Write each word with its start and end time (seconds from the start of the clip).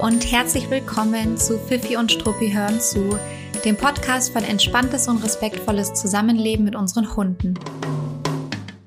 und 0.00 0.30
herzlich 0.30 0.70
willkommen 0.70 1.36
zu 1.38 1.58
Fifi 1.58 1.96
und 1.96 2.12
Struppi 2.12 2.52
hören 2.52 2.80
zu, 2.80 3.18
dem 3.64 3.74
Podcast 3.74 4.32
von 4.32 4.44
entspanntes 4.44 5.08
und 5.08 5.24
respektvolles 5.24 5.92
Zusammenleben 5.94 6.64
mit 6.64 6.76
unseren 6.76 7.16
Hunden. 7.16 7.54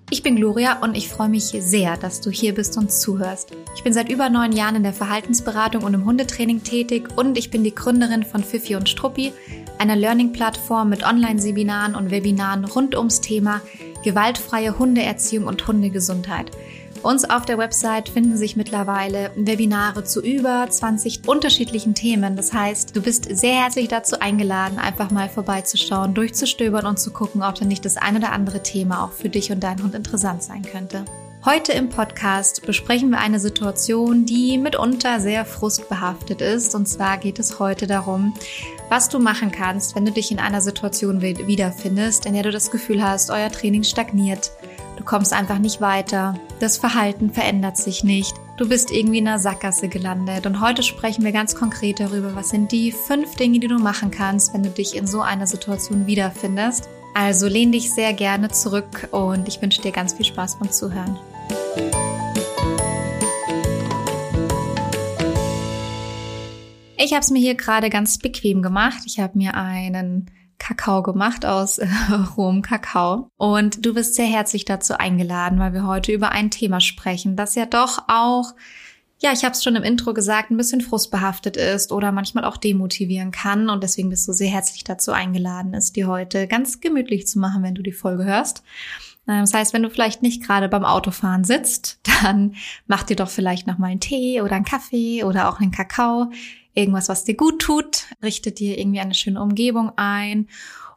Ich 0.10 0.24
bin 0.24 0.38
Gloria 0.38 0.80
und 0.82 0.96
ich 0.96 1.10
freue 1.10 1.28
mich 1.28 1.44
sehr, 1.44 1.98
dass 1.98 2.22
du 2.22 2.30
hier 2.30 2.56
bist 2.56 2.78
und 2.78 2.94
zuhörst. 2.94 3.52
Ich 3.76 3.84
bin 3.84 3.92
seit 3.92 4.10
über 4.10 4.30
neun 4.30 4.54
Jahren 4.54 4.78
in 4.78 4.84
der 4.84 4.94
Verhaltensberatung 4.94 5.84
und 5.84 5.94
im 5.94 6.06
Hundetraining 6.06 6.64
tätig 6.64 7.10
und 7.18 7.38
ich 7.38 7.52
bin 7.52 7.66
die 7.66 7.76
Gründerin 7.76 8.24
von 8.24 8.42
Fifi 8.42 8.78
und 8.78 8.88
Struppi, 8.88 9.34
einer 9.80 9.98
Learning-Plattform 9.98 10.88
mit 10.88 11.04
Online-Seminaren 11.04 11.94
und 11.94 12.12
Webinaren 12.12 12.64
rund 12.64 12.96
ums 12.96 13.20
Thema 13.20 13.60
gewaltfreie 14.06 14.80
Hundeerziehung 14.80 15.46
und 15.46 15.68
Hundegesundheit– 15.68 16.52
uns 17.04 17.30
auf 17.30 17.46
der 17.46 17.58
Website 17.58 18.10
finden 18.10 18.38
sich 18.38 18.56
mittlerweile 18.56 19.32
Webinare 19.36 20.04
zu 20.04 20.22
über 20.22 20.68
20 20.70 21.28
unterschiedlichen 21.28 21.96
Themen. 21.96 22.36
Das 22.36 22.54
heißt, 22.54 22.96
du 22.96 23.02
bist 23.02 23.28
sehr 23.30 23.56
herzlich 23.56 23.88
dazu 23.88 24.20
eingeladen, 24.20 24.78
einfach 24.78 25.12
mal 25.12 25.30
vorbeizuschauen, 25.30 26.14
durchzustöbern 26.14 26.86
und 26.86 27.00
zu 27.00 27.12
gucken, 27.12 27.44
ob 27.44 27.56
da 27.56 27.66
nicht 27.66 27.86
das 27.86 27.98
ein 27.98 28.18
oder 28.18 28.32
andere 28.32 28.62
Thema 28.62 29.04
auch 29.04 29.12
für 29.12 29.30
dich 29.30 29.52
und 29.52 29.62
deinen 29.62 29.84
Hund 29.84 29.96
interessant 29.96 30.44
sein 30.44 30.62
könnte. 30.64 31.06
Heute 31.44 31.72
im 31.72 31.90
Podcast 31.90 32.64
besprechen 32.68 33.10
wir 33.10 33.18
eine 33.18 33.40
Situation, 33.40 34.28
die 34.28 34.60
mitunter 34.60 35.20
sehr 35.20 35.44
frustbehaftet 35.44 36.40
ist. 36.40 36.76
Und 36.76 36.88
zwar 36.88 37.18
geht 37.18 37.40
es 37.40 37.58
heute 37.58 37.88
darum, 37.88 38.36
was 38.90 39.10
du 39.10 39.18
machen 39.18 39.52
kannst, 39.52 39.96
wenn 39.96 40.06
du 40.06 40.12
dich 40.12 40.32
in 40.32 40.38
einer 40.38 40.62
Situation 40.62 41.22
wiederfindest, 41.22 42.28
in 42.28 42.34
der 42.34 42.44
du 42.44 42.52
das 42.52 42.70
Gefühl 42.70 43.02
hast, 43.02 43.32
euer 43.32 43.50
Training 43.50 43.84
stagniert 43.84 44.52
Du 45.02 45.08
kommst 45.08 45.34
einfach 45.34 45.58
nicht 45.58 45.82
weiter. 45.82 46.36
Das 46.60 46.78
Verhalten 46.78 47.32
verändert 47.34 47.76
sich 47.76 48.04
nicht. 48.04 48.36
Du 48.58 48.70
bist 48.70 48.92
irgendwie 48.92 49.18
in 49.18 49.28
einer 49.28 49.40
Sackgasse 49.40 49.88
gelandet. 49.88 50.46
Und 50.46 50.62
heute 50.62 50.84
sprechen 50.84 51.26
wir 51.26 51.32
ganz 51.32 51.56
konkret 51.56 52.00
darüber, 52.00 52.36
was 52.36 52.50
sind 52.50 52.72
die 52.72 52.92
fünf 52.92 53.36
Dinge, 53.36 53.60
die 53.60 53.68
du 53.68 53.80
machen 53.80 54.12
kannst, 54.12 54.54
wenn 54.54 54.62
du 54.62 54.70
dich 54.70 54.96
in 54.96 55.08
so 55.08 55.22
einer 55.22 55.48
Situation 55.48 56.06
wiederfindest. 56.06 56.88
Also 57.16 57.48
lehn 57.48 57.72
dich 57.72 57.92
sehr 57.92 58.14
gerne 58.14 58.50
zurück 58.50 59.08
und 59.10 59.48
ich 59.48 59.60
wünsche 59.60 59.82
dir 59.82 59.92
ganz 59.92 60.14
viel 60.14 60.26
Spaß 60.28 60.60
beim 60.60 60.72
Zuhören. 60.72 61.18
Ich 66.96 67.14
habe 67.14 67.22
es 67.22 67.32
mir 67.32 67.40
hier 67.40 67.56
gerade 67.56 67.90
ganz 67.90 68.20
bequem 68.20 68.62
gemacht. 68.62 69.02
Ich 69.08 69.20
habe 69.20 69.36
mir 69.36 69.56
einen 69.56 70.30
Kakao 70.62 71.02
gemacht 71.02 71.46
aus 71.46 71.80
äh, 71.80 71.88
rohem 72.38 72.62
Kakao. 72.62 73.30
Und 73.38 73.86
du 73.86 73.94
bist 73.94 74.16
sehr 74.16 74.28
herzlich 74.28 74.64
dazu 74.64 74.98
eingeladen, 74.98 75.60
weil 75.60 75.74
wir 75.74 75.88
heute 75.88 76.12
über 76.12 76.32
ein 76.32 76.52
Thema 76.52 76.80
sprechen, 76.80 77.36
das 77.36 77.56
ja 77.56 77.66
doch 77.66 78.04
auch, 78.08 78.54
ja, 79.20 79.32
ich 79.34 79.44
habe 79.44 79.54
es 79.54 79.64
schon 79.64 79.76
im 79.76 79.84
Intro 79.84 80.14
gesagt, 80.14 80.52
ein 80.52 80.58
bisschen 80.58 80.82
frustbehaftet 80.82 81.58
ist 81.58 81.92
oder 81.92 82.12
manchmal 82.12 82.46
auch 82.46 82.58
demotivieren 82.58 83.32
kann. 83.32 83.70
Und 83.70 83.84
deswegen 83.84 84.10
bist 84.10 84.28
du 84.28 84.34
sehr 84.34 84.50
herzlich 84.50 84.84
dazu 84.84 85.12
eingeladen, 85.12 85.74
es 85.74 85.94
dir 85.94 86.08
heute 86.08 86.48
ganz 86.48 86.80
gemütlich 86.80 87.28
zu 87.28 87.40
machen, 87.40 87.64
wenn 87.64 87.76
du 87.76 87.82
die 87.82 87.92
Folge 87.92 88.26
hörst. 88.26 88.64
Ähm, 89.28 89.42
das 89.42 89.54
heißt, 89.54 89.74
wenn 89.74 89.84
du 89.84 89.90
vielleicht 89.90 90.22
nicht 90.22 90.44
gerade 90.44 90.70
beim 90.70 90.86
Autofahren 90.86 91.44
sitzt, 91.44 92.00
dann 92.24 92.56
mach 92.86 93.04
dir 93.04 93.16
doch 93.16 93.30
vielleicht 93.30 93.66
noch 93.66 93.80
mal 93.80 93.88
einen 93.88 94.00
Tee 94.00 94.42
oder 94.42 94.56
einen 94.56 94.66
Kaffee 94.66 95.24
oder 95.24 95.50
auch 95.50 95.60
einen 95.60 95.72
Kakao 95.72 96.32
irgendwas, 96.74 97.10
was 97.10 97.24
dir 97.24 97.36
gut 97.36 97.62
tut, 97.62 98.06
richte 98.24 98.52
dir 98.52 98.78
irgendwie 98.78 99.00
eine 99.00 99.14
schöne 99.14 99.42
Umgebung 99.42 99.92
ein 99.98 100.48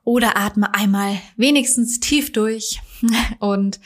oder 0.04 0.36
atme 0.36 0.74
einmal 0.74 1.16
wenigstens 1.36 2.00
tief 2.00 2.32
durch 2.32 2.80
und 3.38 3.80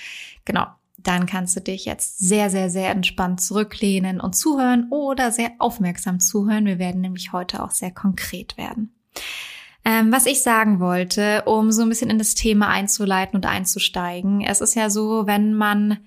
genau, 0.44 0.66
dann 0.96 1.26
kannst 1.26 1.56
du 1.56 1.60
dich 1.60 1.84
jetzt 1.84 2.18
sehr, 2.18 2.50
sehr, 2.50 2.70
sehr 2.70 2.90
entspannt 2.90 3.40
zurücklehnen 3.40 4.20
und 4.20 4.34
zuhören 4.34 4.88
oder 4.90 5.30
sehr 5.30 5.52
aufmerksam 5.58 6.20
zuhören. 6.20 6.66
Wir 6.66 6.78
werden 6.78 7.00
nämlich 7.00 7.32
heute 7.32 7.62
auch 7.62 7.70
sehr 7.70 7.92
konkret 7.92 8.58
werden. 8.58 8.92
Ähm, 9.84 10.12
was 10.12 10.26
ich 10.26 10.42
sagen 10.42 10.80
wollte, 10.80 11.44
um 11.46 11.70
so 11.72 11.82
ein 11.82 11.88
bisschen 11.88 12.10
in 12.10 12.18
das 12.18 12.34
Thema 12.34 12.68
einzuleiten 12.68 13.36
und 13.36 13.46
einzusteigen. 13.46 14.42
Es 14.42 14.60
ist 14.60 14.74
ja 14.74 14.90
so, 14.90 15.26
wenn 15.26 15.54
man 15.54 15.98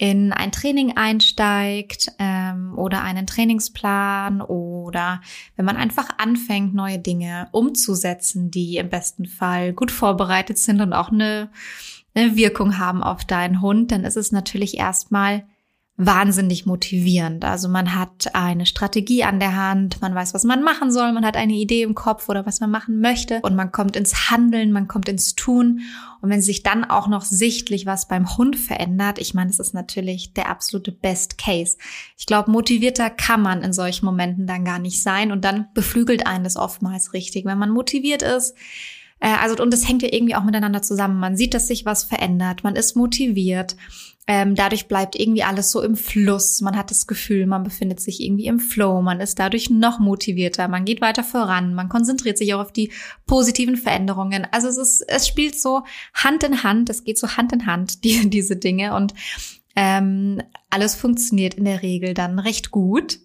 in 0.00 0.32
ein 0.32 0.50
Training 0.50 0.96
einsteigt 0.96 2.10
ähm, 2.18 2.72
oder 2.78 3.02
einen 3.02 3.26
Trainingsplan 3.26 4.40
oder 4.40 5.20
wenn 5.56 5.66
man 5.66 5.76
einfach 5.76 6.08
anfängt, 6.16 6.74
neue 6.74 6.98
Dinge 6.98 7.48
umzusetzen, 7.52 8.50
die 8.50 8.78
im 8.78 8.88
besten 8.88 9.26
Fall 9.26 9.74
gut 9.74 9.90
vorbereitet 9.90 10.56
sind 10.56 10.80
und 10.80 10.94
auch 10.94 11.12
eine, 11.12 11.50
eine 12.14 12.34
Wirkung 12.34 12.78
haben 12.78 13.02
auf 13.02 13.26
deinen 13.26 13.60
Hund, 13.60 13.92
dann 13.92 14.04
ist 14.04 14.16
es 14.16 14.32
natürlich 14.32 14.78
erstmal 14.78 15.44
wahnsinnig 16.06 16.64
motivierend. 16.64 17.44
Also 17.44 17.68
man 17.68 17.94
hat 17.94 18.34
eine 18.34 18.64
Strategie 18.64 19.22
an 19.22 19.38
der 19.38 19.54
Hand, 19.54 20.00
man 20.00 20.14
weiß, 20.14 20.32
was 20.32 20.44
man 20.44 20.62
machen 20.62 20.90
soll, 20.90 21.12
man 21.12 21.26
hat 21.26 21.36
eine 21.36 21.52
Idee 21.52 21.82
im 21.82 21.94
Kopf 21.94 22.30
oder 22.30 22.46
was 22.46 22.60
man 22.60 22.70
machen 22.70 23.00
möchte 23.00 23.40
und 23.42 23.54
man 23.54 23.70
kommt 23.70 23.96
ins 23.96 24.30
Handeln, 24.30 24.72
man 24.72 24.88
kommt 24.88 25.10
ins 25.10 25.34
Tun. 25.34 25.82
Und 26.22 26.30
wenn 26.30 26.40
sich 26.40 26.62
dann 26.62 26.84
auch 26.84 27.06
noch 27.06 27.22
sichtlich 27.22 27.84
was 27.84 28.08
beim 28.08 28.36
Hund 28.38 28.56
verändert, 28.56 29.18
ich 29.18 29.34
meine, 29.34 29.50
das 29.50 29.58
ist 29.58 29.74
natürlich 29.74 30.32
der 30.32 30.48
absolute 30.48 30.90
Best 30.90 31.36
Case. 31.36 31.76
Ich 32.16 32.24
glaube, 32.24 32.50
motivierter 32.50 33.10
kann 33.10 33.42
man 33.42 33.62
in 33.62 33.74
solchen 33.74 34.06
Momenten 34.06 34.46
dann 34.46 34.64
gar 34.64 34.78
nicht 34.78 35.02
sein 35.02 35.32
und 35.32 35.44
dann 35.44 35.68
beflügelt 35.74 36.26
einen 36.26 36.44
das 36.44 36.56
oftmals 36.56 37.12
richtig. 37.12 37.44
Wenn 37.44 37.58
man 37.58 37.70
motiviert 37.70 38.22
ist, 38.22 38.54
also, 39.20 39.62
und 39.62 39.72
das 39.72 39.86
hängt 39.86 40.02
ja 40.02 40.08
irgendwie 40.12 40.34
auch 40.34 40.44
miteinander 40.44 40.82
zusammen. 40.82 41.20
Man 41.20 41.36
sieht, 41.36 41.52
dass 41.52 41.66
sich 41.68 41.84
was 41.84 42.04
verändert. 42.04 42.64
Man 42.64 42.74
ist 42.74 42.96
motiviert. 42.96 43.76
Ähm, 44.26 44.54
dadurch 44.54 44.86
bleibt 44.86 45.18
irgendwie 45.18 45.42
alles 45.42 45.70
so 45.70 45.82
im 45.82 45.96
Fluss. 45.96 46.60
Man 46.60 46.76
hat 46.76 46.90
das 46.90 47.06
Gefühl, 47.06 47.46
man 47.46 47.64
befindet 47.64 48.00
sich 48.00 48.20
irgendwie 48.20 48.46
im 48.46 48.60
Flow. 48.60 49.02
Man 49.02 49.20
ist 49.20 49.38
dadurch 49.38 49.70
noch 49.70 49.98
motivierter. 49.98 50.68
Man 50.68 50.84
geht 50.84 51.00
weiter 51.00 51.24
voran. 51.24 51.74
Man 51.74 51.88
konzentriert 51.88 52.38
sich 52.38 52.54
auch 52.54 52.60
auf 52.60 52.72
die 52.72 52.92
positiven 53.26 53.76
Veränderungen. 53.76 54.46
Also 54.52 54.68
es 54.68 54.78
ist, 54.78 55.04
es 55.08 55.26
spielt 55.26 55.60
so 55.60 55.82
Hand 56.14 56.44
in 56.44 56.62
Hand. 56.62 56.88
Es 56.88 57.04
geht 57.04 57.18
so 57.18 57.36
Hand 57.36 57.52
in 57.52 57.66
Hand, 57.66 58.04
die, 58.04 58.30
diese 58.30 58.56
Dinge. 58.56 58.94
Und 58.94 59.14
ähm, 59.76 60.42
alles 60.70 60.94
funktioniert 60.94 61.54
in 61.54 61.64
der 61.64 61.82
Regel 61.82 62.14
dann 62.14 62.38
recht 62.38 62.70
gut. 62.70 63.18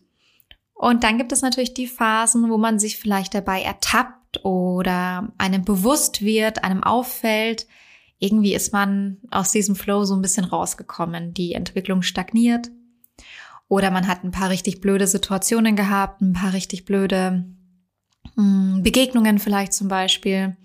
Und 0.73 1.03
dann 1.03 1.17
gibt 1.17 1.31
es 1.31 1.41
natürlich 1.41 1.73
die 1.73 1.87
Phasen, 1.87 2.49
wo 2.49 2.57
man 2.57 2.79
sich 2.79 2.97
vielleicht 2.97 3.33
dabei 3.33 3.61
ertappt 3.61 4.24
oder 4.43 5.31
einem 5.37 5.63
bewusst 5.63 6.21
wird, 6.21 6.63
einem 6.63 6.83
auffällt, 6.83 7.67
irgendwie 8.19 8.53
ist 8.53 8.73
man 8.73 9.17
aus 9.31 9.51
diesem 9.51 9.75
Flow 9.75 10.03
so 10.05 10.15
ein 10.15 10.21
bisschen 10.21 10.45
rausgekommen. 10.45 11.33
Die 11.33 11.53
Entwicklung 11.53 12.01
stagniert. 12.01 12.71
Oder 13.67 13.91
man 13.91 14.07
hat 14.07 14.23
ein 14.23 14.31
paar 14.31 14.49
richtig 14.49 14.79
blöde 14.79 15.07
Situationen 15.07 15.75
gehabt, 15.75 16.21
ein 16.21 16.33
paar 16.33 16.53
richtig 16.53 16.85
blöde 16.85 17.45
hm, 18.35 18.81
Begegnungen 18.83 19.39
vielleicht 19.39 19.73
zum 19.73 19.87
Beispiel. 19.87 20.55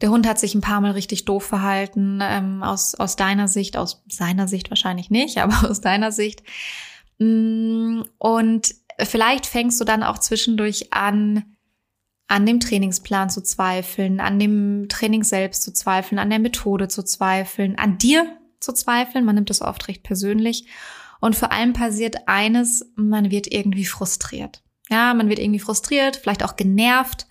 Der 0.00 0.10
Hund 0.10 0.26
hat 0.26 0.38
sich 0.38 0.54
ein 0.54 0.60
paar 0.60 0.80
Mal 0.80 0.90
richtig 0.90 1.24
doof 1.24 1.44
verhalten, 1.44 2.18
ähm, 2.22 2.62
aus, 2.62 2.94
aus 2.94 3.16
deiner 3.16 3.48
Sicht, 3.48 3.76
aus 3.76 4.04
seiner 4.08 4.48
Sicht 4.48 4.70
wahrscheinlich 4.70 5.08
nicht, 5.08 5.38
aber 5.42 5.70
aus 5.70 5.80
deiner 5.80 6.12
Sicht. 6.12 6.42
Hm, 7.18 8.04
und 8.18 8.74
vielleicht 8.98 9.46
fängst 9.46 9.80
du 9.80 9.84
dann 9.84 10.02
auch 10.02 10.18
zwischendurch 10.18 10.92
an, 10.92 11.55
an 12.28 12.44
dem 12.46 12.60
Trainingsplan 12.60 13.30
zu 13.30 13.42
zweifeln, 13.42 14.20
an 14.20 14.38
dem 14.38 14.88
Training 14.88 15.22
selbst 15.22 15.62
zu 15.62 15.72
zweifeln, 15.72 16.18
an 16.18 16.30
der 16.30 16.38
Methode 16.38 16.88
zu 16.88 17.02
zweifeln, 17.04 17.78
an 17.78 17.98
dir 17.98 18.36
zu 18.60 18.72
zweifeln. 18.72 19.24
Man 19.24 19.36
nimmt 19.36 19.50
das 19.50 19.62
oft 19.62 19.86
recht 19.88 20.02
persönlich. 20.02 20.66
Und 21.20 21.36
vor 21.36 21.52
allem 21.52 21.72
passiert 21.72 22.28
eines, 22.28 22.92
man 22.96 23.30
wird 23.30 23.52
irgendwie 23.52 23.86
frustriert. 23.86 24.62
Ja, 24.88 25.14
man 25.14 25.28
wird 25.28 25.38
irgendwie 25.38 25.60
frustriert, 25.60 26.16
vielleicht 26.16 26.44
auch 26.44 26.56
genervt 26.56 27.26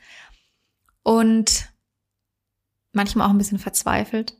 und 1.03 1.69
manchmal 2.91 3.27
auch 3.27 3.31
ein 3.31 3.37
bisschen 3.37 3.59
verzweifelt. 3.59 4.35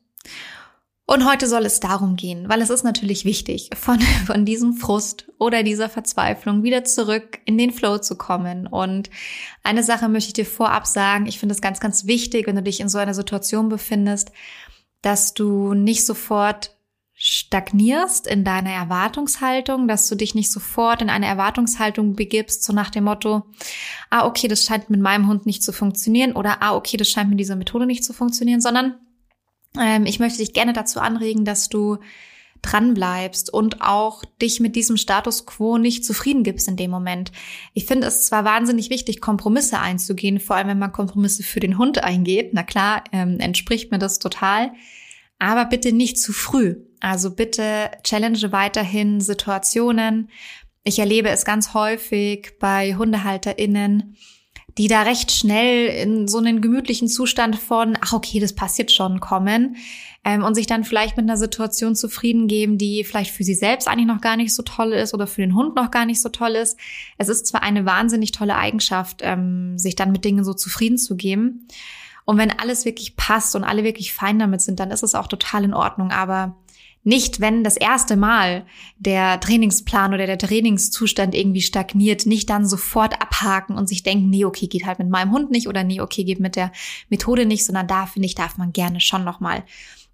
Und 1.08 1.30
heute 1.30 1.48
soll 1.48 1.66
es 1.66 1.80
darum 1.80 2.16
gehen, 2.16 2.50
weil 2.50 2.62
es 2.62 2.72
ist 2.72 2.84
natürlich 2.84 3.26
wichtig, 3.26 3.70
von, 3.76 4.00
von 4.26 4.44
diesem 4.44 4.74
Frust 4.74 5.32
oder 5.38 5.62
dieser 5.62 5.88
Verzweiflung 5.88 6.64
wieder 6.64 6.84
zurück 6.84 7.40
in 7.46 7.58
den 7.58 7.72
Flow 7.72 8.00
zu 8.00 8.18
kommen. 8.18 8.66
Und 8.66 9.10
eine 9.64 9.84
Sache 9.84 10.10
möchte 10.10 10.30
ich 10.30 10.34
dir 10.34 10.46
vorab 10.46 10.88
sagen. 10.88 11.28
Ich 11.28 11.40
finde 11.40 11.54
es 11.54 11.62
ganz, 11.62 11.80
ganz 11.80 12.08
wichtig, 12.08 12.48
wenn 12.48 12.56
du 12.56 12.64
dich 12.64 12.80
in 12.80 12.90
so 12.90 12.98
einer 12.98 13.14
Situation 13.14 13.70
befindest, 13.70 14.32
dass 15.02 15.36
du 15.36 15.76
nicht 15.76 16.06
sofort 16.06 16.76
stagnierst 17.18 18.28
in 18.28 18.44
deiner 18.44 18.72
Erwartungshaltung, 18.72 19.88
dass 19.88 20.08
du 20.08 20.16
dich 20.16 20.36
nicht 20.36 20.52
sofort 20.52 21.02
in 21.02 21.10
eine 21.10 21.28
Erwartungshaltung 21.28 22.16
begibst, 22.16 22.64
so 22.64 22.74
nach 22.74 22.90
dem 22.90 23.06
Motto, 23.06 23.44
ah, 24.10 24.26
okay, 24.26 24.50
das 24.50 24.66
scheint 24.66 24.90
mit 24.90 25.00
meinem 25.00 25.28
Hund 25.28 25.46
nicht 25.46 25.64
zu 25.64 25.72
funktionieren 25.72 26.34
oder 26.34 26.62
ah, 26.62 26.76
okay, 26.76 26.98
das 26.98 27.10
scheint 27.10 27.30
mit 27.30 27.40
dieser 27.40 27.56
Methode 27.56 27.86
nicht 27.86 28.04
zu 28.04 28.12
funktionieren, 28.12 28.60
sondern 28.60 28.96
ähm, 29.80 30.06
ich 30.06 30.20
möchte 30.20 30.40
dich 30.40 30.54
gerne 30.54 30.74
dazu 30.74 31.00
anregen, 31.00 31.46
dass 31.46 31.70
du 31.70 31.98
dran 32.62 32.94
bleibst 32.94 33.54
und 33.54 33.82
auch 33.82 34.24
dich 34.42 34.60
mit 34.60 34.76
diesem 34.76 34.98
Status 34.98 35.46
quo 35.46 35.78
nicht 35.78 36.04
zufrieden 36.04 36.44
gibst 36.44 36.68
in 36.68 36.78
dem 36.78 36.90
Moment. 36.90 37.32
Ich 37.74 37.86
finde 37.86 38.08
es 38.08 38.26
zwar 38.26 38.44
wahnsinnig 38.44 38.90
wichtig, 38.90 39.22
Kompromisse 39.22 39.80
einzugehen, 39.80 40.40
vor 40.40 40.56
allem 40.56 40.70
wenn 40.70 40.80
man 40.80 40.92
Kompromisse 40.92 41.44
für 41.44 41.60
den 41.60 41.78
Hund 41.78 42.04
eingeht. 42.04 42.54
Na 42.54 42.64
klar, 42.64 43.04
ähm, 43.12 43.40
entspricht 43.40 43.92
mir 43.92 44.00
das 44.00 44.20
total. 44.20 44.72
Aber 45.38 45.66
bitte 45.66 45.92
nicht 45.92 46.20
zu 46.20 46.34
früh. 46.34 46.78
Also 47.02 47.36
bitte 47.36 47.92
challenge 48.04 48.52
weiterhin 48.52 49.22
Situationen, 49.22 50.30
ich 50.88 51.00
erlebe 51.00 51.30
es 51.30 51.46
ganz 51.46 51.74
häufig 51.74 52.54
bei 52.60 52.96
HundehalterInnen, 52.96 54.16
die 54.78 54.88
da 54.88 55.04
recht 55.04 55.32
schnell 55.32 55.88
in 55.88 56.28
so 56.28 56.38
einen 56.38 56.62
gemütlichen 56.62 57.08
Zustand 57.08 57.56
von, 57.56 57.98
ach 58.02 58.14
okay, 58.14 58.40
das 58.40 58.54
passiert 58.54 58.92
schon, 58.92 59.22
kommen 59.22 59.78
ähm, 60.26 60.44
und 60.44 60.56
sich 60.56 60.68
dann 60.68 60.84
vielleicht 60.84 61.16
mit 61.16 61.24
einer 61.24 61.38
Situation 61.38 61.96
zufrieden 61.96 62.48
geben, 62.48 62.78
die 62.78 63.06
vielleicht 63.06 63.32
für 63.32 63.46
sie 63.46 63.54
selbst 63.54 63.88
eigentlich 63.88 64.08
noch 64.08 64.20
gar 64.20 64.36
nicht 64.36 64.54
so 64.54 64.64
toll 64.64 64.92
ist 64.92 65.14
oder 65.14 65.28
für 65.28 65.42
den 65.42 65.56
Hund 65.56 65.76
noch 65.76 65.92
gar 65.92 66.06
nicht 66.06 66.22
so 66.22 66.30
toll 66.30 66.52
ist. 66.52 66.78
Es 67.18 67.30
ist 67.30 67.48
zwar 67.48 67.64
eine 67.64 67.86
wahnsinnig 67.86 68.32
tolle 68.34 68.56
Eigenschaft, 68.56 69.22
ähm, 69.22 69.78
sich 69.78 69.96
dann 69.96 70.12
mit 70.12 70.26
Dingen 70.26 70.44
so 70.44 70.54
zufrieden 70.54 70.98
zu 70.98 71.16
geben. 71.16 71.68
Und 72.26 72.38
wenn 72.38 72.52
alles 72.52 72.86
wirklich 72.86 73.16
passt 73.16 73.56
und 73.56 73.64
alle 73.64 73.84
wirklich 73.84 74.14
fein 74.14 74.40
damit 74.40 74.62
sind, 74.62 74.80
dann 74.80 74.92
ist 74.92 75.04
es 75.04 75.16
auch 75.16 75.28
total 75.28 75.64
in 75.64 75.74
Ordnung. 75.76 76.12
Aber 76.12 76.58
nicht, 77.06 77.40
wenn 77.40 77.64
das 77.64 77.78
erste 77.78 78.16
Mal 78.16 78.66
der 78.98 79.40
Trainingsplan 79.40 80.16
oder 80.16 80.26
der 80.26 80.40
Trainingszustand 80.40 81.36
irgendwie 81.36 81.62
stagniert, 81.62 82.26
nicht 82.26 82.50
dann 82.50 82.66
sofort 82.66 83.22
abhaken 83.22 83.78
und 83.78 83.88
sich 83.88 84.02
denken, 84.02 84.32
nee, 84.32 84.44
okay, 84.44 84.66
geht 84.66 84.88
halt 84.88 84.98
mit 84.98 85.10
meinem 85.10 85.32
Hund 85.32 85.52
nicht 85.52 85.68
oder 85.68 85.84
nee, 85.84 86.02
okay, 86.02 86.24
geht 86.24 86.40
mit 86.40 86.56
der 86.56 86.72
Methode 87.10 87.46
nicht, 87.46 87.64
sondern 87.64 87.88
da 87.88 88.08
finde 88.08 88.26
ich, 88.26 88.34
darf 88.34 88.58
man 88.58 88.74
gerne 88.74 89.00
schon 89.02 89.24
nochmal 89.24 89.64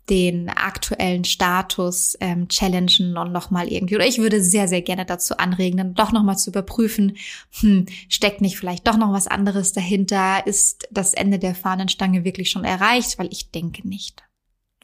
den 0.10 0.50
aktuellen 0.50 1.24
Status 1.24 2.18
ähm, 2.20 2.50
challengen 2.50 3.16
und 3.16 3.32
nochmal 3.32 3.72
irgendwie, 3.72 3.96
oder 3.96 4.06
ich 4.08 4.18
würde 4.18 4.44
sehr, 4.44 4.68
sehr 4.68 4.82
gerne 4.82 5.06
dazu 5.06 5.38
anregen, 5.38 5.78
dann 5.78 5.94
doch 5.94 6.12
nochmal 6.12 6.38
zu 6.38 6.50
überprüfen, 6.50 7.16
hm, 7.62 7.86
steckt 8.10 8.42
nicht 8.42 8.58
vielleicht 8.58 8.86
doch 8.86 8.98
noch 8.98 9.14
was 9.14 9.28
anderes 9.28 9.72
dahinter? 9.72 10.46
Ist 10.46 10.90
das 10.92 11.14
Ende 11.14 11.40
der 11.40 11.56
Fahnenstange 11.56 12.26
wirklich 12.26 12.50
schon 12.52 12.66
erreicht? 12.66 13.18
Weil 13.18 13.30
ich 13.32 13.52
denke 13.52 13.88
nicht. 13.88 14.24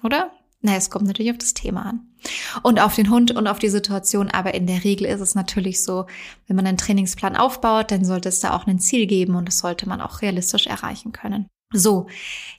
Oder? 0.04 0.32
Na, 0.62 0.76
es 0.76 0.90
kommt 0.90 1.06
natürlich 1.06 1.32
auf 1.32 1.38
das 1.38 1.54
Thema 1.54 1.86
an. 1.86 2.00
Und 2.64 2.80
auf 2.80 2.96
den 2.96 3.10
Hund 3.12 3.32
und 3.32 3.48
auf 3.48 3.60
die 3.60 3.70
Situation. 3.70 4.30
Aber 4.30 4.54
in 4.54 4.66
der 4.66 4.84
Regel 4.84 5.06
ist 5.06 5.22
es 5.22 5.36
natürlich 5.36 5.84
so, 5.84 6.08
wenn 6.48 6.56
man 6.56 6.66
einen 6.66 6.78
Trainingsplan 6.78 7.36
aufbaut, 7.36 7.92
dann 7.92 8.04
sollte 8.04 8.30
es 8.30 8.40
da 8.40 8.56
auch 8.56 8.66
ein 8.66 8.80
Ziel 8.80 9.06
geben 9.06 9.36
und 9.36 9.48
das 9.48 9.60
sollte 9.60 9.88
man 9.88 10.02
auch 10.02 10.22
realistisch 10.22 10.66
erreichen 10.66 11.12
können. 11.12 11.48
So, 11.74 12.08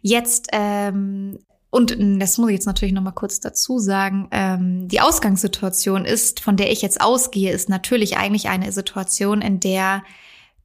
jetzt 0.01 0.49
ähm, 0.53 1.39
und 1.71 1.97
das 1.99 2.39
muss 2.39 2.49
ich 2.49 2.55
jetzt 2.55 2.67
natürlich 2.67 2.95
noch 2.95 3.03
mal 3.03 3.13
kurz 3.13 3.41
dazu 3.41 3.79
sagen. 3.79 4.29
Ähm, 4.31 4.89
die 4.89 5.01
Ausgangssituation 5.01 6.05
ist, 6.05 6.41
von 6.41 6.57
der 6.57 6.73
ich 6.73 6.81
jetzt 6.81 7.01
ausgehe, 7.01 7.53
ist 7.53 7.69
natürlich 7.69 8.17
eigentlich 8.17 8.49
eine 8.49 8.73
Situation, 8.73 9.43
in 9.43 9.61
der 9.61 10.03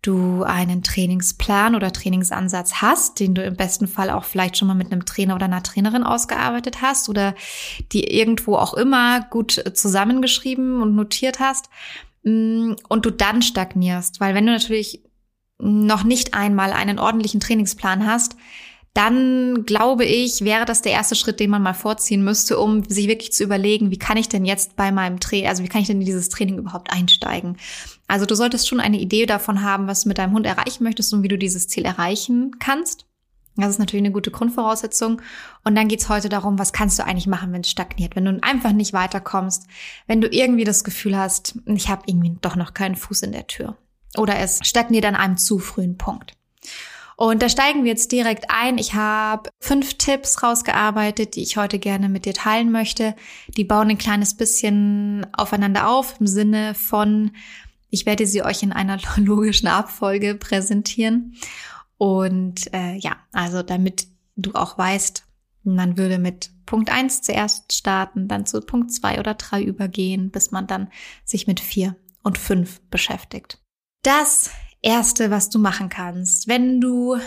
du 0.04 0.44
einen 0.44 0.84
Trainingsplan 0.84 1.76
oder 1.76 1.92
Trainingsansatz 1.92 2.76
hast, 2.76 3.20
den 3.20 3.34
du 3.34 3.44
im 3.44 3.56
besten 3.56 3.88
Fall 3.88 4.10
auch 4.10 4.26
vielleicht 4.26 4.58
schon 4.58 4.68
mal 4.68 4.76
mit 4.76 4.92
einem 4.92 5.06
Trainer 5.06 5.36
oder 5.36 5.46
einer 5.46 5.64
Trainerin 5.64 6.04
ausgearbeitet 6.04 6.82
hast 6.82 7.10
oder 7.10 7.34
die 7.92 8.04
irgendwo 8.04 8.56
auch 8.56 8.76
immer 8.76 9.22
gut 9.32 9.64
zusammengeschrieben 9.74 10.82
und 10.82 10.94
notiert 10.96 11.40
hast 11.40 11.70
mm, 12.24 12.74
und 12.90 13.06
du 13.06 13.12
dann 13.12 13.42
stagnierst, 13.42 14.20
weil 14.20 14.36
wenn 14.36 14.46
du 14.46 14.52
natürlich 14.52 15.02
noch 15.58 16.04
nicht 16.04 16.34
einmal 16.34 16.74
einen 16.74 17.00
ordentlichen 17.00 17.40
Trainingsplan 17.40 18.06
hast, 18.06 18.36
dann 18.94 19.66
glaube 19.66 20.06
ich, 20.06 20.42
wäre 20.42 20.66
das 20.66 20.84
der 20.84 20.92
erste 20.92 21.16
Schritt, 21.16 21.40
den 21.40 21.50
man 21.50 21.64
mal 21.64 21.74
vorziehen 21.74 22.24
müsste, 22.24 22.60
um 22.60 22.84
sich 22.84 23.08
wirklich 23.08 23.34
zu 23.34 23.44
überlegen, 23.44 23.90
wie 23.90 23.98
kann 23.98 24.18
ich 24.18 24.30
denn 24.30 24.46
jetzt 24.46 24.76
bei 24.76 24.92
meinem 24.92 25.20
Training, 25.20 25.48
also 25.48 25.64
wie 25.64 25.68
kann 25.68 25.82
ich 25.82 25.88
denn 25.88 26.00
in 26.00 26.06
dieses 26.06 26.30
Training 26.30 26.60
überhaupt 26.60 26.92
einsteigen? 26.92 27.58
Also 28.14 28.28
du 28.28 28.36
solltest 28.36 28.68
schon 28.68 28.80
eine 28.80 29.00
Idee 29.00 29.26
davon 29.26 29.64
haben, 29.64 29.88
was 29.88 30.04
du 30.04 30.08
mit 30.08 30.20
deinem 30.20 30.34
Hund 30.34 30.46
erreichen 30.46 30.84
möchtest 30.84 31.12
und 31.16 31.24
wie 31.24 31.30
du 31.30 31.36
dieses 31.36 31.68
Ziel 31.68 31.84
erreichen 31.84 32.60
kannst. 32.60 33.08
Das 33.56 33.72
ist 33.72 33.80
natürlich 33.80 34.04
eine 34.04 34.14
gute 34.14 34.30
Grundvoraussetzung. 34.30 35.20
Und 35.64 35.74
dann 35.74 35.88
geht's 35.88 36.10
heute 36.10 36.30
darum, 36.30 36.60
was 36.60 36.74
kannst 36.74 37.00
du 37.00 37.04
eigentlich 37.04 37.26
machen, 37.26 37.52
wenn 37.54 37.62
es 37.62 37.72
stagniert, 37.72 38.16
wenn 38.16 38.26
du 38.26 38.38
einfach 38.44 38.72
nicht 38.72 38.94
weiterkommst, 38.94 39.66
wenn 40.06 40.22
du 40.22 40.28
irgendwie 40.28 40.64
das 40.64 40.84
Gefühl 40.84 41.18
hast, 41.18 41.58
ich 41.66 41.90
habe 41.90 42.04
irgendwie 42.06 42.38
doch 42.40 42.56
noch 42.56 42.76
keinen 42.76 42.96
Fuß 42.96 43.24
in 43.24 43.32
der 43.32 43.48
Tür. 43.48 43.78
Oder 44.16 44.38
es 44.38 44.60
stagniert 44.62 45.06
an 45.06 45.16
einem 45.16 45.38
zu 45.38 45.58
frühen 45.58 45.98
Punkt. 45.98 46.34
Und 47.16 47.42
da 47.42 47.50
steigen 47.50 47.84
wir 47.84 47.92
jetzt 47.92 48.12
direkt 48.12 48.46
ein. 48.50 48.78
Ich 48.78 48.94
habe 48.94 49.50
fünf 49.60 49.96
Tipps 49.96 50.44
rausgearbeitet, 50.44 51.36
die 51.36 51.44
ich 51.44 51.58
heute 51.58 51.80
gerne 51.80 52.10
mit 52.10 52.26
dir 52.26 52.34
teilen 52.34 52.72
möchte. 52.72 53.16
Die 53.56 53.64
bauen 53.64 53.90
ein 53.90 53.98
kleines 53.98 54.36
bisschen 54.36 55.26
aufeinander 55.34 55.90
auf 55.90 56.16
im 56.20 56.28
Sinne 56.28 56.74
von, 56.74 57.32
ich 57.94 58.08
werde 58.08 58.26
sie 58.26 58.42
euch 58.42 58.64
in 58.64 58.74
einer 58.74 58.98
logischen 59.18 59.68
Abfolge 59.68 60.34
präsentieren. 60.34 61.36
Und 61.98 62.74
äh, 62.74 62.96
ja, 62.96 63.18
also 63.32 63.62
damit 63.62 64.08
du 64.36 64.54
auch 64.56 64.78
weißt, 64.78 65.26
man 65.64 65.96
würde 65.96 66.18
mit 66.18 66.50
Punkt 66.66 66.90
eins 66.92 67.22
zuerst 67.22 67.72
starten, 67.72 68.28
dann 68.28 68.48
zu 68.48 68.62
Punkt 68.62 68.92
zwei 68.92 69.20
oder 69.20 69.36
drei 69.36 69.62
übergehen, 69.62 70.32
bis 70.32 70.52
man 70.52 70.66
dann 70.66 70.90
sich 71.24 71.46
mit 71.46 71.60
vier 71.60 71.96
und 72.24 72.40
fünf 72.40 72.82
beschäftigt. 72.90 73.60
Das 74.02 74.50
Erste, 74.82 75.30
was 75.30 75.50
du 75.50 75.60
machen 75.60 75.90
kannst, 75.90 76.48
wenn 76.48 76.82
du 76.82 77.18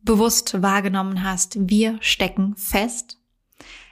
bewusst 0.00 0.62
wahrgenommen 0.62 1.22
hast, 1.22 1.68
wir 1.68 1.98
stecken 2.00 2.56
fest. 2.56 3.18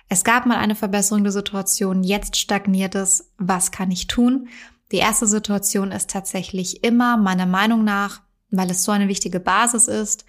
Es 0.08 0.24
gab 0.24 0.46
mal 0.46 0.56
eine 0.56 0.74
Verbesserung 0.74 1.22
der 1.22 1.32
Situation, 1.32 2.02
jetzt 2.02 2.36
stagniert 2.36 2.94
es. 2.94 3.32
Was 3.36 3.72
kann 3.72 3.90
ich 3.90 4.06
tun? 4.06 4.48
Die 4.92 4.98
erste 4.98 5.26
Situation 5.26 5.90
ist 5.90 6.10
tatsächlich 6.10 6.84
immer 6.84 7.16
meiner 7.16 7.46
Meinung 7.46 7.84
nach, 7.84 8.22
weil 8.50 8.70
es 8.70 8.84
so 8.84 8.92
eine 8.92 9.08
wichtige 9.08 9.40
Basis 9.40 9.88
ist, 9.88 10.24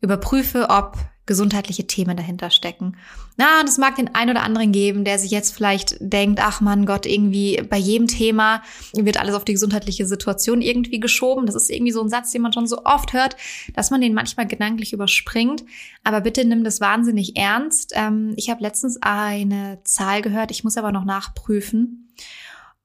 überprüfe, 0.00 0.68
ob 0.70 0.96
gesundheitliche 1.24 1.86
Themen 1.86 2.16
dahinter 2.16 2.50
stecken. 2.50 2.96
Na, 3.36 3.62
das 3.62 3.78
mag 3.78 3.94
den 3.94 4.12
einen 4.14 4.32
oder 4.32 4.42
anderen 4.42 4.72
geben, 4.72 5.04
der 5.04 5.20
sich 5.20 5.30
jetzt 5.30 5.54
vielleicht 5.54 5.96
denkt, 6.00 6.40
ach 6.42 6.60
man 6.60 6.84
Gott, 6.84 7.06
irgendwie 7.06 7.62
bei 7.70 7.76
jedem 7.76 8.08
Thema 8.08 8.62
wird 8.92 9.18
alles 9.20 9.36
auf 9.36 9.44
die 9.44 9.52
gesundheitliche 9.52 10.06
Situation 10.06 10.60
irgendwie 10.60 10.98
geschoben. 10.98 11.46
Das 11.46 11.54
ist 11.54 11.70
irgendwie 11.70 11.92
so 11.92 12.02
ein 12.02 12.08
Satz, 12.08 12.32
den 12.32 12.42
man 12.42 12.52
schon 12.52 12.66
so 12.66 12.84
oft 12.84 13.12
hört, 13.12 13.36
dass 13.74 13.90
man 13.90 14.00
den 14.00 14.14
manchmal 14.14 14.48
gedanklich 14.48 14.92
überspringt. 14.92 15.64
Aber 16.02 16.22
bitte 16.22 16.44
nimm 16.44 16.64
das 16.64 16.80
wahnsinnig 16.80 17.36
ernst. 17.36 17.92
Ähm, 17.94 18.34
ich 18.36 18.50
habe 18.50 18.62
letztens 18.62 18.98
eine 19.00 19.78
Zahl 19.84 20.22
gehört, 20.22 20.50
ich 20.50 20.64
muss 20.64 20.76
aber 20.76 20.90
noch 20.90 21.04
nachprüfen 21.04 22.08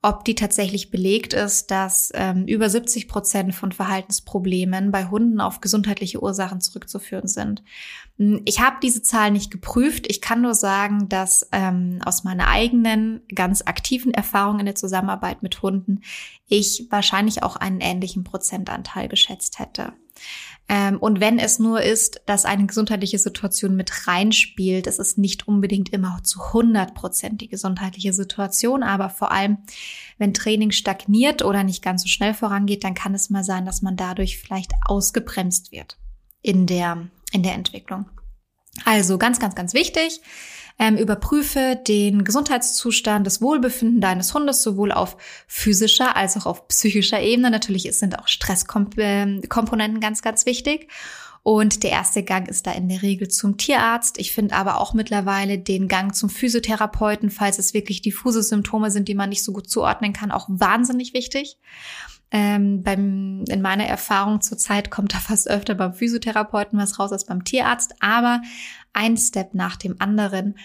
ob 0.07 0.23
die 0.23 0.35
tatsächlich 0.35 0.89
belegt 0.89 1.33
ist, 1.33 1.69
dass 1.69 2.11
ähm, 2.15 2.45
über 2.45 2.69
70 2.69 3.09
Prozent 3.09 3.53
von 3.53 3.73
Verhaltensproblemen 3.73 4.89
bei 4.89 5.07
Hunden 5.07 5.41
auf 5.41 5.59
gesundheitliche 5.59 6.23
Ursachen 6.23 6.61
zurückzuführen 6.61 7.27
sind. 7.27 7.61
Hm, 8.17 8.41
ich 8.45 8.61
habe 8.61 8.77
diese 8.81 9.01
Zahl 9.01 9.31
nicht 9.31 9.51
geprüft. 9.51 10.05
Ich 10.09 10.21
kann 10.21 10.41
nur 10.41 10.55
sagen, 10.55 11.09
dass 11.09 11.49
ähm, 11.51 11.99
aus 12.05 12.23
meiner 12.23 12.47
eigenen 12.47 13.19
ganz 13.35 13.63
aktiven 13.63 14.13
Erfahrung 14.13 14.59
in 14.59 14.65
der 14.65 14.75
Zusammenarbeit 14.75 15.43
mit 15.43 15.61
Hunden 15.61 15.99
ich 16.47 16.87
wahrscheinlich 16.89 17.43
auch 17.43 17.57
einen 17.57 17.81
ähnlichen 17.81 18.23
Prozentanteil 18.23 19.09
geschätzt 19.09 19.59
hätte. 19.59 19.91
Ähm, 20.69 20.97
und 20.97 21.21
wenn 21.21 21.39
es 21.39 21.59
nur 21.59 21.81
ist, 21.81 22.21
dass 22.25 22.45
eine 22.45 22.65
gesundheitliche 22.65 23.19
Situation 23.19 23.75
mit 23.75 24.07
reinspielt, 24.07 24.85
es 24.85 24.99
ist 24.99 25.17
nicht 25.17 25.47
unbedingt 25.47 25.89
immer 25.93 26.19
zu 26.23 26.41
100 26.41 26.93
Prozent 26.93 27.41
die 27.41 27.47
gesundheitliche 27.47 28.11
Situation, 28.11 28.83
aber 28.83 29.09
vor 29.09 29.31
allem, 29.31 29.59
wenn 30.17 30.33
Training 30.33 30.71
stagniert 30.71 31.43
oder 31.43 31.63
nicht 31.63 31.81
ganz 31.81 32.03
so 32.03 32.09
schnell 32.09 32.33
vorangeht, 32.33 32.83
dann 32.83 32.95
kann 32.95 33.15
es 33.15 33.29
mal 33.29 33.43
sein, 33.43 33.65
dass 33.65 33.81
man 33.81 33.95
dadurch 33.95 34.39
vielleicht 34.39 34.73
ausgebremst 34.85 35.71
wird 35.71 35.97
in 36.41 36.65
der, 36.65 37.07
in 37.31 37.43
der 37.43 37.53
Entwicklung. 37.53 38.05
Also 38.85 39.17
ganz, 39.17 39.39
ganz, 39.39 39.55
ganz 39.55 39.73
wichtig. 39.73 40.21
Ähm, 40.79 40.97
überprüfe 40.97 41.79
den 41.87 42.23
Gesundheitszustand, 42.23 43.25
das 43.25 43.41
Wohlbefinden 43.41 43.99
deines 43.99 44.33
Hundes 44.33 44.61
sowohl 44.61 44.91
auf 44.91 45.17
physischer 45.47 46.15
als 46.15 46.37
auch 46.37 46.45
auf 46.45 46.67
psychischer 46.67 47.19
Ebene. 47.19 47.49
Natürlich 47.49 47.91
sind 47.97 48.19
auch 48.19 48.27
Stresskomponenten 48.27 49.99
ganz, 49.99 50.21
ganz 50.21 50.45
wichtig. 50.45 50.87
Und 51.47 51.83
der 51.83 51.91
erste 51.91 52.23
Gang 52.23 52.49
ist 52.49 52.67
da 52.67 52.73
in 52.73 52.89
der 52.89 53.01
Regel 53.01 53.29
zum 53.29 53.55
Tierarzt. 53.55 54.19
Ich 54.19 54.33
finde 54.33 54.53
aber 54.55 54.81
auch 54.81 54.93
mittlerweile 54.93 55.57
den 55.57 55.87
Gang 55.87 56.13
zum 56.13 56.29
Physiotherapeuten, 56.29 57.29
falls 57.29 57.57
es 57.57 57.73
wirklich 57.73 58.01
diffuse 58.01 58.43
Symptome 58.43 58.91
sind, 58.91 59.07
die 59.07 59.15
man 59.15 59.29
nicht 59.29 59.45
so 59.45 59.53
gut 59.53 59.69
zuordnen 59.69 60.11
kann, 60.11 60.31
auch 60.31 60.47
wahnsinnig 60.49 61.13
wichtig. 61.13 61.57
Ähm, 62.31 62.83
beim, 62.83 63.45
in 63.47 63.61
meiner 63.61 63.85
Erfahrung 63.85 64.41
zurzeit 64.41 64.91
kommt 64.91 65.13
da 65.13 65.19
fast 65.19 65.49
öfter 65.49 65.75
beim 65.75 65.93
Physiotherapeuten 65.93 66.77
was 66.77 66.99
raus 66.99 67.13
als 67.13 67.25
beim 67.25 67.45
Tierarzt, 67.45 67.93
aber 68.01 68.41
ein 68.97 69.15
Step 69.15 69.53
nach 69.53 69.75
dem 69.75 69.95
anderen. 69.99 70.57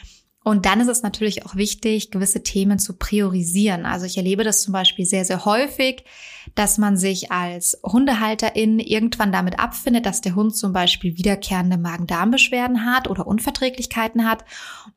Und 0.44 0.66
dann 0.66 0.80
ist 0.80 0.88
es 0.88 1.02
natürlich 1.02 1.46
auch 1.46 1.54
wichtig, 1.54 2.10
gewisse 2.10 2.42
Themen 2.42 2.78
zu 2.78 2.94
priorisieren. 2.94 3.86
Also 3.86 4.06
ich 4.06 4.16
erlebe 4.16 4.42
das 4.42 4.62
zum 4.62 4.72
Beispiel 4.72 5.06
sehr, 5.06 5.24
sehr 5.24 5.44
häufig, 5.44 6.04
dass 6.54 6.78
man 6.78 6.96
sich 6.96 7.30
als 7.30 7.78
Hundehalterin 7.84 8.80
irgendwann 8.80 9.30
damit 9.30 9.60
abfindet, 9.60 10.06
dass 10.06 10.20
der 10.20 10.34
Hund 10.34 10.56
zum 10.56 10.72
Beispiel 10.72 11.16
wiederkehrende 11.16 11.78
Magen-Darm-Beschwerden 11.78 12.84
hat 12.84 13.08
oder 13.08 13.26
Unverträglichkeiten 13.26 14.28
hat. 14.28 14.44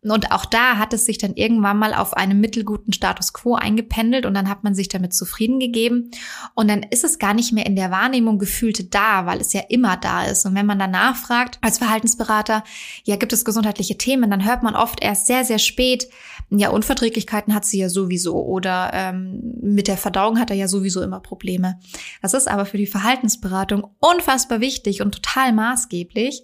Und 0.02 0.32
auch 0.32 0.46
da 0.46 0.78
hat 0.78 0.94
es 0.94 1.06
sich 1.06 1.20
dann 1.20 1.36
irgendwann 1.36 1.78
mal 1.78 1.94
auf 1.94 2.16
einem 2.16 2.40
mittelguten 2.40 2.94
Status 2.94 3.34
quo 3.34 3.56
eingependelt 3.56 4.25
und 4.25 4.34
dann 4.34 4.50
hat 4.50 4.64
man 4.64 4.74
sich 4.74 4.88
damit 4.88 5.14
zufrieden 5.14 5.60
gegeben. 5.60 6.10
Und 6.56 6.70
dann 6.70 6.82
ist 6.82 7.04
es 7.04 7.20
gar 7.20 7.36
nicht 7.36 7.52
mehr 7.52 7.66
in 7.66 7.75
der 7.75 7.92
Wahrnehmung 7.92 8.40
gefühlt 8.40 8.94
da, 8.96 9.25
weil 9.25 9.42
es 9.42 9.54
ja 9.54 9.62
immer 9.70 9.98
da 9.98 10.24
ist. 10.25 10.46
Und 10.46 10.56
wenn 10.56 10.66
man 10.66 10.80
danach 10.80 11.16
fragt 11.16 11.60
als 11.62 11.78
Verhaltensberater, 11.78 12.64
ja, 13.04 13.16
gibt 13.16 13.34
es 13.34 13.46
gesundheitliche 13.46 13.98
Themen, 13.98 14.32
dann 14.32 14.46
hört 14.46 14.64
man 14.64 14.75
oft 14.75 15.04
erst 15.04 15.28
sehr 15.28 15.35
sehr, 15.36 15.46
sehr 15.46 15.60
spät, 15.60 16.08
ja, 16.50 16.70
Unverträglichkeiten 16.70 17.54
hat 17.54 17.65
sie 17.65 17.80
ja 17.80 17.89
sowieso 17.89 18.36
oder 18.36 18.92
ähm, 18.94 19.42
mit 19.62 19.88
der 19.88 19.98
Verdauung 19.98 20.39
hat 20.39 20.51
er 20.51 20.56
ja 20.56 20.68
sowieso 20.68 21.01
immer 21.01 21.20
Probleme. 21.20 21.80
Das 22.22 22.34
ist 22.34 22.48
aber 22.48 22.65
für 22.65 22.77
die 22.77 22.86
Verhaltensberatung 22.86 23.88
unfassbar 24.00 24.60
wichtig 24.62 25.01
und 25.01 25.15
total 25.15 25.54
maßgeblich, 25.54 26.44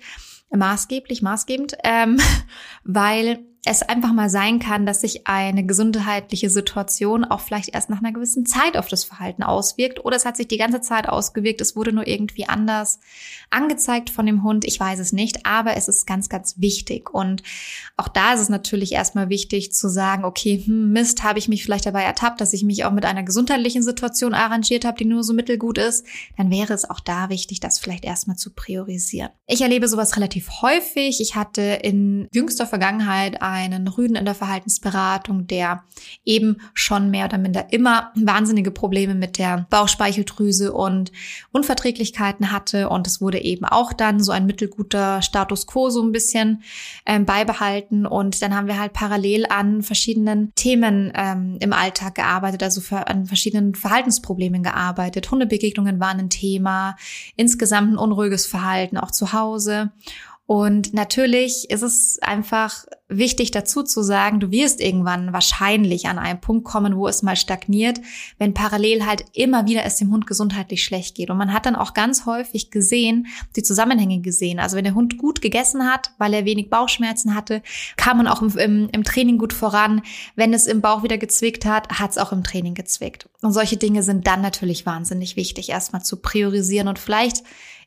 maßgeblich, 0.49 1.21
maßgebend, 1.21 1.77
ähm, 1.83 2.17
weil 2.83 3.39
es 3.63 3.83
einfach 3.83 4.11
mal 4.11 4.29
sein 4.29 4.57
kann, 4.57 4.87
dass 4.87 5.01
sich 5.01 5.27
eine 5.27 5.63
gesundheitliche 5.63 6.49
Situation 6.49 7.23
auch 7.23 7.41
vielleicht 7.41 7.69
erst 7.75 7.91
nach 7.91 7.99
einer 7.99 8.11
gewissen 8.11 8.47
Zeit 8.47 8.75
auf 8.75 8.87
das 8.87 9.03
Verhalten 9.03 9.43
auswirkt 9.43 10.03
oder 10.03 10.15
es 10.15 10.25
hat 10.25 10.35
sich 10.35 10.47
die 10.47 10.57
ganze 10.57 10.81
Zeit 10.81 11.07
ausgewirkt, 11.07 11.61
es 11.61 11.75
wurde 11.75 11.93
nur 11.93 12.07
irgendwie 12.07 12.49
anders 12.49 12.99
angezeigt 13.51 14.09
von 14.09 14.25
dem 14.25 14.41
Hund, 14.41 14.65
ich 14.65 14.79
weiß 14.79 14.97
es 14.97 15.13
nicht, 15.13 15.45
aber 15.45 15.77
es 15.77 15.87
ist 15.87 16.07
ganz, 16.07 16.27
ganz 16.27 16.55
wichtig 16.59 17.13
und 17.13 17.43
auch 17.97 18.07
da 18.07 18.33
ist 18.33 18.41
es 18.41 18.49
natürlich 18.49 18.93
erstmal 18.93 19.29
wichtig 19.29 19.71
zu 19.73 19.89
sagen, 19.89 20.25
okay, 20.25 20.63
hm, 20.65 20.91
Mist, 20.91 21.23
habe 21.23 21.37
ich 21.37 21.47
mich 21.47 21.63
vielleicht 21.63 21.85
dabei 21.85 22.01
ertappt, 22.01 22.41
dass 22.41 22.53
ich 22.53 22.63
mich 22.63 22.83
auch 22.85 22.91
mit 22.91 23.05
einer 23.05 23.21
gesundheitlichen 23.21 23.83
Situation 23.83 24.33
arrangiert 24.33 24.85
habe, 24.85 24.97
die 24.97 25.05
nur 25.05 25.23
so 25.23 25.33
mittelgut 25.33 25.77
ist, 25.77 26.07
dann 26.35 26.49
wäre 26.49 26.73
es 26.73 26.89
auch 26.89 26.99
da 26.99 27.29
wichtig, 27.29 27.59
das 27.59 27.77
vielleicht 27.77 28.05
erstmal 28.05 28.37
zu 28.37 28.51
priorisieren. 28.53 29.29
Ich 29.45 29.61
erlebe 29.61 29.87
sowas 29.87 30.15
relativ 30.15 30.49
häufig. 30.63 31.21
Ich 31.21 31.35
hatte 31.35 31.61
in 31.61 32.27
jüngster 32.33 32.65
Vergangenheit 32.65 33.39
einen 33.51 33.87
Rüden 33.87 34.15
in 34.15 34.25
der 34.25 34.35
Verhaltensberatung, 34.35 35.47
der 35.47 35.83
eben 36.25 36.57
schon 36.73 37.11
mehr 37.11 37.25
oder 37.25 37.37
minder 37.37 37.71
immer 37.71 38.11
wahnsinnige 38.15 38.71
Probleme 38.71 39.13
mit 39.13 39.37
der 39.37 39.67
Bauchspeicheldrüse 39.69 40.71
und 40.71 41.11
Unverträglichkeiten 41.51 42.51
hatte. 42.51 42.89
Und 42.89 43.07
es 43.07 43.21
wurde 43.21 43.39
eben 43.39 43.65
auch 43.65 43.93
dann 43.93 44.23
so 44.23 44.31
ein 44.31 44.45
mittelguter 44.45 45.21
Status 45.21 45.67
quo 45.67 45.89
so 45.89 46.01
ein 46.01 46.11
bisschen 46.11 46.63
ähm, 47.05 47.25
beibehalten. 47.25 48.05
Und 48.05 48.41
dann 48.41 48.55
haben 48.55 48.67
wir 48.67 48.79
halt 48.79 48.93
parallel 48.93 49.45
an 49.47 49.83
verschiedenen 49.83 50.53
Themen 50.55 51.11
ähm, 51.15 51.57
im 51.59 51.73
Alltag 51.73 52.15
gearbeitet, 52.15 52.63
also 52.63 52.81
an 52.95 53.25
verschiedenen 53.25 53.75
Verhaltensproblemen 53.75 54.63
gearbeitet. 54.63 55.29
Hundebegegnungen 55.29 55.99
waren 55.99 56.19
ein 56.19 56.29
Thema, 56.29 56.95
insgesamt 57.35 57.93
ein 57.93 57.97
unruhiges 57.97 58.45
Verhalten 58.45 58.97
auch 58.97 59.11
zu 59.11 59.33
Hause. 59.33 59.91
Und 60.51 60.93
natürlich 60.93 61.69
ist 61.69 61.81
es 61.81 62.19
einfach 62.21 62.83
wichtig 63.07 63.51
dazu 63.51 63.83
zu 63.83 64.01
sagen, 64.01 64.41
du 64.41 64.51
wirst 64.51 64.81
irgendwann 64.81 65.31
wahrscheinlich 65.31 66.07
an 66.07 66.19
einen 66.19 66.41
Punkt 66.41 66.65
kommen, 66.65 66.97
wo 66.97 67.07
es 67.07 67.23
mal 67.23 67.37
stagniert, 67.37 68.01
wenn 68.37 68.53
parallel 68.53 69.05
halt 69.05 69.23
immer 69.31 69.65
wieder 69.65 69.85
es 69.85 69.95
dem 69.95 70.11
Hund 70.11 70.27
gesundheitlich 70.27 70.83
schlecht 70.83 71.15
geht. 71.15 71.29
Und 71.29 71.37
man 71.37 71.53
hat 71.53 71.65
dann 71.65 71.77
auch 71.77 71.93
ganz 71.93 72.25
häufig 72.25 72.69
gesehen, 72.69 73.27
die 73.55 73.63
Zusammenhänge 73.63 74.19
gesehen. 74.19 74.59
Also 74.59 74.75
wenn 74.75 74.83
der 74.83 74.93
Hund 74.93 75.17
gut 75.17 75.41
gegessen 75.41 75.89
hat, 75.89 76.11
weil 76.17 76.33
er 76.33 76.43
wenig 76.43 76.69
Bauchschmerzen 76.69 77.33
hatte, 77.33 77.61
kam 77.95 78.17
man 78.17 78.27
auch 78.27 78.41
im, 78.41 78.57
im, 78.57 78.89
im 78.91 79.03
Training 79.05 79.37
gut 79.37 79.53
voran. 79.53 80.01
Wenn 80.35 80.53
es 80.53 80.67
im 80.67 80.81
Bauch 80.81 81.01
wieder 81.01 81.17
gezwickt 81.17 81.63
hat, 81.63 81.87
hat 81.97 82.11
es 82.11 82.17
auch 82.17 82.33
im 82.33 82.43
Training 82.43 82.73
gezwickt. 82.73 83.29
Und 83.41 83.53
solche 83.53 83.77
Dinge 83.77 84.03
sind 84.03 84.27
dann 84.27 84.41
natürlich 84.41 84.85
wahnsinnig 84.85 85.37
wichtig, 85.37 85.69
erstmal 85.69 86.03
zu 86.03 86.17
priorisieren 86.17 86.89
und 86.89 86.99
vielleicht 86.99 87.41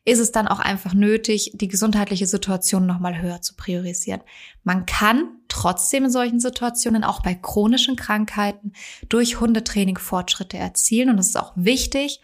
ist 0.04 0.18
es 0.18 0.32
dann 0.32 0.49
auch 0.49 0.58
einfach 0.58 0.92
nötig, 0.92 1.52
die 1.54 1.68
gesundheitliche 1.68 2.26
Situation 2.26 2.84
nochmal 2.87 3.20
höher 3.23 3.40
zu 3.40 3.54
priorisieren. 3.54 4.20
Man 4.62 4.84
kann 4.84 5.28
trotzdem 5.49 6.04
in 6.04 6.11
solchen 6.11 6.40
Situationen 6.40 7.04
auch 7.04 7.23
bei 7.23 7.34
chronischen 7.34 7.96
Krankheiten 7.96 8.73
durch 9.08 9.40
Hundetraining 9.40 9.96
Fortschritte 9.96 10.58
erzielen. 10.58 11.08
Und 11.08 11.18
es 11.18 11.28
ist 11.28 11.38
auch 11.38 11.52
wichtig, 11.56 12.20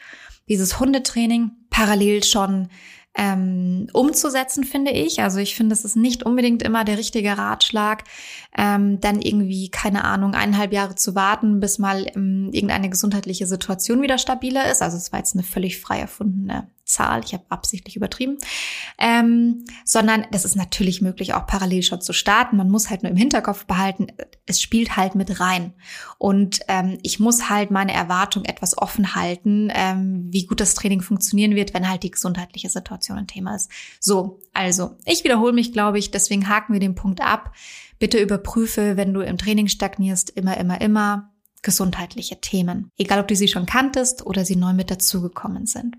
dieses 0.48 0.78
Hundetraining 0.78 1.52
parallel 1.70 2.22
schon 2.22 2.68
ähm, 3.14 3.88
umzusetzen, 3.92 4.64
finde 4.64 4.90
ich. 4.90 5.20
Also 5.20 5.38
ich 5.38 5.54
finde, 5.54 5.72
es 5.72 5.84
ist 5.84 5.96
nicht 5.96 6.22
unbedingt 6.22 6.62
immer 6.62 6.84
der 6.84 6.98
richtige 6.98 7.36
Ratschlag, 7.36 8.04
ähm, 8.56 9.00
dann 9.00 9.20
irgendwie, 9.22 9.70
keine 9.70 10.04
Ahnung, 10.04 10.34
eineinhalb 10.34 10.72
Jahre 10.72 10.94
zu 10.94 11.14
warten, 11.14 11.60
bis 11.60 11.78
mal 11.78 12.06
ähm, 12.14 12.50
irgendeine 12.52 12.90
gesundheitliche 12.90 13.46
Situation 13.46 14.02
wieder 14.02 14.18
stabiler 14.18 14.70
ist. 14.70 14.82
Also 14.82 14.96
es 14.96 15.12
war 15.12 15.18
jetzt 15.18 15.34
eine 15.34 15.42
völlig 15.42 15.80
frei 15.80 15.98
erfundene 15.98 16.68
Zahl, 16.90 17.22
ich 17.24 17.32
habe 17.32 17.44
absichtlich 17.48 17.96
übertrieben, 17.96 18.38
ähm, 18.98 19.64
sondern 19.84 20.26
das 20.30 20.44
ist 20.44 20.56
natürlich 20.56 21.00
möglich, 21.00 21.34
auch 21.34 21.46
parallel 21.46 21.82
schon 21.82 22.00
zu 22.00 22.12
starten. 22.12 22.56
Man 22.56 22.70
muss 22.70 22.90
halt 22.90 23.02
nur 23.02 23.10
im 23.10 23.16
Hinterkopf 23.16 23.66
behalten, 23.66 24.08
es 24.46 24.60
spielt 24.60 24.96
halt 24.96 25.14
mit 25.14 25.40
rein. 25.40 25.74
Und 26.18 26.60
ähm, 26.68 26.98
ich 27.02 27.20
muss 27.20 27.48
halt 27.48 27.70
meine 27.70 27.92
Erwartung 27.92 28.44
etwas 28.44 28.76
offen 28.76 29.14
halten, 29.14 29.70
ähm, 29.72 30.28
wie 30.30 30.46
gut 30.46 30.60
das 30.60 30.74
Training 30.74 31.00
funktionieren 31.00 31.54
wird, 31.54 31.74
wenn 31.74 31.88
halt 31.88 32.02
die 32.02 32.10
gesundheitliche 32.10 32.68
Situation 32.68 33.18
ein 33.18 33.26
Thema 33.26 33.54
ist. 33.54 33.70
So, 34.00 34.40
also, 34.52 34.96
ich 35.04 35.24
wiederhole 35.24 35.52
mich, 35.52 35.72
glaube 35.72 35.98
ich, 35.98 36.10
deswegen 36.10 36.48
haken 36.48 36.72
wir 36.72 36.80
den 36.80 36.94
Punkt 36.94 37.20
ab. 37.20 37.52
Bitte 37.98 38.18
überprüfe, 38.18 38.96
wenn 38.96 39.14
du 39.14 39.20
im 39.20 39.38
Training 39.38 39.68
stagnierst, 39.68 40.30
immer, 40.30 40.56
immer, 40.56 40.80
immer 40.80 41.30
gesundheitliche 41.62 42.40
Themen. 42.40 42.90
Egal, 42.96 43.20
ob 43.20 43.28
du 43.28 43.36
sie 43.36 43.48
schon 43.48 43.66
kanntest 43.66 44.24
oder 44.24 44.44
sie 44.44 44.56
neu 44.56 44.72
mit 44.72 44.90
dazugekommen 44.90 45.66
sind. 45.66 45.96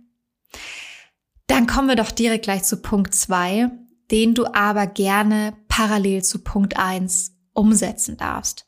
Dann 1.47 1.67
kommen 1.67 1.89
wir 1.89 1.95
doch 1.95 2.11
direkt 2.11 2.45
gleich 2.45 2.63
zu 2.63 2.81
Punkt 2.81 3.13
zwei, 3.13 3.69
den 4.09 4.33
du 4.33 4.45
aber 4.53 4.87
gerne 4.87 5.53
parallel 5.67 6.23
zu 6.23 6.39
Punkt 6.43 6.77
eins 6.77 7.33
umsetzen 7.53 8.17
darfst. 8.17 8.65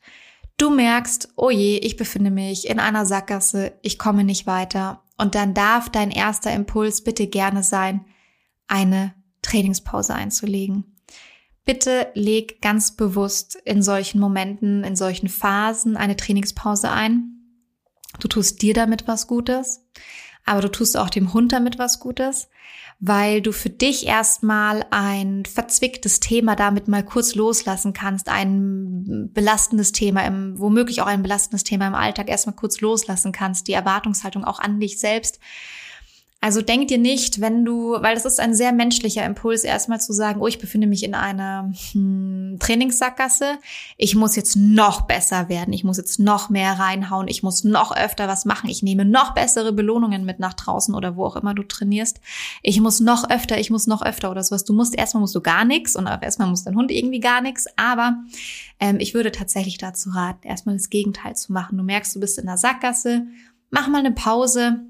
Du 0.56 0.70
merkst, 0.70 1.30
oh 1.36 1.50
je, 1.50 1.78
ich 1.78 1.96
befinde 1.96 2.30
mich 2.30 2.68
in 2.68 2.78
einer 2.78 3.06
Sackgasse, 3.06 3.78
ich 3.82 3.98
komme 3.98 4.24
nicht 4.24 4.46
weiter. 4.46 5.02
Und 5.16 5.34
dann 5.34 5.54
darf 5.54 5.90
dein 5.90 6.10
erster 6.10 6.52
Impuls 6.52 7.02
bitte 7.02 7.26
gerne 7.26 7.62
sein, 7.62 8.04
eine 8.68 9.14
Trainingspause 9.42 10.14
einzulegen. 10.14 10.96
Bitte 11.64 12.08
leg 12.14 12.60
ganz 12.60 12.94
bewusst 12.94 13.56
in 13.64 13.82
solchen 13.82 14.20
Momenten, 14.20 14.84
in 14.84 14.96
solchen 14.96 15.28
Phasen 15.28 15.96
eine 15.96 16.16
Trainingspause 16.16 16.90
ein. 16.90 17.30
Du 18.20 18.28
tust 18.28 18.60
dir 18.62 18.74
damit 18.74 19.08
was 19.08 19.26
Gutes 19.26 19.86
aber 20.44 20.60
du 20.60 20.70
tust 20.70 20.96
auch 20.96 21.10
dem 21.10 21.32
Hund 21.32 21.52
damit 21.52 21.78
was 21.78 22.00
Gutes, 22.00 22.48
weil 23.00 23.42
du 23.42 23.52
für 23.52 23.70
dich 23.70 24.06
erstmal 24.06 24.84
ein 24.90 25.44
verzwicktes 25.44 26.20
Thema 26.20 26.54
damit 26.54 26.88
mal 26.88 27.04
kurz 27.04 27.34
loslassen 27.34 27.92
kannst, 27.92 28.28
ein 28.28 29.30
belastendes 29.32 29.92
Thema, 29.92 30.24
im, 30.24 30.58
womöglich 30.58 31.02
auch 31.02 31.06
ein 31.06 31.22
belastendes 31.22 31.64
Thema 31.64 31.86
im 31.86 31.94
Alltag 31.94 32.28
erstmal 32.28 32.56
kurz 32.56 32.80
loslassen 32.80 33.32
kannst, 33.32 33.68
die 33.68 33.72
Erwartungshaltung 33.72 34.44
auch 34.44 34.58
an 34.58 34.80
dich 34.80 34.98
selbst 34.98 35.40
also 36.44 36.60
denk 36.60 36.88
dir 36.88 36.98
nicht, 36.98 37.40
wenn 37.40 37.64
du, 37.64 37.92
weil 38.02 38.12
das 38.12 38.26
ist 38.26 38.38
ein 38.38 38.54
sehr 38.54 38.72
menschlicher 38.72 39.24
Impuls, 39.24 39.64
erstmal 39.64 39.98
zu 39.98 40.12
sagen, 40.12 40.42
oh, 40.42 40.46
ich 40.46 40.58
befinde 40.58 40.86
mich 40.86 41.02
in 41.02 41.14
einer 41.14 41.72
hm, 41.92 42.58
Trainingssackgasse, 42.60 43.56
ich 43.96 44.14
muss 44.14 44.36
jetzt 44.36 44.54
noch 44.54 45.06
besser 45.06 45.48
werden, 45.48 45.72
ich 45.72 45.84
muss 45.84 45.96
jetzt 45.96 46.20
noch 46.20 46.50
mehr 46.50 46.78
reinhauen, 46.78 47.28
ich 47.28 47.42
muss 47.42 47.64
noch 47.64 47.96
öfter 47.96 48.28
was 48.28 48.44
machen, 48.44 48.68
ich 48.68 48.82
nehme 48.82 49.06
noch 49.06 49.32
bessere 49.32 49.72
Belohnungen 49.72 50.26
mit 50.26 50.38
nach 50.38 50.52
draußen 50.52 50.94
oder 50.94 51.16
wo 51.16 51.24
auch 51.24 51.36
immer 51.36 51.54
du 51.54 51.62
trainierst. 51.62 52.20
Ich 52.62 52.78
muss 52.78 53.00
noch 53.00 53.30
öfter, 53.30 53.58
ich 53.58 53.70
muss 53.70 53.86
noch 53.86 54.02
öfter 54.02 54.30
oder 54.30 54.44
sowas. 54.44 54.66
Du 54.66 54.74
musst 54.74 54.94
erstmal 54.94 55.22
musst 55.22 55.34
du 55.34 55.40
gar 55.40 55.64
nichts 55.64 55.96
und 55.96 56.06
erstmal 56.06 56.48
muss 56.48 56.64
dein 56.64 56.76
Hund 56.76 56.90
irgendwie 56.90 57.20
gar 57.20 57.40
nichts, 57.40 57.64
aber 57.76 58.18
ähm, 58.80 58.98
ich 59.00 59.14
würde 59.14 59.32
tatsächlich 59.32 59.78
dazu 59.78 60.10
raten, 60.10 60.46
erstmal 60.46 60.76
das 60.76 60.90
Gegenteil 60.90 61.36
zu 61.36 61.54
machen. 61.54 61.78
Du 61.78 61.84
merkst, 61.84 62.14
du 62.14 62.20
bist 62.20 62.38
in 62.38 62.44
der 62.44 62.58
Sackgasse, 62.58 63.28
mach 63.70 63.88
mal 63.88 64.00
eine 64.00 64.12
Pause, 64.12 64.82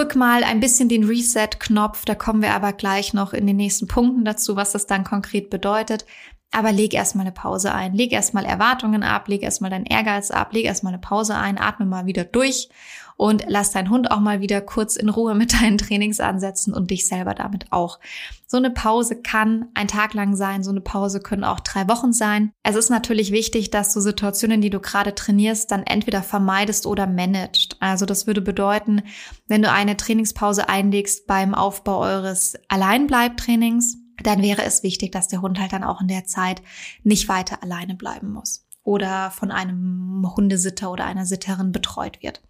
drück 0.00 0.16
mal 0.16 0.44
ein 0.44 0.60
bisschen 0.60 0.88
den 0.88 1.04
Reset-Knopf, 1.04 2.06
da 2.06 2.14
kommen 2.14 2.40
wir 2.40 2.54
aber 2.54 2.72
gleich 2.72 3.12
noch 3.12 3.34
in 3.34 3.46
den 3.46 3.58
nächsten 3.58 3.86
Punkten 3.86 4.24
dazu, 4.24 4.56
was 4.56 4.72
das 4.72 4.86
dann 4.86 5.04
konkret 5.04 5.50
bedeutet. 5.50 6.06
Aber 6.52 6.72
leg 6.72 6.94
erstmal 6.94 7.26
eine 7.26 7.34
Pause 7.34 7.74
ein, 7.74 7.92
leg 7.92 8.10
erstmal 8.10 8.46
Erwartungen 8.46 9.02
ab, 9.02 9.28
leg 9.28 9.42
erstmal 9.42 9.70
deinen 9.70 9.84
Ehrgeiz 9.84 10.30
ab, 10.30 10.54
leg 10.54 10.64
erstmal 10.64 10.94
eine 10.94 11.02
Pause 11.02 11.34
ein, 11.36 11.58
atme 11.58 11.84
mal 11.84 12.06
wieder 12.06 12.24
durch 12.24 12.70
und 13.20 13.44
lass 13.48 13.70
deinen 13.70 13.90
Hund 13.90 14.10
auch 14.10 14.20
mal 14.20 14.40
wieder 14.40 14.62
kurz 14.62 14.96
in 14.96 15.10
Ruhe 15.10 15.34
mit 15.34 15.52
deinen 15.52 15.76
Trainings 15.76 16.20
ansetzen 16.20 16.72
und 16.72 16.90
dich 16.90 17.06
selber 17.06 17.34
damit 17.34 17.70
auch. 17.70 18.00
So 18.46 18.56
eine 18.56 18.70
Pause 18.70 19.20
kann 19.20 19.68
ein 19.74 19.88
Tag 19.88 20.14
lang 20.14 20.36
sein, 20.36 20.64
so 20.64 20.70
eine 20.70 20.80
Pause 20.80 21.20
können 21.20 21.44
auch 21.44 21.60
drei 21.60 21.86
Wochen 21.86 22.14
sein. 22.14 22.50
Es 22.62 22.76
ist 22.76 22.88
natürlich 22.88 23.30
wichtig, 23.30 23.70
dass 23.70 23.92
du 23.92 24.00
Situationen, 24.00 24.62
die 24.62 24.70
du 24.70 24.80
gerade 24.80 25.14
trainierst, 25.14 25.70
dann 25.70 25.82
entweder 25.82 26.22
vermeidest 26.22 26.86
oder 26.86 27.06
managst. 27.06 27.76
Also 27.80 28.06
das 28.06 28.26
würde 28.26 28.40
bedeuten, 28.40 29.02
wenn 29.46 29.60
du 29.60 29.70
eine 29.70 29.98
Trainingspause 29.98 30.70
einlegst 30.70 31.26
beim 31.26 31.54
Aufbau 31.54 31.98
eures 31.98 32.54
Alleinbleibtrainings, 32.68 33.98
dann 34.22 34.40
wäre 34.40 34.64
es 34.64 34.82
wichtig, 34.82 35.12
dass 35.12 35.28
der 35.28 35.42
Hund 35.42 35.60
halt 35.60 35.74
dann 35.74 35.84
auch 35.84 36.00
in 36.00 36.08
der 36.08 36.24
Zeit 36.24 36.62
nicht 37.02 37.28
weiter 37.28 37.62
alleine 37.62 37.96
bleiben 37.96 38.32
muss 38.32 38.66
oder 38.82 39.30
von 39.30 39.50
einem 39.50 40.26
Hundesitter 40.34 40.90
oder 40.90 41.04
einer 41.04 41.26
Sitterin 41.26 41.70
betreut 41.70 42.22
wird. 42.22 42.40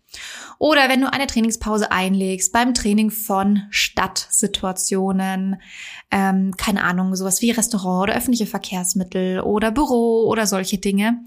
Oder 0.59 0.89
wenn 0.89 1.01
du 1.01 1.13
eine 1.13 1.27
Trainingspause 1.27 1.91
einlegst 1.91 2.53
beim 2.53 2.75
Training 2.75 3.11
von 3.11 3.63
Stadtsituationen, 3.71 5.61
ähm, 6.11 6.55
keine 6.57 6.85
Ahnung, 6.85 7.17
sowas 7.17 7.41
wie 7.41 7.51
Restaurant 7.51 8.03
oder 8.03 8.17
öffentliche 8.17 8.47
Verkehrsmittel 8.47 9.41
oder 9.41 9.71
Büro 9.71 10.27
oder 10.29 10.47
solche 10.47 10.79
Dinge, 10.79 11.25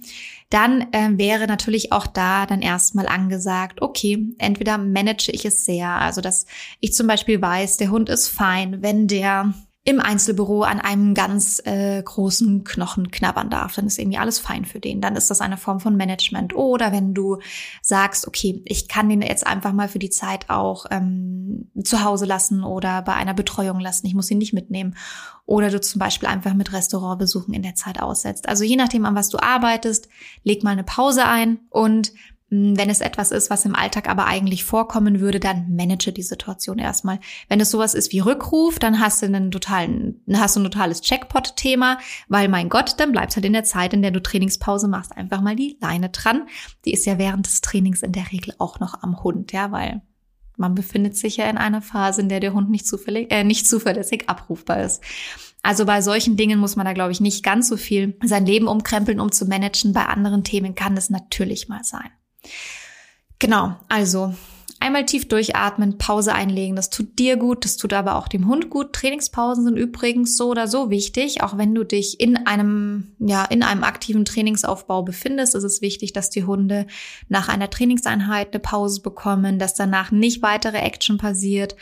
dann 0.50 0.82
äh, 0.92 1.18
wäre 1.18 1.48
natürlich 1.48 1.92
auch 1.92 2.06
da 2.06 2.46
dann 2.46 2.62
erstmal 2.62 3.08
angesagt, 3.08 3.82
okay, 3.82 4.34
entweder 4.38 4.78
manage 4.78 5.32
ich 5.32 5.46
es 5.46 5.66
sehr, 5.66 5.90
also 5.90 6.22
dass 6.22 6.46
ich 6.80 6.94
zum 6.94 7.08
Beispiel 7.08 7.42
weiß, 7.42 7.78
der 7.78 7.90
Hund 7.90 8.10
ist 8.10 8.28
fein, 8.28 8.84
wenn 8.84 9.08
der 9.08 9.54
im 9.86 10.00
Einzelbüro 10.00 10.64
an 10.64 10.80
einem 10.80 11.14
ganz 11.14 11.62
äh, 11.66 12.02
großen 12.02 12.64
Knochen 12.64 13.12
knabbern 13.12 13.50
darf, 13.50 13.76
dann 13.76 13.86
ist 13.86 14.00
irgendwie 14.00 14.18
alles 14.18 14.40
fein 14.40 14.64
für 14.64 14.80
den. 14.80 15.02
Dann 15.02 15.18
ist 15.18 15.30
das 15.30 15.42
eine 15.42 15.58
Form 15.58 15.82
von 15.82 15.98
Management. 15.98 16.56
Oder 16.56 16.94
wenn 16.94 17.14
du 17.14 17.40
sagst, 17.82 18.26
okay, 18.26 18.62
ich 18.64 18.88
kann 18.88 19.10
den 19.10 19.22
jetzt 19.22 19.46
einfach 19.46 19.74
mal 19.74 19.90
für 19.90 20.00
die 20.00 20.10
Zeit 20.10 20.50
auch 20.50 20.86
ähm, 20.90 21.70
zu 21.84 22.02
Hause 22.02 22.24
lassen 22.26 22.64
oder 22.64 23.02
bei 23.02 23.14
einer 23.14 23.34
Betreuung 23.34 23.82
lassen, 23.82 24.08
ich 24.08 24.16
muss 24.16 24.32
ihn 24.32 24.38
nicht 24.38 24.54
mitnehmen. 24.54 24.96
Oder 25.46 25.70
du 25.70 25.82
zum 25.82 26.00
Beispiel 26.00 26.30
einfach 26.30 26.54
mit 26.54 26.72
Restaurantbesuchen 26.72 27.54
in 27.54 27.64
der 27.64 27.76
Zeit 27.76 28.02
aussetzt. 28.02 28.48
Also 28.48 28.64
je 28.64 28.78
nachdem, 28.78 29.04
an 29.04 29.16
was 29.16 29.28
du 29.28 29.38
arbeitest, 29.38 30.08
leg 30.44 30.64
mal 30.64 30.72
eine 30.72 30.86
Pause 30.86 31.26
ein 31.26 31.60
und 31.70 32.14
wenn 32.54 32.90
es 32.90 33.02
etwas 33.02 33.32
ist, 33.32 33.50
was 33.50 33.66
im 33.66 33.76
Alltag 33.76 34.08
aber 34.08 34.26
eigentlich 34.26 34.64
vorkommen 34.64 35.20
würde, 35.20 35.40
dann 35.40 35.76
manage 35.76 36.12
die 36.12 36.22
Situation 36.22 36.78
erstmal. 36.78 37.20
Wenn 37.50 37.60
es 37.60 37.72
sowas 37.72 37.96
ist 37.96 38.12
wie 38.12 38.20
Rückruf, 38.20 38.78
dann 38.78 39.00
hast 39.00 39.24
du 39.24 39.26
einen 39.26 39.50
totalen, 39.50 40.22
hast 40.32 40.56
du 40.56 40.60
ein 40.60 40.66
totales 40.66 41.02
Checkpot-Thema, 41.02 41.98
weil 42.28 42.50
mein 42.50 42.70
Gott, 42.70 43.00
dann 43.00 43.12
bleibt 43.12 43.36
halt 43.36 43.46
in 43.46 43.54
der 43.54 43.64
Zeit, 43.64 43.94
in 43.94 44.04
der 44.04 44.12
du 44.12 44.22
Trainingspause 44.22 44.88
machst, 44.88 45.18
einfach 45.18 45.42
mal 45.42 45.56
die 45.56 45.78
Leine 45.82 46.10
dran. 46.10 46.48
Die 46.86 46.94
ist 46.94 47.08
ja 47.08 47.18
während 47.18 47.48
des 47.48 47.62
Trainings 47.62 48.04
in 48.04 48.12
der 48.12 48.32
Regel 48.32 48.54
auch 48.60 48.80
noch 48.80 49.02
am 49.02 49.24
Hund, 49.24 49.52
ja, 49.52 49.72
weil 49.72 50.04
man 50.56 50.76
befindet 50.76 51.18
sich 51.18 51.38
ja 51.38 51.50
in 51.50 51.58
einer 51.58 51.82
Phase, 51.82 52.22
in 52.22 52.30
der 52.30 52.40
der 52.40 52.54
Hund 52.54 52.70
nicht, 52.70 52.88
zufällig, 52.88 53.32
äh, 53.32 53.44
nicht 53.44 53.68
zuverlässig 53.68 54.30
abrufbar 54.30 54.84
ist. 54.84 55.02
Also 55.64 55.86
bei 55.86 56.02
solchen 56.04 56.38
Dingen 56.38 56.60
muss 56.60 56.76
man 56.76 56.86
da, 56.86 56.94
glaube 56.94 57.14
ich, 57.14 57.20
nicht 57.20 57.44
ganz 57.44 57.68
so 57.68 57.78
viel 57.78 58.16
sein 58.24 58.46
Leben 58.46 58.68
umkrempeln, 58.68 59.20
um 59.20 59.32
zu 59.32 59.46
managen. 59.48 59.94
Bei 59.94 60.06
anderen 60.06 60.44
Themen 60.44 60.76
kann 60.76 60.94
das 60.94 61.10
natürlich 61.10 61.68
mal 61.68 61.84
sein. 61.84 62.12
Genau, 63.40 63.76
also 63.90 64.34
einmal 64.84 65.06
tief 65.06 65.28
durchatmen, 65.28 65.98
Pause 65.98 66.34
einlegen. 66.34 66.76
Das 66.76 66.90
tut 66.90 67.18
dir 67.18 67.38
gut, 67.38 67.64
das 67.64 67.78
tut 67.78 67.94
aber 67.94 68.16
auch 68.16 68.28
dem 68.28 68.48
Hund 68.48 68.70
gut. 68.70 68.94
Trainingspausen 68.94 69.64
sind 69.64 69.78
übrigens 69.78 70.36
so 70.36 70.50
oder 70.50 70.68
so 70.68 70.90
wichtig. 70.90 71.42
Auch 71.42 71.58
wenn 71.58 71.74
du 71.74 71.84
dich 71.84 72.20
in 72.20 72.46
einem, 72.46 73.16
ja, 73.18 73.46
in 73.46 73.64
einem 73.64 73.84
aktiven 73.84 74.26
Trainingsaufbau 74.26 75.02
befindest, 75.02 75.56
ist 75.56 75.64
es 75.64 75.82
wichtig, 75.82 76.12
dass 76.14 76.30
die 76.30 76.44
Hunde 76.44 76.86
nach 77.30 77.48
einer 77.48 77.70
Trainingseinheit 77.70 78.54
eine 78.54 78.60
Pause 78.60 79.02
bekommen, 79.02 79.58
dass 79.58 79.74
danach 79.74 80.12
nicht 80.12 80.42
weitere 80.42 80.78
Action 80.78 81.18
passiert. 81.18 81.76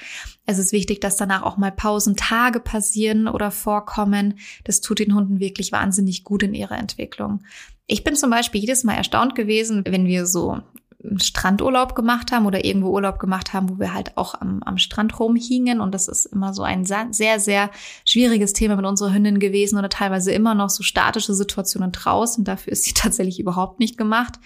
Es 0.46 0.60
ist 0.60 0.72
wichtig, 0.72 1.02
dass 1.02 1.18
danach 1.18 1.42
auch 1.42 1.58
mal 1.58 1.72
Pausentage 1.72 2.60
passieren 2.60 3.28
oder 3.28 3.50
vorkommen. 3.50 4.38
Das 4.64 4.82
tut 4.82 5.00
den 5.00 5.16
Hunden 5.16 5.40
wirklich 5.40 5.72
wahnsinnig 5.72 6.24
gut 6.24 6.44
in 6.44 6.54
ihrer 6.54 6.78
Entwicklung. 6.78 7.42
Ich 7.88 8.04
bin 8.04 8.16
zum 8.16 8.30
Beispiel 8.30 8.62
jedes 8.62 8.84
Mal 8.84 8.94
erstaunt 8.94 9.36
gewesen, 9.36 9.84
wenn 9.86 10.06
wir 10.06 10.26
so 10.26 10.62
Strandurlaub 11.18 11.96
gemacht 11.96 12.32
haben 12.32 12.46
oder 12.46 12.64
irgendwo 12.64 12.90
Urlaub 12.90 13.20
gemacht 13.20 13.54
haben, 13.54 13.70
wo 13.70 13.80
wir 13.80 13.94
halt 13.94 14.18
auch 14.18 14.40
am, 14.40 14.62
am 14.64 14.78
Strand 14.78 15.20
rumhingen. 15.20 15.82
Und 15.82 15.94
das 15.94 16.08
ist 16.08 16.26
immer 16.26 16.54
so 16.54 16.64
ein 16.64 16.86
sehr, 16.86 17.40
sehr 17.40 17.72
schwieriges 18.06 18.54
Thema 18.54 18.76
mit 18.76 18.86
unserer 18.86 19.14
Hündin 19.14 19.40
gewesen 19.40 19.80
oder 19.80 19.90
teilweise 19.90 20.32
immer 20.32 20.56
noch 20.56 20.70
so 20.70 20.84
statische 20.84 21.34
Situationen 21.34 21.92
draußen. 21.92 22.44
Dafür 22.44 22.74
ist 22.74 22.84
sie 22.84 22.94
tatsächlich 22.96 23.40
überhaupt 23.40 23.80
nicht 23.80 23.98
gemacht. 23.98 24.40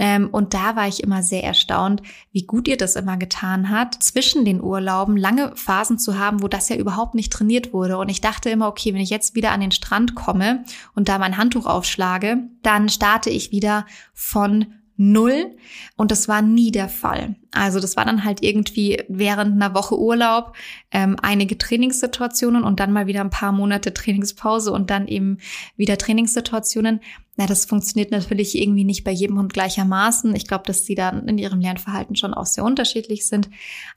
Ähm, 0.00 0.28
und 0.30 0.54
da 0.54 0.76
war 0.76 0.86
ich 0.86 1.02
immer 1.02 1.24
sehr 1.24 1.42
erstaunt, 1.42 2.02
wie 2.30 2.44
gut 2.44 2.68
ihr 2.68 2.76
das 2.76 2.94
immer 2.94 3.16
getan 3.16 3.68
hat, 3.68 3.94
zwischen 4.00 4.44
den 4.44 4.62
Urlauben 4.62 5.16
lange 5.16 5.52
Phasen 5.56 5.98
zu 5.98 6.18
haben, 6.18 6.40
wo 6.40 6.46
das 6.46 6.68
ja 6.68 6.76
überhaupt 6.76 7.16
nicht 7.16 7.32
trainiert 7.32 7.72
wurde. 7.72 7.98
Und 7.98 8.08
ich 8.08 8.20
dachte 8.20 8.48
immer, 8.48 8.68
okay, 8.68 8.94
wenn 8.94 9.00
ich 9.00 9.10
jetzt 9.10 9.34
wieder 9.34 9.50
an 9.50 9.60
den 9.60 9.72
Strand 9.72 10.14
komme 10.14 10.64
und 10.94 11.08
da 11.08 11.18
mein 11.18 11.36
Handtuch 11.36 11.66
aufschlage, 11.66 12.38
dann 12.62 12.88
starte 12.88 13.30
ich 13.30 13.50
wieder 13.50 13.86
von 14.14 14.66
null. 14.98 15.56
Und 15.96 16.10
das 16.10 16.28
war 16.28 16.42
nie 16.42 16.70
der 16.70 16.88
Fall. 16.88 17.36
Also 17.52 17.80
das 17.80 17.96
war 17.96 18.04
dann 18.04 18.24
halt 18.24 18.42
irgendwie 18.42 19.02
während 19.08 19.52
einer 19.52 19.74
Woche 19.74 19.98
Urlaub 19.98 20.54
ähm, 20.90 21.16
einige 21.22 21.56
Trainingssituationen 21.56 22.62
und 22.62 22.78
dann 22.78 22.92
mal 22.92 23.06
wieder 23.06 23.22
ein 23.22 23.30
paar 23.30 23.52
Monate 23.52 23.94
Trainingspause 23.94 24.70
und 24.72 24.90
dann 24.90 25.08
eben 25.08 25.38
wieder 25.76 25.96
Trainingssituationen. 25.96 27.00
Na, 27.40 27.46
das 27.46 27.66
funktioniert 27.66 28.10
natürlich 28.10 28.58
irgendwie 28.58 28.82
nicht 28.82 29.04
bei 29.04 29.12
jedem 29.12 29.38
Hund 29.38 29.52
gleichermaßen. 29.52 30.34
Ich 30.34 30.48
glaube, 30.48 30.64
dass 30.66 30.84
sie 30.84 30.96
dann 30.96 31.28
in 31.28 31.38
ihrem 31.38 31.60
Lernverhalten 31.60 32.16
schon 32.16 32.34
auch 32.34 32.46
sehr 32.46 32.64
unterschiedlich 32.64 33.28
sind. 33.28 33.48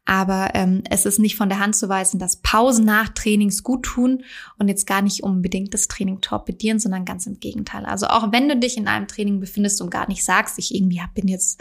Aber 0.05 0.51
ähm, 0.53 0.83
es 0.91 1.07
ist 1.07 1.17
nicht 1.17 1.35
von 1.35 1.49
der 1.49 1.57
Hand 1.57 1.75
zu 1.75 1.89
weisen, 1.89 2.19
dass 2.19 2.35
Pausen 2.43 2.85
nach 2.85 3.09
Trainings 3.09 3.63
gut 3.63 3.81
tun 3.81 4.23
und 4.59 4.67
jetzt 4.67 4.85
gar 4.85 5.01
nicht 5.01 5.23
unbedingt 5.23 5.73
das 5.73 5.87
Training 5.87 6.21
torpedieren, 6.21 6.77
sondern 6.77 7.03
ganz 7.03 7.25
im 7.25 7.39
Gegenteil. 7.39 7.83
Also 7.85 8.05
auch 8.05 8.31
wenn 8.31 8.47
du 8.47 8.57
dich 8.57 8.77
in 8.77 8.87
einem 8.87 9.07
Training 9.07 9.39
befindest 9.39 9.81
und 9.81 9.89
gar 9.89 10.07
nicht 10.07 10.23
sagst, 10.23 10.59
ich 10.59 10.75
irgendwie 10.75 11.01
bin 11.15 11.27
jetzt 11.27 11.59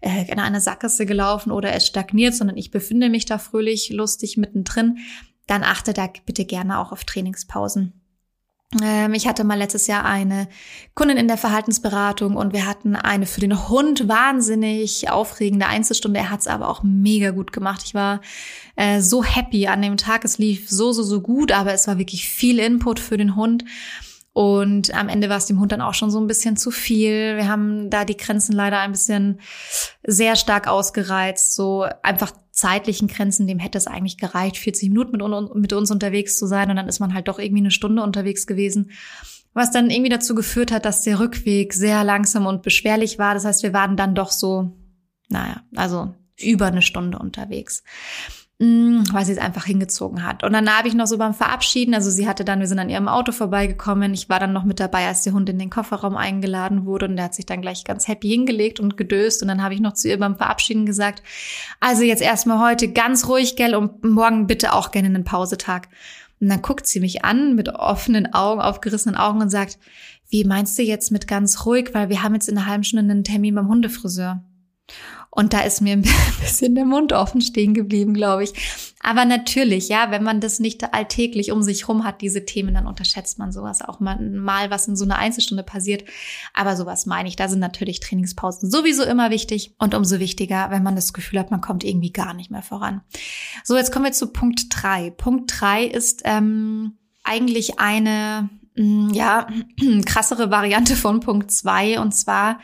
äh, 0.00 0.30
in 0.30 0.38
eine 0.38 0.60
Sackgasse 0.60 1.06
gelaufen 1.06 1.50
oder 1.50 1.72
es 1.72 1.86
stagniert, 1.86 2.34
sondern 2.34 2.56
ich 2.56 2.70
befinde 2.70 3.08
mich 3.08 3.24
da 3.24 3.38
fröhlich, 3.38 3.90
lustig 3.90 4.36
mittendrin, 4.36 4.98
dann 5.46 5.62
achte 5.62 5.92
da 5.92 6.08
bitte 6.24 6.44
gerne 6.44 6.78
auch 6.78 6.92
auf 6.92 7.04
Trainingspausen. 7.04 7.92
Ähm, 8.82 9.14
ich 9.14 9.28
hatte 9.28 9.44
mal 9.44 9.58
letztes 9.58 9.86
Jahr 9.86 10.04
eine 10.04 10.48
Kundin 10.94 11.16
in 11.16 11.28
der 11.28 11.36
Verhaltensberatung 11.36 12.36
und 12.36 12.52
wir 12.52 12.66
hatten 12.66 12.96
eine 12.96 13.26
für 13.26 13.40
den 13.40 13.68
Hund 13.68 14.08
wahnsinnig 14.08 15.08
aufregende 15.08 15.66
Einzelstunde. 15.66 16.18
Er 16.18 16.30
hat 16.30 16.40
es 16.40 16.48
aber 16.48 16.68
auch 16.68 16.82
mega 16.82 17.30
gut 17.30 17.52
gemacht. 17.52 17.82
Ich 17.84 17.94
war 17.94 18.20
äh, 18.74 19.00
so 19.00 19.22
happy 19.22 19.68
an 19.68 19.82
dem 19.82 19.96
Tag. 19.96 20.24
Es 20.24 20.38
lief 20.38 20.68
so, 20.68 20.92
so, 20.92 21.04
so 21.04 21.20
gut, 21.20 21.52
aber 21.52 21.72
es 21.72 21.86
war 21.86 21.98
wirklich 21.98 22.28
viel 22.28 22.58
Input 22.58 22.98
für 22.98 23.16
den 23.16 23.36
Hund. 23.36 23.64
Und 24.36 24.92
am 24.94 25.08
Ende 25.08 25.30
war 25.30 25.38
es 25.38 25.46
dem 25.46 25.60
Hund 25.60 25.72
dann 25.72 25.80
auch 25.80 25.94
schon 25.94 26.10
so 26.10 26.20
ein 26.20 26.26
bisschen 26.26 26.58
zu 26.58 26.70
viel. 26.70 27.36
Wir 27.36 27.48
haben 27.48 27.88
da 27.88 28.04
die 28.04 28.18
Grenzen 28.18 28.52
leider 28.52 28.80
ein 28.80 28.92
bisschen 28.92 29.40
sehr 30.06 30.36
stark 30.36 30.68
ausgereizt. 30.68 31.54
So 31.54 31.86
einfach 32.02 32.32
zeitlichen 32.50 33.08
Grenzen, 33.08 33.46
dem 33.46 33.58
hätte 33.58 33.78
es 33.78 33.86
eigentlich 33.86 34.18
gereicht, 34.18 34.58
40 34.58 34.90
Minuten 34.90 35.12
mit, 35.12 35.22
un 35.22 35.48
mit 35.54 35.72
uns 35.72 35.90
unterwegs 35.90 36.36
zu 36.36 36.46
sein. 36.46 36.68
Und 36.68 36.76
dann 36.76 36.86
ist 36.86 37.00
man 37.00 37.14
halt 37.14 37.28
doch 37.28 37.38
irgendwie 37.38 37.62
eine 37.62 37.70
Stunde 37.70 38.02
unterwegs 38.02 38.46
gewesen. 38.46 38.90
Was 39.54 39.70
dann 39.70 39.88
irgendwie 39.88 40.10
dazu 40.10 40.34
geführt 40.34 40.70
hat, 40.70 40.84
dass 40.84 41.00
der 41.00 41.18
Rückweg 41.18 41.72
sehr 41.72 42.04
langsam 42.04 42.44
und 42.44 42.62
beschwerlich 42.62 43.18
war. 43.18 43.32
Das 43.32 43.46
heißt, 43.46 43.62
wir 43.62 43.72
waren 43.72 43.96
dann 43.96 44.14
doch 44.14 44.30
so, 44.30 44.76
naja, 45.30 45.62
also 45.74 46.14
über 46.38 46.66
eine 46.66 46.82
Stunde 46.82 47.18
unterwegs. 47.18 47.84
Mm, 48.58 49.02
weil 49.12 49.26
sie 49.26 49.32
es 49.32 49.38
einfach 49.38 49.66
hingezogen 49.66 50.24
hat. 50.24 50.42
Und 50.42 50.54
dann 50.54 50.74
habe 50.74 50.88
ich 50.88 50.94
noch 50.94 51.06
so 51.06 51.18
beim 51.18 51.34
Verabschieden, 51.34 51.92
also 51.92 52.10
sie 52.10 52.26
hatte 52.26 52.42
dann, 52.42 52.60
wir 52.60 52.66
sind 52.66 52.78
an 52.78 52.88
ihrem 52.88 53.06
Auto 53.06 53.30
vorbeigekommen. 53.32 54.14
Ich 54.14 54.30
war 54.30 54.40
dann 54.40 54.54
noch 54.54 54.64
mit 54.64 54.80
dabei, 54.80 55.06
als 55.06 55.20
der 55.22 55.34
Hund 55.34 55.50
in 55.50 55.58
den 55.58 55.68
Kofferraum 55.68 56.16
eingeladen 56.16 56.86
wurde 56.86 57.04
und 57.04 57.16
der 57.16 57.26
hat 57.26 57.34
sich 57.34 57.44
dann 57.44 57.60
gleich 57.60 57.84
ganz 57.84 58.08
happy 58.08 58.30
hingelegt 58.30 58.80
und 58.80 58.96
gedöst. 58.96 59.42
Und 59.42 59.48
dann 59.48 59.62
habe 59.62 59.74
ich 59.74 59.80
noch 59.80 59.92
zu 59.92 60.08
ihr 60.08 60.18
beim 60.18 60.36
Verabschieden 60.36 60.86
gesagt, 60.86 61.22
also 61.80 62.02
jetzt 62.02 62.22
erstmal 62.22 62.66
heute 62.66 62.90
ganz 62.90 63.28
ruhig, 63.28 63.56
gell, 63.56 63.74
und 63.74 64.02
morgen 64.04 64.46
bitte 64.46 64.72
auch 64.72 64.90
gerne 64.90 65.08
einen 65.08 65.24
Pausetag. 65.24 65.88
Und 66.40 66.48
dann 66.48 66.62
guckt 66.62 66.86
sie 66.86 67.00
mich 67.00 67.26
an 67.26 67.56
mit 67.56 67.68
offenen 67.68 68.32
Augen, 68.32 68.62
aufgerissenen 68.62 69.16
Augen 69.16 69.42
und 69.42 69.50
sagt, 69.50 69.78
wie 70.30 70.44
meinst 70.44 70.78
du 70.78 70.82
jetzt 70.82 71.12
mit 71.12 71.28
ganz 71.28 71.66
ruhig, 71.66 71.90
weil 71.92 72.08
wir 72.08 72.22
haben 72.22 72.32
jetzt 72.32 72.48
in 72.48 72.56
einer 72.56 72.66
halben 72.66 72.84
Stunde 72.84 73.10
einen 73.10 73.22
Termin 73.22 73.54
beim 73.54 73.68
Hundefriseur. 73.68 74.42
Und 75.36 75.52
da 75.52 75.60
ist 75.60 75.82
mir 75.82 75.92
ein 75.92 76.02
bisschen 76.40 76.74
der 76.74 76.86
Mund 76.86 77.12
offen 77.12 77.42
stehen 77.42 77.74
geblieben, 77.74 78.14
glaube 78.14 78.44
ich. 78.44 78.94
Aber 79.02 79.26
natürlich, 79.26 79.90
ja, 79.90 80.10
wenn 80.10 80.22
man 80.22 80.40
das 80.40 80.60
nicht 80.60 80.94
alltäglich 80.94 81.52
um 81.52 81.62
sich 81.62 81.88
rum 81.88 82.04
hat, 82.04 82.22
diese 82.22 82.46
Themen, 82.46 82.72
dann 82.72 82.86
unterschätzt 82.86 83.38
man 83.38 83.52
sowas 83.52 83.82
auch 83.82 84.00
mal, 84.00 84.18
mal 84.18 84.70
was 84.70 84.88
in 84.88 84.96
so 84.96 85.04
einer 85.04 85.18
Einzelstunde 85.18 85.62
passiert. 85.62 86.04
Aber 86.54 86.74
sowas 86.74 87.04
meine 87.04 87.28
ich. 87.28 87.36
Da 87.36 87.48
sind 87.48 87.58
natürlich 87.60 88.00
Trainingspausen 88.00 88.70
sowieso 88.70 89.04
immer 89.04 89.30
wichtig 89.30 89.74
und 89.78 89.94
umso 89.94 90.20
wichtiger, 90.20 90.70
wenn 90.70 90.82
man 90.82 90.96
das 90.96 91.12
Gefühl 91.12 91.38
hat, 91.38 91.50
man 91.50 91.60
kommt 91.60 91.84
irgendwie 91.84 92.12
gar 92.12 92.32
nicht 92.32 92.50
mehr 92.50 92.62
voran. 92.62 93.02
So, 93.62 93.76
jetzt 93.76 93.92
kommen 93.92 94.06
wir 94.06 94.12
zu 94.12 94.28
Punkt 94.28 94.68
drei. 94.70 95.10
Punkt 95.10 95.52
drei 95.54 95.84
ist 95.84 96.22
ähm, 96.24 96.96
eigentlich 97.24 97.78
eine, 97.78 98.48
mm, 98.74 99.10
ja, 99.10 99.48
krassere 100.06 100.50
Variante 100.50 100.96
von 100.96 101.20
Punkt 101.20 101.50
zwei 101.50 102.00
und 102.00 102.12
zwar 102.12 102.58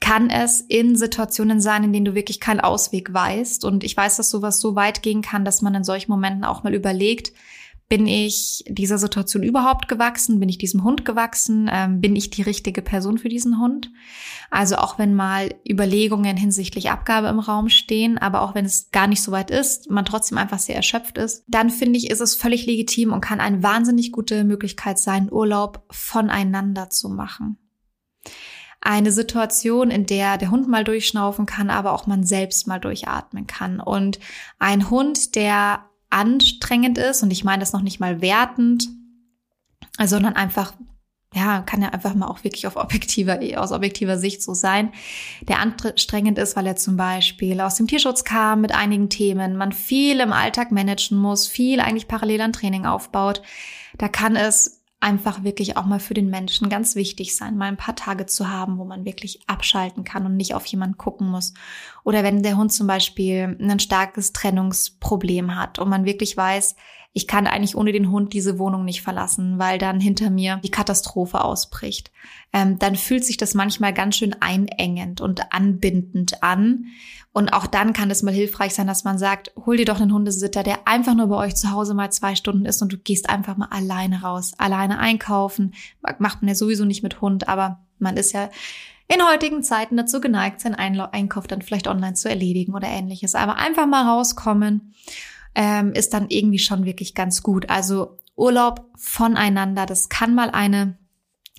kann 0.00 0.30
es 0.30 0.60
in 0.60 0.96
Situationen 0.96 1.60
sein, 1.60 1.84
in 1.84 1.92
denen 1.92 2.04
du 2.04 2.14
wirklich 2.14 2.40
keinen 2.40 2.60
Ausweg 2.60 3.12
weißt. 3.12 3.64
Und 3.64 3.84
ich 3.84 3.96
weiß, 3.96 4.16
dass 4.16 4.30
sowas 4.30 4.60
so 4.60 4.74
weit 4.76 5.02
gehen 5.02 5.22
kann, 5.22 5.44
dass 5.44 5.62
man 5.62 5.74
in 5.74 5.84
solchen 5.84 6.10
Momenten 6.10 6.44
auch 6.44 6.62
mal 6.62 6.74
überlegt, 6.74 7.32
bin 7.88 8.06
ich 8.06 8.64
dieser 8.68 8.98
Situation 8.98 9.42
überhaupt 9.42 9.88
gewachsen? 9.88 10.40
Bin 10.40 10.50
ich 10.50 10.58
diesem 10.58 10.84
Hund 10.84 11.06
gewachsen? 11.06 11.70
Ähm, 11.72 12.02
bin 12.02 12.16
ich 12.16 12.28
die 12.28 12.42
richtige 12.42 12.82
Person 12.82 13.16
für 13.16 13.30
diesen 13.30 13.58
Hund? 13.58 13.90
Also 14.50 14.76
auch 14.76 14.98
wenn 14.98 15.14
mal 15.14 15.54
Überlegungen 15.68 16.36
hinsichtlich 16.36 16.90
Abgabe 16.90 17.28
im 17.28 17.38
Raum 17.38 17.70
stehen, 17.70 18.18
aber 18.18 18.42
auch 18.42 18.54
wenn 18.54 18.66
es 18.66 18.90
gar 18.90 19.06
nicht 19.06 19.22
so 19.22 19.32
weit 19.32 19.50
ist, 19.50 19.90
man 19.90 20.04
trotzdem 20.04 20.36
einfach 20.36 20.58
sehr 20.58 20.76
erschöpft 20.76 21.16
ist, 21.16 21.44
dann 21.48 21.70
finde 21.70 21.98
ich, 21.98 22.10
ist 22.10 22.20
es 22.20 22.36
völlig 22.36 22.66
legitim 22.66 23.12
und 23.12 23.22
kann 23.22 23.40
eine 23.40 23.62
wahnsinnig 23.62 24.12
gute 24.12 24.44
Möglichkeit 24.44 24.98
sein, 24.98 25.32
Urlaub 25.32 25.82
voneinander 25.90 26.90
zu 26.90 27.08
machen 27.08 27.56
eine 28.80 29.12
Situation, 29.12 29.90
in 29.90 30.06
der 30.06 30.38
der 30.38 30.50
Hund 30.50 30.68
mal 30.68 30.84
durchschnaufen 30.84 31.46
kann, 31.46 31.70
aber 31.70 31.92
auch 31.92 32.06
man 32.06 32.24
selbst 32.24 32.66
mal 32.66 32.78
durchatmen 32.78 33.46
kann. 33.46 33.80
Und 33.80 34.18
ein 34.58 34.90
Hund, 34.90 35.34
der 35.34 35.84
anstrengend 36.10 36.96
ist, 36.98 37.22
und 37.22 37.30
ich 37.30 37.44
meine 37.44 37.60
das 37.60 37.72
noch 37.72 37.82
nicht 37.82 38.00
mal 38.00 38.20
wertend, 38.20 38.88
sondern 39.98 40.34
einfach 40.34 40.72
ja, 41.34 41.60
kann 41.60 41.82
ja 41.82 41.90
einfach 41.90 42.14
mal 42.14 42.28
auch 42.28 42.42
wirklich 42.42 42.66
auf 42.66 42.76
objektiver, 42.76 43.38
aus 43.56 43.72
objektiver 43.72 44.18
Sicht 44.18 44.42
so 44.42 44.54
sein, 44.54 44.92
der 45.42 45.58
anstrengend 45.58 46.38
ist, 46.38 46.56
weil 46.56 46.66
er 46.66 46.76
zum 46.76 46.96
Beispiel 46.96 47.60
aus 47.60 47.74
dem 47.74 47.86
Tierschutz 47.86 48.24
kam 48.24 48.62
mit 48.62 48.72
einigen 48.72 49.10
Themen, 49.10 49.56
man 49.56 49.72
viel 49.72 50.20
im 50.20 50.32
Alltag 50.32 50.72
managen 50.72 51.18
muss, 51.18 51.46
viel 51.46 51.80
eigentlich 51.80 52.08
parallel 52.08 52.40
an 52.40 52.52
Training 52.54 52.86
aufbaut. 52.86 53.42
Da 53.98 54.08
kann 54.08 54.36
es 54.36 54.77
einfach 55.00 55.44
wirklich 55.44 55.76
auch 55.76 55.84
mal 55.84 56.00
für 56.00 56.14
den 56.14 56.28
Menschen 56.28 56.68
ganz 56.68 56.96
wichtig 56.96 57.36
sein, 57.36 57.56
mal 57.56 57.66
ein 57.66 57.76
paar 57.76 57.94
Tage 57.94 58.26
zu 58.26 58.48
haben, 58.50 58.78
wo 58.78 58.84
man 58.84 59.04
wirklich 59.04 59.40
abschalten 59.46 60.02
kann 60.02 60.26
und 60.26 60.36
nicht 60.36 60.54
auf 60.54 60.66
jemanden 60.66 60.98
gucken 60.98 61.28
muss. 61.28 61.54
Oder 62.04 62.24
wenn 62.24 62.42
der 62.42 62.56
Hund 62.56 62.72
zum 62.72 62.88
Beispiel 62.88 63.56
ein 63.60 63.78
starkes 63.78 64.32
Trennungsproblem 64.32 65.54
hat 65.54 65.78
und 65.78 65.88
man 65.88 66.04
wirklich 66.04 66.36
weiß, 66.36 66.74
ich 67.12 67.26
kann 67.26 67.46
eigentlich 67.46 67.76
ohne 67.76 67.92
den 67.92 68.10
Hund 68.10 68.32
diese 68.32 68.58
Wohnung 68.58 68.84
nicht 68.84 69.02
verlassen, 69.02 69.58
weil 69.58 69.78
dann 69.78 69.98
hinter 69.98 70.30
mir 70.30 70.60
die 70.62 70.70
Katastrophe 70.70 71.42
ausbricht. 71.42 72.12
Ähm, 72.52 72.78
dann 72.78 72.96
fühlt 72.96 73.24
sich 73.24 73.36
das 73.36 73.54
manchmal 73.54 73.92
ganz 73.92 74.16
schön 74.16 74.36
einengend 74.40 75.20
und 75.20 75.52
anbindend 75.52 76.42
an. 76.42 76.86
Und 77.32 77.52
auch 77.52 77.66
dann 77.66 77.92
kann 77.92 78.10
es 78.10 78.22
mal 78.22 78.32
hilfreich 78.32 78.74
sein, 78.74 78.86
dass 78.86 79.04
man 79.04 79.18
sagt, 79.18 79.52
hol 79.64 79.76
dir 79.76 79.84
doch 79.84 80.00
einen 80.00 80.12
Hundesitter, 80.12 80.62
der 80.62 80.88
einfach 80.88 81.14
nur 81.14 81.28
bei 81.28 81.36
euch 81.36 81.54
zu 81.54 81.70
Hause 81.70 81.94
mal 81.94 82.10
zwei 82.10 82.34
Stunden 82.34 82.64
ist 82.64 82.82
und 82.82 82.92
du 82.92 82.98
gehst 82.98 83.28
einfach 83.28 83.56
mal 83.56 83.68
alleine 83.70 84.22
raus, 84.22 84.52
alleine 84.58 84.98
einkaufen. 84.98 85.74
Macht 86.18 86.42
man 86.42 86.48
ja 86.48 86.54
sowieso 86.54 86.84
nicht 86.84 87.02
mit 87.02 87.20
Hund, 87.20 87.48
aber 87.48 87.84
man 87.98 88.16
ist 88.16 88.32
ja 88.32 88.50
in 89.08 89.26
heutigen 89.26 89.62
Zeiten 89.62 89.96
dazu 89.96 90.20
geneigt, 90.20 90.60
seinen 90.60 90.74
Einkauf 90.74 91.46
dann 91.46 91.62
vielleicht 91.62 91.88
online 91.88 92.14
zu 92.14 92.28
erledigen 92.28 92.74
oder 92.74 92.88
ähnliches. 92.88 93.34
Aber 93.34 93.56
einfach 93.56 93.86
mal 93.86 94.06
rauskommen 94.06 94.94
ähm, 95.54 95.92
ist 95.92 96.12
dann 96.14 96.26
irgendwie 96.28 96.58
schon 96.58 96.84
wirklich 96.84 97.14
ganz 97.14 97.42
gut. 97.42 97.70
Also 97.70 98.18
Urlaub 98.36 98.84
voneinander, 98.96 99.86
das 99.86 100.08
kann 100.08 100.34
mal 100.34 100.50
eine 100.50 100.98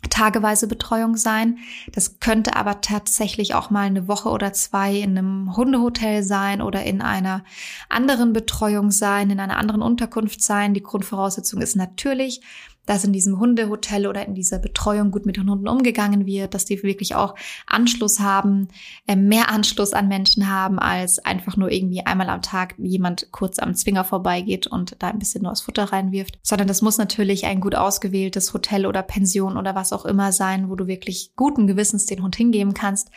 tageweise 0.10 0.68
Betreuung 0.68 1.18
sein. 1.18 1.58
Das 1.94 2.20
könnte 2.20 2.56
aber 2.56 2.82
tatsächlich 2.82 3.56
auch 3.56 3.70
mal 3.70 3.88
eine 3.88 4.08
Woche 4.08 4.30
oder 4.30 4.54
zwei 4.54 4.96
in 4.96 5.18
einem 5.18 5.56
Hundehotel 5.56 6.24
sein 6.24 6.62
oder 6.62 6.84
in 6.84 7.02
einer 7.02 7.44
anderen 7.90 8.34
Betreuung 8.34 8.92
sein, 8.92 9.30
in 9.30 9.40
einer 9.40 9.58
anderen 9.58 9.82
Unterkunft 9.82 10.42
sein. 10.42 10.74
Die 10.74 10.84
Grundvoraussetzung 10.84 11.62
ist 11.62 11.76
natürlich, 11.76 12.42
dass 12.89 13.04
in 13.04 13.13
diesem 13.13 13.39
Hundehotel 13.39 14.08
oder 14.08 14.25
in 14.25 14.34
dieser 14.34 14.58
Betreuung 14.58 15.12
gut 15.12 15.28
mit 15.28 15.38
den 15.38 15.47
Hunden 15.47 15.67
umgegangen 15.67 16.25
wird, 16.25 16.56
dass 16.56 16.65
die 16.65 16.82
wirklich 16.82 17.13
auch 17.13 17.36
Anschluss 17.67 18.19
haben, 18.19 18.67
äh, 19.06 19.15
mehr 19.15 19.52
Anschluss 19.52 19.93
an 19.93 20.08
Menschen 20.08 20.49
haben, 20.49 20.80
als 20.80 21.19
einfach 21.19 21.56
nur 21.56 21.69
irgendwie 21.69 22.04
einmal 22.04 22.30
am 22.30 22.41
Tag 22.41 22.73
jemand 22.80 23.32
kurz 23.32 23.60
am 23.60 23.75
Zwinger 23.75 24.04
vorbeigeht 24.04 24.65
und 24.65 24.95
da 24.97 25.10
ein 25.10 25.19
bisschen 25.19 25.43
neues 25.43 25.62
Futter 25.62 25.84
reinwirft, 25.84 26.39
sondern 26.41 26.67
das 26.67 26.82
muss 26.82 26.97
natürlich 26.97 27.45
ein 27.45 27.62
gut 27.62 27.75
ausgewähltes 27.75 28.56
Hotel 28.56 28.88
oder 28.88 29.04
Pension 29.04 29.56
oder 29.56 29.75
was 29.75 29.93
auch 29.93 30.06
immer 30.06 30.32
sein, 30.32 30.67
wo 30.71 30.75
du 30.75 30.88
wirklich 30.88 31.34
guten 31.36 31.67
Gewissens 31.67 32.08
den 32.08 32.23
Hund 32.23 32.36
hingeben 32.36 32.73
kannst, 32.73 33.12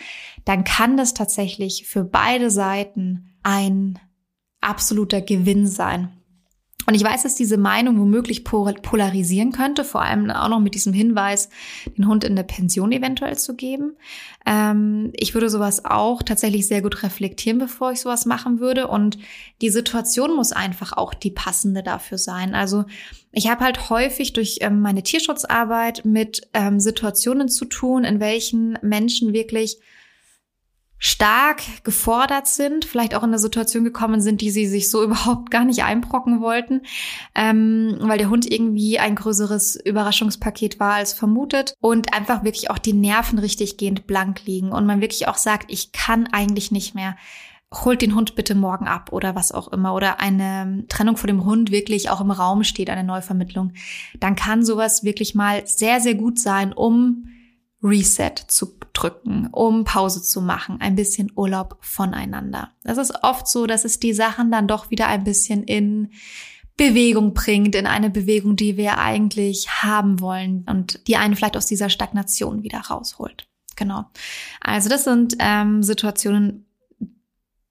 dann 0.45 0.65
kann 0.65 0.99
das 0.99 1.15
tatsächlich 1.15 1.87
für 1.87 2.05
beide 2.05 2.51
Seiten 2.51 3.31
ein 3.43 3.99
absoluter 4.61 5.23
Gewinn 5.23 5.67
sein. 5.67 6.11
Und 6.87 6.95
ich 6.95 7.05
weiß, 7.05 7.23
dass 7.23 7.35
diese 7.35 7.59
Meinung 7.59 7.99
womöglich 7.99 8.45
polarisieren 8.45 9.53
könnte, 9.53 9.85
vor 9.85 10.03
allem 10.03 10.31
auch 10.31 10.49
noch 10.49 10.61
mit 10.61 10.75
diesem 10.75 10.93
Hinweis, 10.93 11.49
den 11.97 12.09
Hund 12.09 12.25
in 12.25 12.35
der 12.35 12.43
Pension 12.43 12.93
eventuell 12.93 13.39
zu 13.39 13.55
geben. 13.55 13.97
Ähm, 14.47 15.13
ich 15.15 15.35
würde 15.35 15.49
sowas 15.49 15.85
auch 15.85 16.23
tatsächlich 16.23 16.67
sehr 16.67 16.83
gut 16.83 17.03
reflektieren, 17.03 17.59
bevor 17.59 17.93
ich 17.93 18.01
sowas 18.01 18.27
machen 18.27 18.59
würde. 18.59 18.89
Und 18.89 19.19
die 19.61 19.71
Situation 19.71 20.35
muss 20.35 20.53
einfach 20.53 20.93
auch 20.93 21.15
die 21.15 21.31
passende 21.31 21.83
dafür 21.83 22.19
sein. 22.19 22.55
Also 22.55 22.85
ich 23.31 23.49
habe 23.49 23.65
halt 23.65 23.89
häufig 23.91 24.33
durch 24.33 24.59
ähm, 24.61 24.81
meine 24.81 25.03
Tierschutzarbeit 25.03 26.05
mit 26.05 26.49
ähm, 26.53 26.81
Situationen 26.81 27.49
zu 27.49 27.65
tun, 27.65 28.05
in 28.05 28.21
welchen 28.21 28.79
Menschen 28.83 29.33
wirklich 29.33 29.79
stark 31.05 31.83
gefordert 31.83 32.47
sind, 32.47 32.85
vielleicht 32.85 33.17
auch 33.17 33.25
in 33.25 33.31
eine 33.31 33.41
Situation 33.41 33.83
gekommen 33.83 34.21
sind, 34.21 34.41
die 34.41 34.53
sie 34.53 34.69
sich 34.69 34.89
so 34.89 35.03
überhaupt 35.05 35.51
gar 35.51 35.65
nicht 35.65 35.83
einbrocken 35.83 36.41
wollten, 36.41 36.83
ähm, 37.35 37.97
weil 38.03 38.19
der 38.19 38.31
Hund 38.31 38.49
irgendwie 38.49 39.01
ein 39.01 39.17
größeres 39.17 39.75
Überraschungspaket 39.75 40.79
war 40.79 40.95
als 40.95 41.13
vermutet 41.13 41.75
und 41.81 42.15
einfach 42.15 42.45
wirklich 42.45 42.71
auch 42.71 42.79
die 42.79 42.93
Nerven 42.93 43.41
richtig 43.41 43.79
gehend 43.79 44.07
blank 44.07 44.47
liegen 44.47 44.71
und 44.71 44.87
man 44.87 45.01
wirklich 45.01 45.27
auch 45.27 45.39
sagt, 45.39 45.73
ich 45.73 45.91
kann 45.91 46.29
eigentlich 46.29 46.71
nicht 46.71 46.95
mehr. 46.95 47.17
Holt 47.73 48.01
den 48.01 48.15
Hund 48.15 48.37
bitte 48.37 48.55
morgen 48.55 48.87
ab 48.87 49.13
oder 49.13 49.35
was 49.35 49.51
auch 49.51 49.73
immer 49.73 49.95
oder 49.95 50.21
eine 50.21 50.85
Trennung 50.89 51.17
von 51.17 51.27
dem 51.27 51.45
Hund 51.45 51.73
wirklich 51.73 52.11
auch 52.11 52.21
im 52.21 52.31
Raum 52.31 52.63
steht, 52.63 52.91
eine 52.91 53.03
Neuvermittlung, 53.03 53.73
dann 54.21 54.37
kann 54.37 54.65
sowas 54.65 55.03
wirklich 55.03 55.35
mal 55.35 55.67
sehr, 55.67 55.99
sehr 55.99 56.15
gut 56.15 56.39
sein, 56.39 56.73
um 56.73 57.27
Reset 57.83 58.35
zu 58.47 58.75
drücken, 58.93 59.49
um 59.51 59.85
Pause 59.85 60.23
zu 60.23 60.41
machen, 60.41 60.81
ein 60.81 60.95
bisschen 60.95 61.33
Urlaub 61.35 61.79
voneinander. 61.81 62.71
Das 62.85 62.99
ist 62.99 63.23
oft 63.23 63.49
so, 63.49 63.67
dass 63.67 63.85
es 63.85 63.99
die 63.99 64.13
Sachen 64.13 64.51
dann 64.51 64.69
doch 64.69 64.91
wieder 64.91 65.09
ein 65.09 65.25
bisschen 65.25 65.65
in 65.65 66.11
Bewegung 66.77 67.35
bringt, 67.35 67.75
in 67.75 67.87
eine 67.87 68.11
Bewegung, 68.11 68.57
die 68.57 68.77
wir 68.77 68.99
eigentlich 68.99 69.69
haben 69.83 70.21
wollen 70.21 70.65
und 70.69 71.07
die 71.07 71.17
einen 71.17 71.37
vielleicht 71.37 71.57
aus 71.57 71.67
dieser 71.67 71.91
Stagnation 71.91 72.63
wieder 72.63 72.79
rausholt. 72.81 73.47
Genau. 73.77 74.05
Also 74.61 74.89
das 74.89 75.05
sind 75.05 75.37
ähm, 75.39 75.83
Situationen, 75.83 76.67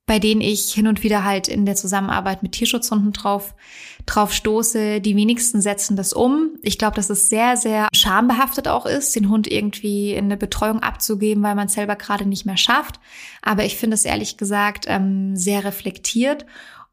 bei 0.06 0.19
denen 0.19 0.41
ich 0.41 0.74
hin 0.74 0.88
und 0.88 1.04
wieder 1.04 1.24
halt 1.24 1.47
in 1.47 1.65
der 1.65 1.76
Zusammenarbeit 1.76 2.43
mit 2.43 2.52
Tierschutzhunden 2.52 3.13
drauf, 3.13 3.56
drauf 4.05 4.33
stoße. 4.33 5.01
Die 5.01 5.15
wenigsten 5.15 5.61
setzen 5.61 5.95
das 5.95 6.13
um. 6.13 6.51
Ich 6.61 6.77
glaube, 6.77 6.95
dass 6.95 7.09
es 7.09 7.29
sehr, 7.29 7.57
sehr 7.57 7.87
schambehaftet 7.93 8.67
auch 8.67 8.85
ist, 8.85 9.15
den 9.15 9.29
Hund 9.29 9.51
irgendwie 9.51 10.13
in 10.13 10.25
eine 10.25 10.37
Betreuung 10.37 10.81
abzugeben, 10.81 11.43
weil 11.43 11.55
man 11.55 11.67
es 11.67 11.73
selber 11.73 11.95
gerade 11.95 12.25
nicht 12.25 12.45
mehr 12.45 12.57
schafft. 12.57 12.99
Aber 13.41 13.65
ich 13.65 13.77
finde 13.77 13.95
es 13.95 14.05
ehrlich 14.05 14.37
gesagt 14.37 14.85
ähm, 14.87 15.35
sehr 15.35 15.63
reflektiert. 15.63 16.45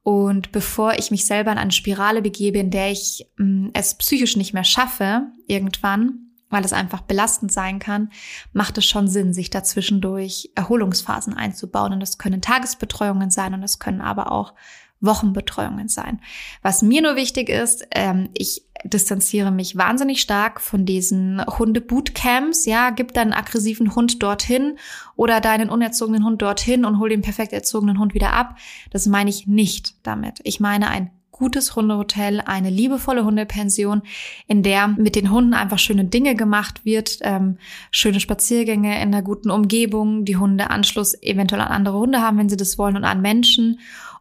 Und 0.02 0.52
bevor 0.52 0.94
ich 0.94 1.10
mich 1.10 1.26
selber 1.26 1.52
in 1.52 1.58
eine 1.58 1.72
Spirale 1.72 2.22
begebe, 2.22 2.58
in 2.58 2.70
der 2.70 2.90
ich 2.90 3.26
ähm, 3.38 3.70
es 3.74 3.94
psychisch 3.94 4.36
nicht 4.36 4.54
mehr 4.54 4.64
schaffe, 4.64 5.26
irgendwann, 5.46 6.28
weil 6.50 6.64
es 6.64 6.72
einfach 6.72 7.02
belastend 7.02 7.52
sein 7.52 7.78
kann, 7.78 8.10
macht 8.52 8.78
es 8.78 8.86
schon 8.86 9.08
Sinn, 9.08 9.34
sich 9.34 9.50
dazwischendurch 9.50 10.50
Erholungsphasen 10.54 11.34
einzubauen. 11.34 11.92
Und 11.92 12.00
das 12.00 12.18
können 12.18 12.40
Tagesbetreuungen 12.40 13.30
sein 13.30 13.54
und 13.54 13.60
das 13.60 13.78
können 13.78 14.00
aber 14.00 14.32
auch 14.32 14.54
Wochenbetreuungen 15.00 15.88
sein. 15.88 16.20
Was 16.62 16.82
mir 16.82 17.02
nur 17.02 17.16
wichtig 17.16 17.48
ist, 17.48 17.86
ähm, 17.92 18.30
ich 18.34 18.62
distanziere 18.84 19.50
mich 19.50 19.76
wahnsinnig 19.76 20.20
stark 20.20 20.60
von 20.60 20.86
diesen 20.86 21.44
Hunde-Bootcamps. 21.44 22.64
Ja, 22.66 22.90
gib 22.90 23.12
deinen 23.12 23.32
aggressiven 23.32 23.94
Hund 23.94 24.22
dorthin 24.22 24.78
oder 25.16 25.40
deinen 25.40 25.70
unerzogenen 25.70 26.24
Hund 26.24 26.42
dorthin 26.42 26.84
und 26.84 26.98
hol 26.98 27.08
den 27.08 27.22
perfekt 27.22 27.52
erzogenen 27.52 27.98
Hund 27.98 28.14
wieder 28.14 28.32
ab. 28.32 28.56
Das 28.90 29.06
meine 29.06 29.30
ich 29.30 29.46
nicht 29.46 29.94
damit. 30.04 30.40
Ich 30.44 30.60
meine 30.60 30.88
ein 30.88 31.10
gutes 31.38 31.76
Hundehotel, 31.76 32.40
eine 32.40 32.68
liebevolle 32.68 33.24
Hundepension, 33.24 34.02
in 34.48 34.62
der 34.62 34.88
mit 34.88 35.14
den 35.14 35.30
Hunden 35.30 35.54
einfach 35.54 35.78
schöne 35.78 36.04
Dinge 36.04 36.34
gemacht 36.34 36.84
wird, 36.84 37.18
ähm, 37.22 37.58
schöne 37.92 38.18
Spaziergänge 38.18 38.96
in 38.96 39.14
einer 39.14 39.22
guten 39.22 39.50
Umgebung, 39.50 40.24
die 40.24 40.36
Hunde 40.36 40.70
Anschluss 40.70 41.20
eventuell 41.22 41.62
an 41.62 41.68
andere 41.68 41.98
Hunde 41.98 42.20
haben, 42.20 42.38
wenn 42.38 42.48
sie 42.48 42.56
das 42.56 42.76
wollen, 42.76 42.96
und 42.96 43.04
an 43.04 43.22
Menschen 43.22 43.78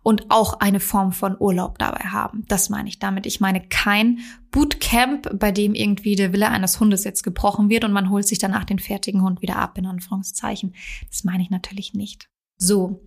und 0.08 0.32
auch 0.32 0.62
eine 0.62 0.80
Form 0.80 1.12
von 1.12 1.36
Urlaub 1.38 1.80
dabei 1.80 2.06
haben. 2.06 2.46
Das 2.48 2.70
meine 2.70 2.88
ich 2.88 2.98
damit. 2.98 3.26
Ich 3.26 3.42
meine 3.42 3.60
kein 3.60 4.20
Bootcamp, 4.52 5.38
bei 5.38 5.52
dem 5.52 5.76
irgendwie 5.76 6.16
der 6.16 6.32
Wille 6.32 6.48
eines 6.48 6.80
Hundes 6.80 7.04
jetzt 7.04 7.24
gebrochen 7.24 7.70
wird 7.70 7.84
und 7.84 7.92
man 7.92 8.10
holt 8.10 8.26
sich 8.26 8.40
danach 8.40 8.64
den 8.64 8.80
fertigen 8.80 9.22
Hund 9.22 9.42
wieder 9.42 9.58
ab, 9.58 9.78
in 9.78 9.86
Anführungszeichen. 9.86 10.74
Das 11.10 11.26
meine 11.26 11.44
ich 11.44 11.50
natürlich 11.50 11.94
nicht. 11.94 12.30
So, 12.56 13.02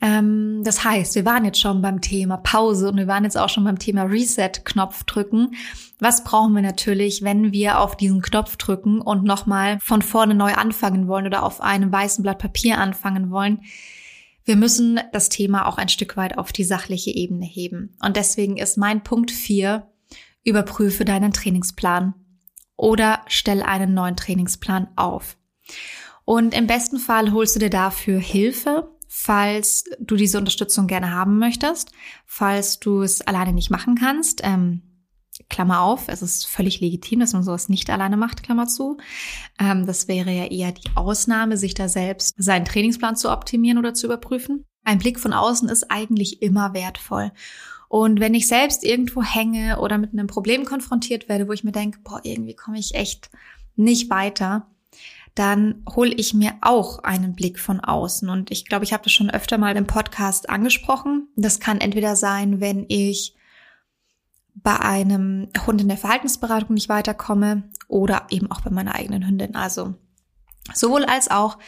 ähm, 0.00 0.62
das 0.64 0.82
heißt, 0.82 1.14
wir 1.14 1.24
waren 1.24 1.44
jetzt 1.44 1.60
schon 1.60 1.80
beim 1.80 2.00
Thema 2.00 2.38
Pause 2.38 2.88
und 2.88 2.96
wir 2.96 3.06
waren 3.06 3.22
jetzt 3.22 3.38
auch 3.38 3.48
schon 3.48 3.62
beim 3.62 3.78
Thema 3.78 4.02
Reset-Knopf 4.02 5.04
drücken. 5.04 5.54
Was 6.00 6.24
brauchen 6.24 6.54
wir 6.54 6.62
natürlich, 6.62 7.22
wenn 7.22 7.52
wir 7.52 7.78
auf 7.78 7.96
diesen 7.96 8.20
Knopf 8.20 8.56
drücken 8.56 9.00
und 9.00 9.22
nochmal 9.22 9.78
von 9.80 10.02
vorne 10.02 10.34
neu 10.34 10.54
anfangen 10.54 11.06
wollen 11.06 11.26
oder 11.26 11.44
auf 11.44 11.60
einem 11.60 11.92
weißen 11.92 12.24
Blatt 12.24 12.40
Papier 12.40 12.78
anfangen 12.78 13.30
wollen? 13.30 13.60
Wir 14.44 14.56
müssen 14.56 15.00
das 15.12 15.28
Thema 15.28 15.66
auch 15.66 15.78
ein 15.78 15.88
Stück 15.88 16.16
weit 16.16 16.38
auf 16.38 16.52
die 16.52 16.64
sachliche 16.64 17.10
Ebene 17.10 17.46
heben. 17.46 17.96
Und 18.02 18.16
deswegen 18.16 18.56
ist 18.56 18.76
mein 18.76 19.02
Punkt 19.02 19.30
vier: 19.30 19.90
überprüfe 20.44 21.04
deinen 21.04 21.32
Trainingsplan 21.32 22.14
oder 22.76 23.20
stell 23.28 23.62
einen 23.62 23.94
neuen 23.94 24.16
Trainingsplan 24.16 24.88
auf. 24.96 25.36
Und 26.24 26.54
im 26.54 26.66
besten 26.66 26.98
Fall 26.98 27.32
holst 27.32 27.56
du 27.56 27.60
dir 27.60 27.70
dafür 27.70 28.18
Hilfe 28.18 28.92
falls 29.14 29.84
du 30.00 30.16
diese 30.16 30.38
Unterstützung 30.38 30.86
gerne 30.86 31.10
haben 31.10 31.38
möchtest, 31.38 31.92
falls 32.24 32.80
du 32.80 33.02
es 33.02 33.20
alleine 33.20 33.52
nicht 33.52 33.68
machen 33.68 33.94
kannst. 33.94 34.40
Ähm, 34.42 34.80
Klammer 35.52 35.82
auf, 35.82 36.08
es 36.08 36.22
ist 36.22 36.46
völlig 36.46 36.80
legitim, 36.80 37.20
dass 37.20 37.34
man 37.34 37.44
sowas 37.44 37.68
nicht 37.68 37.90
alleine 37.90 38.16
macht, 38.16 38.42
Klammer 38.42 38.66
zu. 38.66 38.96
Ähm, 39.60 39.86
das 39.86 40.08
wäre 40.08 40.32
ja 40.32 40.46
eher 40.46 40.72
die 40.72 40.90
Ausnahme, 40.96 41.56
sich 41.56 41.74
da 41.74 41.88
selbst 41.88 42.34
seinen 42.36 42.64
Trainingsplan 42.64 43.14
zu 43.14 43.30
optimieren 43.30 43.78
oder 43.78 43.94
zu 43.94 44.06
überprüfen. 44.06 44.64
Ein 44.82 44.98
Blick 44.98 45.20
von 45.20 45.32
außen 45.32 45.68
ist 45.68 45.90
eigentlich 45.90 46.42
immer 46.42 46.74
wertvoll. 46.74 47.30
Und 47.88 48.18
wenn 48.18 48.34
ich 48.34 48.48
selbst 48.48 48.82
irgendwo 48.82 49.22
hänge 49.22 49.78
oder 49.78 49.98
mit 49.98 50.12
einem 50.12 50.26
Problem 50.26 50.64
konfrontiert 50.64 51.28
werde, 51.28 51.46
wo 51.46 51.52
ich 51.52 51.62
mir 51.62 51.72
denke, 51.72 51.98
boah, 52.02 52.20
irgendwie 52.24 52.54
komme 52.54 52.78
ich 52.78 52.94
echt 52.94 53.30
nicht 53.76 54.10
weiter, 54.10 54.66
dann 55.34 55.84
hole 55.94 56.12
ich 56.14 56.32
mir 56.32 56.54
auch 56.62 57.00
einen 57.00 57.34
Blick 57.34 57.58
von 57.58 57.80
außen. 57.80 58.30
Und 58.30 58.50
ich 58.50 58.64
glaube, 58.64 58.84
ich 58.84 58.94
habe 58.94 59.04
das 59.04 59.12
schon 59.12 59.30
öfter 59.30 59.58
mal 59.58 59.76
im 59.76 59.86
Podcast 59.86 60.48
angesprochen. 60.48 61.28
Das 61.36 61.60
kann 61.60 61.80
entweder 61.80 62.16
sein, 62.16 62.60
wenn 62.60 62.86
ich 62.88 63.34
bei 64.62 64.78
einem 64.78 65.48
Hund 65.66 65.80
in 65.80 65.88
der 65.88 65.96
Verhaltensberatung 65.96 66.74
nicht 66.74 66.88
weiterkomme 66.88 67.64
oder 67.88 68.26
eben 68.30 68.50
auch 68.50 68.60
bei 68.60 68.70
meiner 68.70 68.94
eigenen 68.94 69.26
Hündin. 69.26 69.54
Also 69.54 69.94
sowohl 70.74 71.04
als 71.04 71.30
auch 71.30 71.58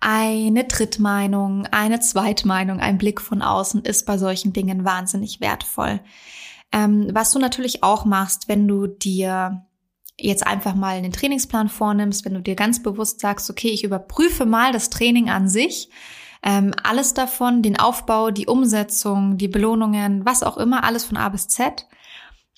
eine 0.00 0.64
Drittmeinung, 0.64 1.66
eine 1.66 2.00
Zweitmeinung, 2.00 2.80
ein 2.80 2.98
Blick 2.98 3.20
von 3.20 3.40
außen 3.40 3.82
ist 3.84 4.04
bei 4.04 4.18
solchen 4.18 4.52
Dingen 4.52 4.84
wahnsinnig 4.84 5.40
wertvoll. 5.40 6.00
Ähm, 6.72 7.08
was 7.12 7.30
du 7.30 7.38
natürlich 7.38 7.84
auch 7.84 8.04
machst, 8.04 8.48
wenn 8.48 8.66
du 8.66 8.88
dir 8.88 9.64
jetzt 10.18 10.46
einfach 10.46 10.74
mal 10.74 10.96
einen 10.96 11.12
Trainingsplan 11.12 11.68
vornimmst, 11.68 12.24
wenn 12.24 12.34
du 12.34 12.42
dir 12.42 12.56
ganz 12.56 12.82
bewusst 12.82 13.20
sagst, 13.20 13.48
okay, 13.48 13.68
ich 13.68 13.84
überprüfe 13.84 14.44
mal 14.44 14.72
das 14.72 14.90
Training 14.90 15.30
an 15.30 15.48
sich, 15.48 15.88
ähm, 16.42 16.74
alles 16.82 17.14
davon, 17.14 17.62
den 17.62 17.78
Aufbau, 17.78 18.30
die 18.30 18.46
Umsetzung, 18.46 19.38
die 19.38 19.48
Belohnungen, 19.48 20.24
was 20.24 20.42
auch 20.42 20.56
immer, 20.56 20.82
alles 20.82 21.04
von 21.04 21.16
A 21.16 21.28
bis 21.28 21.46
Z, 21.46 21.86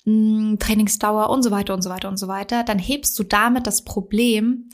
mh, 0.05 0.53
mm, 0.53 0.59
Trainingsdauer 0.59 1.29
und 1.29 1.43
so 1.43 1.51
weiter 1.51 1.73
und 1.73 1.81
so 1.81 1.89
weiter 1.89 2.09
und 2.09 2.17
so 2.17 2.27
weiter, 2.27 2.63
dann 2.63 2.79
hebst 2.79 3.17
du 3.19 3.23
damit 3.23 3.67
das 3.67 3.83
Problem 3.83 4.69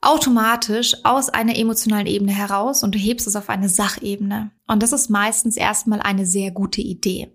automatisch 0.00 0.94
aus 1.04 1.30
einer 1.30 1.56
emotionalen 1.56 2.06
Ebene 2.06 2.32
heraus 2.32 2.82
und 2.82 2.94
du 2.94 2.98
hebst 2.98 3.26
es 3.26 3.36
auf 3.36 3.48
eine 3.48 3.68
Sachebene. 3.68 4.50
Und 4.66 4.82
das 4.82 4.92
ist 4.92 5.10
meistens 5.10 5.56
erstmal 5.56 6.00
eine 6.00 6.26
sehr 6.26 6.50
gute 6.50 6.80
Idee, 6.80 7.32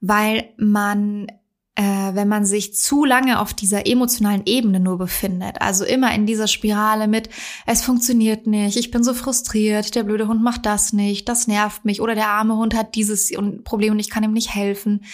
weil 0.00 0.50
man 0.56 1.26
äh, 1.76 2.14
wenn 2.14 2.26
man 2.26 2.46
sich 2.46 2.74
zu 2.74 3.04
lange 3.04 3.38
auf 3.38 3.52
dieser 3.52 3.86
emotionalen 3.86 4.42
Ebene 4.46 4.80
nur 4.80 4.96
befindet. 4.96 5.60
Also 5.60 5.84
immer 5.84 6.12
in 6.14 6.24
dieser 6.26 6.48
Spirale 6.48 7.06
mit, 7.06 7.28
es 7.66 7.82
funktioniert 7.82 8.46
nicht, 8.46 8.76
ich 8.76 8.90
bin 8.90 9.04
so 9.04 9.12
frustriert, 9.12 9.94
der 9.94 10.02
blöde 10.02 10.26
Hund 10.26 10.42
macht 10.42 10.64
das 10.64 10.94
nicht, 10.94 11.28
das 11.28 11.46
nervt 11.46 11.84
mich 11.84 12.00
oder 12.00 12.14
der 12.14 12.28
arme 12.28 12.56
Hund 12.56 12.74
hat 12.74 12.94
dieses 12.94 13.30
Problem 13.64 13.92
und 13.92 13.98
ich 13.98 14.10
kann 14.10 14.24
ihm 14.24 14.32
nicht 14.32 14.54
helfen. 14.54 15.04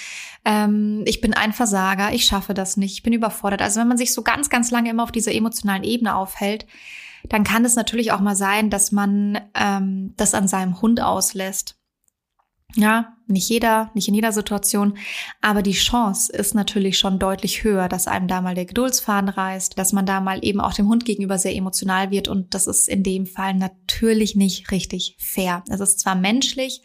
Ähm, 0.45 1.03
ich 1.05 1.21
bin 1.21 1.35
ein 1.35 1.53
Versager, 1.53 2.13
ich 2.13 2.25
schaffe 2.25 2.55
das 2.55 2.77
nicht, 2.77 2.93
ich 2.93 3.03
bin 3.03 3.13
überfordert. 3.13 3.61
Also 3.61 3.81
wenn 3.81 3.89
man 3.89 3.99
sich 3.99 4.15
so 4.15 4.23
ganz, 4.23 4.49
ganz 4.49 4.71
lange 4.71 4.91
immer 4.91 5.03
auf 5.03 5.13
dieser 5.13 5.35
emotionalen 5.35 5.83
Ebene 5.83 6.15
aufhält, 6.15 6.67
dann 7.29 7.45
kann 7.45 7.65
es 7.65 7.75
natürlich 7.75 8.13
auch 8.13 8.21
mal 8.21 8.37
sein, 8.37 8.71
dass 8.71 8.93
man 8.93 9.41
ähm, 9.55 10.15
das 10.17 10.35
an 10.35 10.47
seinem 10.47 10.81
Hund 10.81 11.01
auslässt. 11.01 11.82
Ja, 12.75 13.17
nicht 13.27 13.49
jeder, 13.51 13.91
nicht 13.95 14.09
in 14.09 14.15
jeder 14.15 14.33
Situation, 14.33 14.97
aber 15.41 15.63
die 15.63 15.73
Chance 15.73 16.33
ist 16.33 16.55
natürlich 16.55 16.99
schon 16.99 17.19
deutlich 17.19 17.65
höher, 17.65 17.89
dass 17.89 18.09
einem 18.09 18.29
da 18.29 18.41
mal 18.41 18.55
der 18.55 18.65
Geduldsfaden 18.65 19.29
reißt, 19.29 19.79
dass 19.79 19.93
man 19.93 20.07
da 20.07 20.21
mal 20.21 20.43
eben 20.43 20.61
auch 20.61 20.73
dem 20.73 20.89
Hund 20.89 21.05
gegenüber 21.05 21.39
sehr 21.39 21.55
emotional 21.55 22.11
wird 22.11 22.29
und 22.29 22.55
das 22.55 22.67
ist 22.67 22.89
in 22.89 23.03
dem 23.03 23.27
Fall 23.27 23.55
natürlich 23.55 24.37
nicht 24.37 24.71
richtig 24.71 25.17
fair. 25.19 25.63
Es 25.69 25.81
ist 25.81 26.01
zwar 26.01 26.15
menschlich, 26.15 26.83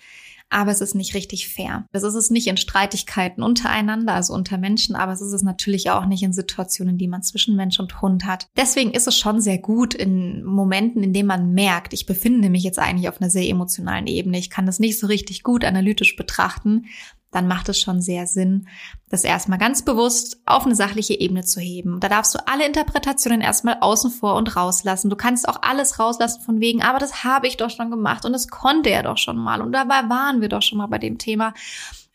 aber 0.49 0.71
es 0.71 0.81
ist 0.81 0.95
nicht 0.95 1.13
richtig 1.13 1.49
fair. 1.49 1.85
Das 1.91 2.03
ist 2.03 2.15
es 2.15 2.29
nicht 2.29 2.47
in 2.47 2.57
Streitigkeiten 2.57 3.43
untereinander, 3.43 4.13
also 4.13 4.33
unter 4.33 4.57
Menschen, 4.57 4.95
aber 4.95 5.11
es 5.11 5.21
ist 5.21 5.33
es 5.33 5.43
natürlich 5.43 5.89
auch 5.89 6.05
nicht 6.05 6.23
in 6.23 6.33
Situationen, 6.33 6.97
die 6.97 7.07
man 7.07 7.23
zwischen 7.23 7.55
Mensch 7.55 7.79
und 7.79 8.01
Hund 8.01 8.25
hat. 8.25 8.47
Deswegen 8.55 8.91
ist 8.91 9.07
es 9.07 9.17
schon 9.17 9.41
sehr 9.41 9.57
gut 9.57 9.93
in 9.93 10.43
Momenten, 10.43 11.03
in 11.03 11.13
denen 11.13 11.27
man 11.27 11.53
merkt, 11.53 11.93
ich 11.93 12.05
befinde 12.05 12.49
mich 12.49 12.63
jetzt 12.63 12.79
eigentlich 12.79 13.09
auf 13.09 13.21
einer 13.21 13.29
sehr 13.29 13.47
emotionalen 13.47 14.07
Ebene. 14.07 14.39
Ich 14.39 14.49
kann 14.49 14.65
das 14.65 14.79
nicht 14.79 14.99
so 14.99 15.07
richtig 15.07 15.43
gut 15.43 15.65
analytisch 15.65 16.15
betrachten 16.15 16.85
dann 17.31 17.47
macht 17.47 17.69
es 17.69 17.79
schon 17.79 18.01
sehr 18.01 18.25
Sinn, 18.25 18.67
das 19.09 19.23
erstmal 19.23 19.57
ganz 19.57 19.83
bewusst 19.83 20.39
auf 20.45 20.65
eine 20.65 20.75
sachliche 20.75 21.19
Ebene 21.19 21.43
zu 21.43 21.59
heben. 21.59 21.99
Da 21.99 22.09
darfst 22.09 22.33
du 22.33 22.47
alle 22.47 22.65
Interpretationen 22.65 23.41
erstmal 23.41 23.77
außen 23.81 24.11
vor 24.11 24.35
und 24.35 24.55
rauslassen. 24.55 25.09
Du 25.09 25.15
kannst 25.15 25.47
auch 25.47 25.61
alles 25.61 25.99
rauslassen 25.99 26.41
von 26.41 26.59
wegen, 26.59 26.81
aber 26.81 26.99
das 26.99 27.23
habe 27.23 27.47
ich 27.47 27.57
doch 27.57 27.69
schon 27.69 27.91
gemacht 27.91 28.25
und 28.25 28.33
das 28.33 28.47
konnte 28.47 28.89
er 28.89 29.03
doch 29.03 29.17
schon 29.17 29.37
mal 29.37 29.61
und 29.61 29.71
dabei 29.73 30.09
waren 30.09 30.41
wir 30.41 30.49
doch 30.49 30.61
schon 30.61 30.77
mal 30.77 30.87
bei 30.87 30.99
dem 30.99 31.17
Thema. 31.17 31.53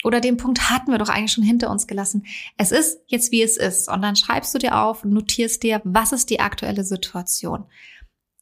Oder 0.04 0.20
den 0.20 0.36
Punkt 0.36 0.70
hatten 0.70 0.90
wir 0.90 0.98
doch 0.98 1.08
eigentlich 1.08 1.32
schon 1.32 1.44
hinter 1.44 1.70
uns 1.70 1.86
gelassen. 1.86 2.24
Es 2.56 2.72
ist 2.72 2.98
jetzt 3.06 3.30
wie 3.30 3.42
es 3.42 3.56
ist. 3.56 3.88
Und 3.88 4.02
dann 4.02 4.16
schreibst 4.16 4.52
du 4.52 4.58
dir 4.58 4.80
auf 4.80 5.04
und 5.04 5.12
notierst 5.12 5.62
dir, 5.62 5.80
was 5.84 6.10
ist 6.10 6.28
die 6.30 6.40
aktuelle 6.40 6.82
Situation? 6.82 7.64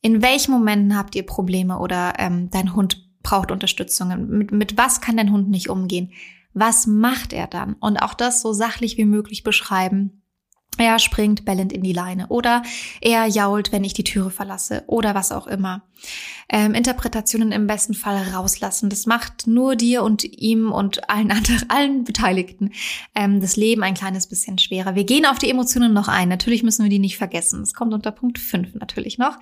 In 0.00 0.22
welchen 0.22 0.52
Momenten 0.52 0.96
habt 0.96 1.14
ihr 1.14 1.26
Probleme 1.26 1.78
oder 1.78 2.14
ähm, 2.18 2.48
dein 2.50 2.74
Hund 2.74 3.06
braucht 3.22 3.50
Unterstützung? 3.50 4.28
Mit, 4.28 4.52
mit 4.52 4.78
was 4.78 5.02
kann 5.02 5.18
dein 5.18 5.32
Hund 5.32 5.50
nicht 5.50 5.68
umgehen? 5.68 6.12
Was 6.52 6.86
macht 6.86 7.32
er 7.32 7.46
dann? 7.46 7.74
Und 7.74 7.98
auch 7.98 8.14
das 8.14 8.40
so 8.42 8.52
sachlich 8.52 8.96
wie 8.96 9.04
möglich 9.04 9.42
beschreiben. 9.42 10.20
Er 10.78 10.98
springt 10.98 11.44
bellend 11.44 11.72
in 11.72 11.82
die 11.82 11.92
Leine 11.92 12.28
oder 12.28 12.62
er 13.02 13.26
jault, 13.26 13.70
wenn 13.70 13.84
ich 13.84 13.92
die 13.92 14.04
Türe 14.04 14.30
verlasse 14.30 14.84
oder 14.86 15.14
was 15.14 15.30
auch 15.30 15.46
immer. 15.46 15.82
Ähm, 16.48 16.72
Interpretationen 16.74 17.52
im 17.52 17.66
besten 17.66 17.92
Fall 17.92 18.16
rauslassen. 18.32 18.88
Das 18.88 19.04
macht 19.04 19.46
nur 19.46 19.76
dir 19.76 20.02
und 20.02 20.24
ihm 20.24 20.72
und 20.72 21.10
allen 21.10 21.32
anderen, 21.32 21.64
allen 21.68 22.04
Beteiligten 22.04 22.72
ähm, 23.14 23.40
das 23.40 23.56
Leben 23.56 23.82
ein 23.82 23.94
kleines 23.94 24.26
bisschen 24.26 24.56
schwerer. 24.58 24.94
Wir 24.94 25.04
gehen 25.04 25.26
auf 25.26 25.38
die 25.38 25.50
Emotionen 25.50 25.92
noch 25.92 26.08
ein. 26.08 26.30
Natürlich 26.30 26.62
müssen 26.62 26.84
wir 26.84 26.90
die 26.90 26.98
nicht 26.98 27.18
vergessen. 27.18 27.60
Das 27.60 27.74
kommt 27.74 27.92
unter 27.92 28.12
Punkt 28.12 28.38
5 28.38 28.74
natürlich 28.76 29.18
noch. 29.18 29.36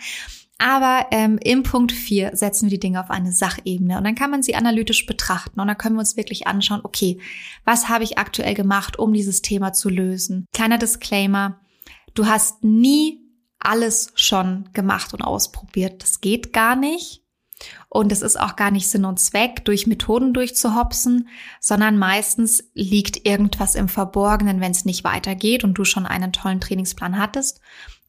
Aber 0.59 1.07
ähm, 1.13 1.39
im 1.43 1.63
Punkt 1.63 1.93
4 1.93 2.37
setzen 2.37 2.67
wir 2.67 2.71
die 2.71 2.81
Dinge 2.81 3.01
auf 3.01 3.11
eine 3.11 3.33
Sachebene 3.33 3.97
und 3.97 4.05
dann 4.05 4.17
kann 4.17 4.31
man 4.31 4.43
sie 4.43 4.57
analytisch 4.57 5.07
betrachten 5.07 5.61
und 5.61 5.69
dann 5.69 5.79
können 5.79 5.95
wir 5.95 6.01
uns 6.01 6.17
wirklich 6.17 6.49
anschauen, 6.49 6.81
okay, 6.83 7.21
was 7.65 7.89
habe 7.89 8.03
ich 8.03 8.19
aktuell 8.19 8.55
gemacht, 8.55 8.99
um 8.99 9.13
dieses 9.13 9.41
Thema 9.41 9.73
zu 9.73 9.89
lösen? 9.89 10.47
Kleiner 10.53 10.79
Disclaimer, 10.79 11.61
du 12.15 12.27
hast 12.27 12.65
nie 12.65 13.21
alles 13.61 14.13
schon 14.15 14.69
gemacht 14.73 15.15
und 15.15 15.23
ausprobiert. 15.23 16.03
Das 16.03 16.21
geht 16.21 16.53
gar 16.53 16.77
nicht. 16.77 17.23
Und 17.89 18.13
es 18.13 18.23
ist 18.23 18.39
auch 18.39 18.55
gar 18.55 18.71
nicht 18.71 18.89
Sinn 18.89 19.05
und 19.05 19.19
Zweck, 19.19 19.65
durch 19.65 19.89
Methoden 19.89 20.33
durchzuhopsen, 20.33 21.29
sondern 21.61 21.99
meistens 21.99 22.63
liegt 22.75 23.27
irgendwas 23.27 23.75
im 23.75 23.89
Verborgenen, 23.89 24.61
wenn 24.61 24.71
es 24.71 24.85
nicht 24.85 25.03
weitergeht 25.03 25.65
und 25.65 25.75
du 25.75 25.85
schon 25.85 26.07
einen 26.07 26.33
tollen 26.33 26.61
Trainingsplan 26.61 27.19
hattest. 27.19 27.61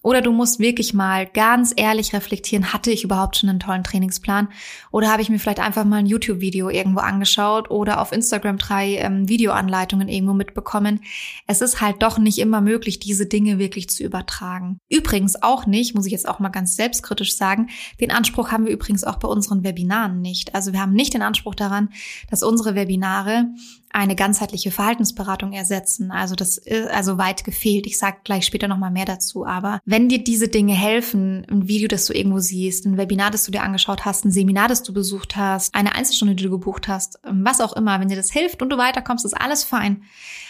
Oder 0.01 0.21
du 0.21 0.31
musst 0.31 0.59
wirklich 0.59 0.93
mal 0.93 1.25
ganz 1.25 1.73
ehrlich 1.75 2.13
reflektieren, 2.13 2.71
hatte 2.71 2.89
ich 2.89 3.03
überhaupt 3.03 3.35
schon 3.35 3.49
einen 3.49 3.59
tollen 3.59 3.83
Trainingsplan? 3.83 4.47
Oder 4.91 5.12
habe 5.12 5.21
ich 5.21 5.29
mir 5.29 5.39
vielleicht 5.39 5.59
einfach 5.59 5.83
mal 5.83 5.97
ein 5.97 6.05
YouTube-Video 6.05 6.69
irgendwo 6.69 7.01
angeschaut 7.01 7.69
oder 7.69 7.99
auf 7.99 8.13
Instagram 8.13 8.57
drei 8.57 8.95
ähm, 8.95 9.27
Videoanleitungen 9.27 10.07
irgendwo 10.07 10.33
mitbekommen? 10.33 11.01
Es 11.47 11.62
ist 11.62 11.81
halt 11.81 12.01
doch 12.01 12.17
nicht 12.17 12.39
immer 12.39 12.62
möglich, 12.62 12.99
diese 12.99 13.25
Dinge 13.25 13.59
wirklich 13.59 13.89
zu 13.89 14.03
übertragen. 14.03 14.79
Übrigens 14.89 15.43
auch 15.43 15.65
nicht, 15.65 15.95
muss 15.95 16.05
ich 16.05 16.13
jetzt 16.13 16.29
auch 16.29 16.39
mal 16.39 16.47
ganz 16.47 16.77
selbstkritisch 16.77 17.35
sagen, 17.35 17.67
den 17.99 18.12
Anspruch 18.12 18.51
haben 18.51 18.65
wir 18.65 18.71
übrigens 18.71 19.03
auch 19.03 19.17
bei 19.17 19.27
unseren 19.27 19.65
Webinaren 19.65 20.21
nicht. 20.21 20.55
Also 20.55 20.71
wir 20.71 20.79
haben 20.79 20.93
nicht 20.93 21.13
den 21.13 21.23
Anspruch 21.23 21.55
daran, 21.55 21.89
dass 22.29 22.41
unsere 22.41 22.73
Webinare 22.73 23.47
eine 23.91 24.15
ganzheitliche 24.15 24.71
Verhaltensberatung 24.71 25.52
ersetzen. 25.54 26.12
Also 26.12 26.36
das 26.36 26.58
ist 26.58 26.89
also 26.89 27.17
weit 27.17 27.43
gefehlt. 27.43 27.88
Ich 27.88 27.97
sage 27.97 28.17
gleich 28.23 28.45
später 28.45 28.67
noch 28.67 28.78
mal 28.78 28.91
mehr 28.91 29.06
dazu. 29.06 29.45
Aber 29.45 29.80
wenn 29.86 30.10
dir 30.10 30.23
diese 30.23 30.47
Dinge 30.47 30.73
helfen, 30.73 31.45
ein 31.49 31.67
Video, 31.67 31.88
das 31.88 32.06
du 32.06 32.13
irgendwo 32.13 32.39
siehst, 32.39 32.86
ein 32.86 32.97
Webinar, 32.97 33.32
das 33.32 33.45
du 33.45 33.52
dir 33.52 33.63
angeschaut 33.63 34.06
hast, 34.06 34.25
ein 34.25 34.32
Seminar, 34.32 34.67
das 34.67 34.84
du 34.84 34.93
besucht 34.93 35.36
hast, 35.36 35.73
eine 35.73 35.95
Einzelstunde, 35.95 36.36
die 36.36 36.43
du 36.43 36.52
gebucht 36.52 36.88
hast, 36.88 37.19
was 37.23 37.62
auch 37.62 37.73
immer, 37.73 37.99
wenn 37.99 38.10
dir 38.10 38.15
das 38.15 38.32
hilft 38.32 38.62
und 38.62 38.69
du 38.69 38.78
weiterkommst, 38.78 39.25
ist 39.25 39.39
alles 39.39 39.63
fein. 39.63 40.04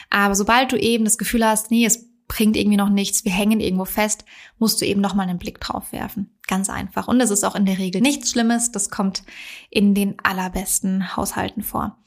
Aber 0.10 0.36
sobald 0.36 0.72
du 0.72 0.78
eben 0.78 1.06
das 1.06 1.18
Gefühl 1.18 1.46
hast, 1.46 1.72
nee, 1.72 1.86
es 1.86 2.10
bringt 2.28 2.56
irgendwie 2.56 2.78
noch 2.78 2.90
nichts, 2.90 3.26
wir 3.26 3.32
hängen 3.32 3.60
irgendwo 3.60 3.86
fest, 3.86 4.24
musst 4.60 4.80
du 4.80 4.86
eben 4.86 5.02
noch 5.02 5.16
mal 5.16 5.28
einen 5.28 5.40
Blick 5.40 5.60
drauf 5.60 5.92
werfen. 5.92 6.30
Ganz 6.48 6.70
einfach. 6.70 7.08
Und 7.08 7.20
es 7.20 7.32
ist 7.32 7.44
auch 7.44 7.56
in 7.56 7.66
der 7.66 7.78
Regel 7.78 8.02
nichts 8.02 8.32
Schlimmes. 8.32 8.72
Das 8.72 8.90
kommt 8.90 9.24
in 9.70 9.94
den 9.94 10.16
allerbesten 10.24 11.16
Haushalten 11.18 11.64
vor. 11.64 11.98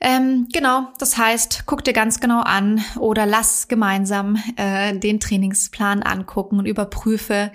Ähm, 0.00 0.46
genau, 0.52 0.88
das 0.98 1.18
heißt, 1.18 1.64
guck 1.66 1.82
dir 1.82 1.92
ganz 1.92 2.20
genau 2.20 2.40
an 2.40 2.84
oder 2.98 3.26
lass 3.26 3.66
gemeinsam 3.66 4.36
äh, 4.56 4.96
den 4.96 5.18
Trainingsplan 5.18 6.04
angucken 6.04 6.58
und 6.58 6.66
überprüfe, 6.66 7.50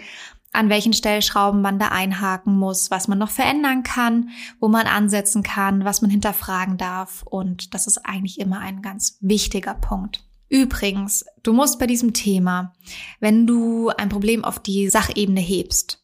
an 0.52 0.70
welchen 0.70 0.94
Stellschrauben 0.94 1.62
man 1.62 1.80
da 1.80 1.88
einhaken 1.88 2.58
muss, 2.58 2.92
was 2.92 3.08
man 3.08 3.18
noch 3.18 3.32
verändern 3.32 3.84
kann, 3.84 4.30
wo 4.60 4.68
man 4.68 4.88
ansetzen 4.88 5.42
kann, 5.42 5.86
was 5.86 6.02
man 6.02 6.12
hinterfragen 6.12 6.78
darf. 6.78 7.24
Und 7.24 7.74
das 7.74 7.88
ist 7.88 8.06
eigentlich 8.06 8.40
immer 8.40 8.60
ein 8.60 8.82
ganz 8.82 9.18
wichtiger 9.22 9.74
Punkt. 9.74 10.24
Übrigens, 10.50 11.26
du 11.42 11.54
musst 11.54 11.80
bei 11.80 11.88
diesem 11.88 12.14
Thema, 12.14 12.74
wenn 13.20 13.48
du 13.48 13.90
ein 13.90 14.10
Problem 14.10 14.44
auf 14.44 14.60
die 14.60 14.90
Sachebene 14.90 15.42
hebst, 15.42 16.03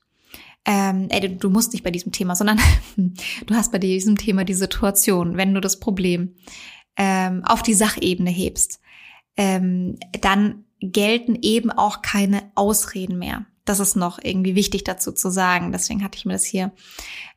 ähm, 0.65 1.07
ey, 1.09 1.37
du 1.37 1.49
musst 1.49 1.73
nicht 1.73 1.83
bei 1.83 1.91
diesem 1.91 2.11
Thema, 2.11 2.35
sondern 2.35 2.59
du 2.97 3.55
hast 3.55 3.71
bei 3.71 3.79
diesem 3.79 4.17
Thema 4.17 4.43
die 4.43 4.53
Situation, 4.53 5.37
wenn 5.37 5.53
du 5.53 5.61
das 5.61 5.79
Problem 5.79 6.35
ähm, 6.97 7.43
auf 7.45 7.63
die 7.63 7.73
Sachebene 7.73 8.29
hebst, 8.29 8.79
ähm, 9.37 9.97
dann 10.21 10.65
gelten 10.81 11.37
eben 11.41 11.71
auch 11.71 12.01
keine 12.01 12.51
Ausreden 12.55 13.17
mehr. 13.17 13.45
Das 13.65 13.79
ist 13.79 13.95
noch 13.95 14.19
irgendwie 14.21 14.55
wichtig 14.55 14.83
dazu 14.83 15.11
zu 15.11 15.29
sagen. 15.29 15.71
Deswegen 15.71 16.03
hatte 16.03 16.17
ich 16.17 16.25
mir 16.25 16.33
das 16.33 16.45
hier 16.45 16.71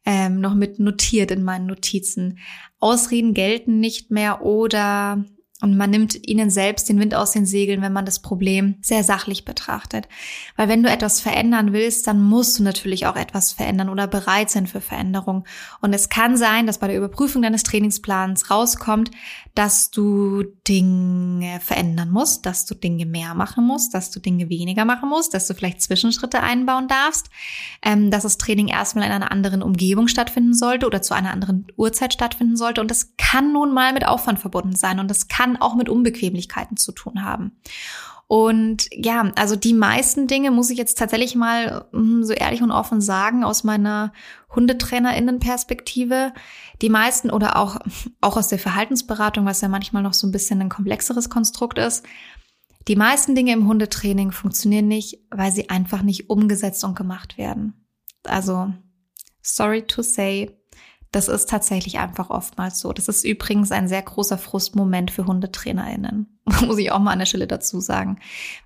ähm, 0.06 0.40
noch 0.40 0.54
mit 0.54 0.78
notiert 0.78 1.30
in 1.30 1.42
meinen 1.42 1.66
Notizen. 1.66 2.38
Ausreden 2.80 3.34
gelten 3.34 3.80
nicht 3.80 4.10
mehr 4.10 4.42
oder 4.42 5.24
Und 5.62 5.76
man 5.76 5.90
nimmt 5.90 6.28
ihnen 6.28 6.50
selbst 6.50 6.88
den 6.88 6.98
Wind 6.98 7.14
aus 7.14 7.30
den 7.30 7.46
Segeln, 7.46 7.82
wenn 7.82 7.92
man 7.92 8.04
das 8.04 8.20
Problem 8.20 8.74
sehr 8.82 9.04
sachlich 9.04 9.44
betrachtet. 9.44 10.08
Weil 10.56 10.68
wenn 10.68 10.82
du 10.82 10.90
etwas 10.90 11.20
verändern 11.20 11.72
willst, 11.72 12.08
dann 12.08 12.20
musst 12.20 12.58
du 12.58 12.64
natürlich 12.64 13.06
auch 13.06 13.14
etwas 13.14 13.52
verändern 13.52 13.88
oder 13.88 14.08
bereit 14.08 14.50
sein 14.50 14.66
für 14.66 14.80
Veränderung. 14.80 15.44
Und 15.80 15.94
es 15.94 16.08
kann 16.08 16.36
sein, 16.36 16.66
dass 16.66 16.78
bei 16.78 16.88
der 16.88 16.96
Überprüfung 16.98 17.42
deines 17.42 17.62
Trainingsplans 17.62 18.50
rauskommt, 18.50 19.12
dass 19.54 19.90
du 19.90 20.44
Dinge 20.66 21.60
verändern 21.60 22.10
musst, 22.10 22.46
dass 22.46 22.64
du 22.64 22.74
Dinge 22.74 23.04
mehr 23.04 23.34
machen 23.34 23.66
musst, 23.66 23.92
dass 23.94 24.10
du 24.10 24.18
Dinge 24.18 24.48
weniger 24.48 24.84
machen 24.84 25.08
musst, 25.08 25.34
dass 25.34 25.46
du 25.46 25.54
vielleicht 25.54 25.82
Zwischenschritte 25.82 26.42
einbauen 26.42 26.88
darfst, 26.88 27.28
ähm, 27.82 28.10
dass 28.10 28.22
das 28.22 28.38
Training 28.38 28.68
erstmal 28.68 29.06
in 29.06 29.12
einer 29.12 29.30
anderen 29.30 29.62
Umgebung 29.62 30.08
stattfinden 30.08 30.54
sollte 30.54 30.86
oder 30.86 31.02
zu 31.02 31.14
einer 31.14 31.32
anderen 31.32 31.66
Uhrzeit 31.76 32.14
stattfinden 32.14 32.56
sollte. 32.56 32.80
Und 32.80 32.90
das 32.90 33.14
kann 33.18 33.52
nun 33.52 33.74
mal 33.74 33.92
mit 33.92 34.06
Aufwand 34.06 34.38
verbunden 34.38 34.74
sein 34.74 35.00
und 35.00 35.08
das 35.08 35.28
kann 35.28 35.56
auch 35.56 35.74
mit 35.74 35.88
Unbequemlichkeiten 35.88 36.76
zu 36.76 36.92
tun 36.92 37.24
haben. 37.24 37.52
Und 38.32 38.88
ja, 38.92 39.30
also 39.36 39.56
die 39.56 39.74
meisten 39.74 40.26
Dinge 40.26 40.50
muss 40.50 40.70
ich 40.70 40.78
jetzt 40.78 40.96
tatsächlich 40.96 41.34
mal 41.34 41.84
hm, 41.92 42.24
so 42.24 42.32
ehrlich 42.32 42.62
und 42.62 42.70
offen 42.70 43.02
sagen 43.02 43.44
aus 43.44 43.62
meiner 43.62 44.14
Hundetrainerinnenperspektive. 44.56 46.32
Die 46.80 46.88
meisten 46.88 47.30
oder 47.30 47.56
auch, 47.56 47.76
auch 48.22 48.38
aus 48.38 48.48
der 48.48 48.58
Verhaltensberatung, 48.58 49.44
was 49.44 49.60
ja 49.60 49.68
manchmal 49.68 50.02
noch 50.02 50.14
so 50.14 50.26
ein 50.26 50.32
bisschen 50.32 50.62
ein 50.62 50.70
komplexeres 50.70 51.28
Konstrukt 51.28 51.76
ist. 51.76 52.06
Die 52.88 52.96
meisten 52.96 53.34
Dinge 53.34 53.52
im 53.52 53.68
Hundetraining 53.68 54.32
funktionieren 54.32 54.88
nicht, 54.88 55.18
weil 55.30 55.52
sie 55.52 55.68
einfach 55.68 56.00
nicht 56.00 56.30
umgesetzt 56.30 56.84
und 56.84 56.96
gemacht 56.96 57.36
werden. 57.36 57.86
Also, 58.22 58.72
sorry 59.42 59.82
to 59.82 60.00
say, 60.00 60.56
das 61.12 61.28
ist 61.28 61.50
tatsächlich 61.50 61.98
einfach 61.98 62.30
oftmals 62.30 62.80
so. 62.80 62.94
Das 62.94 63.06
ist 63.06 63.22
übrigens 63.22 63.70
ein 63.70 63.86
sehr 63.86 64.00
großer 64.00 64.38
Frustmoment 64.38 65.10
für 65.10 65.26
HundetrainerInnen. 65.26 66.26
Muss 66.66 66.78
ich 66.78 66.90
auch 66.90 67.00
mal 67.00 67.12
an 67.12 67.18
der 67.18 67.26
Stelle 67.26 67.46
dazu 67.46 67.80
sagen. 67.80 68.18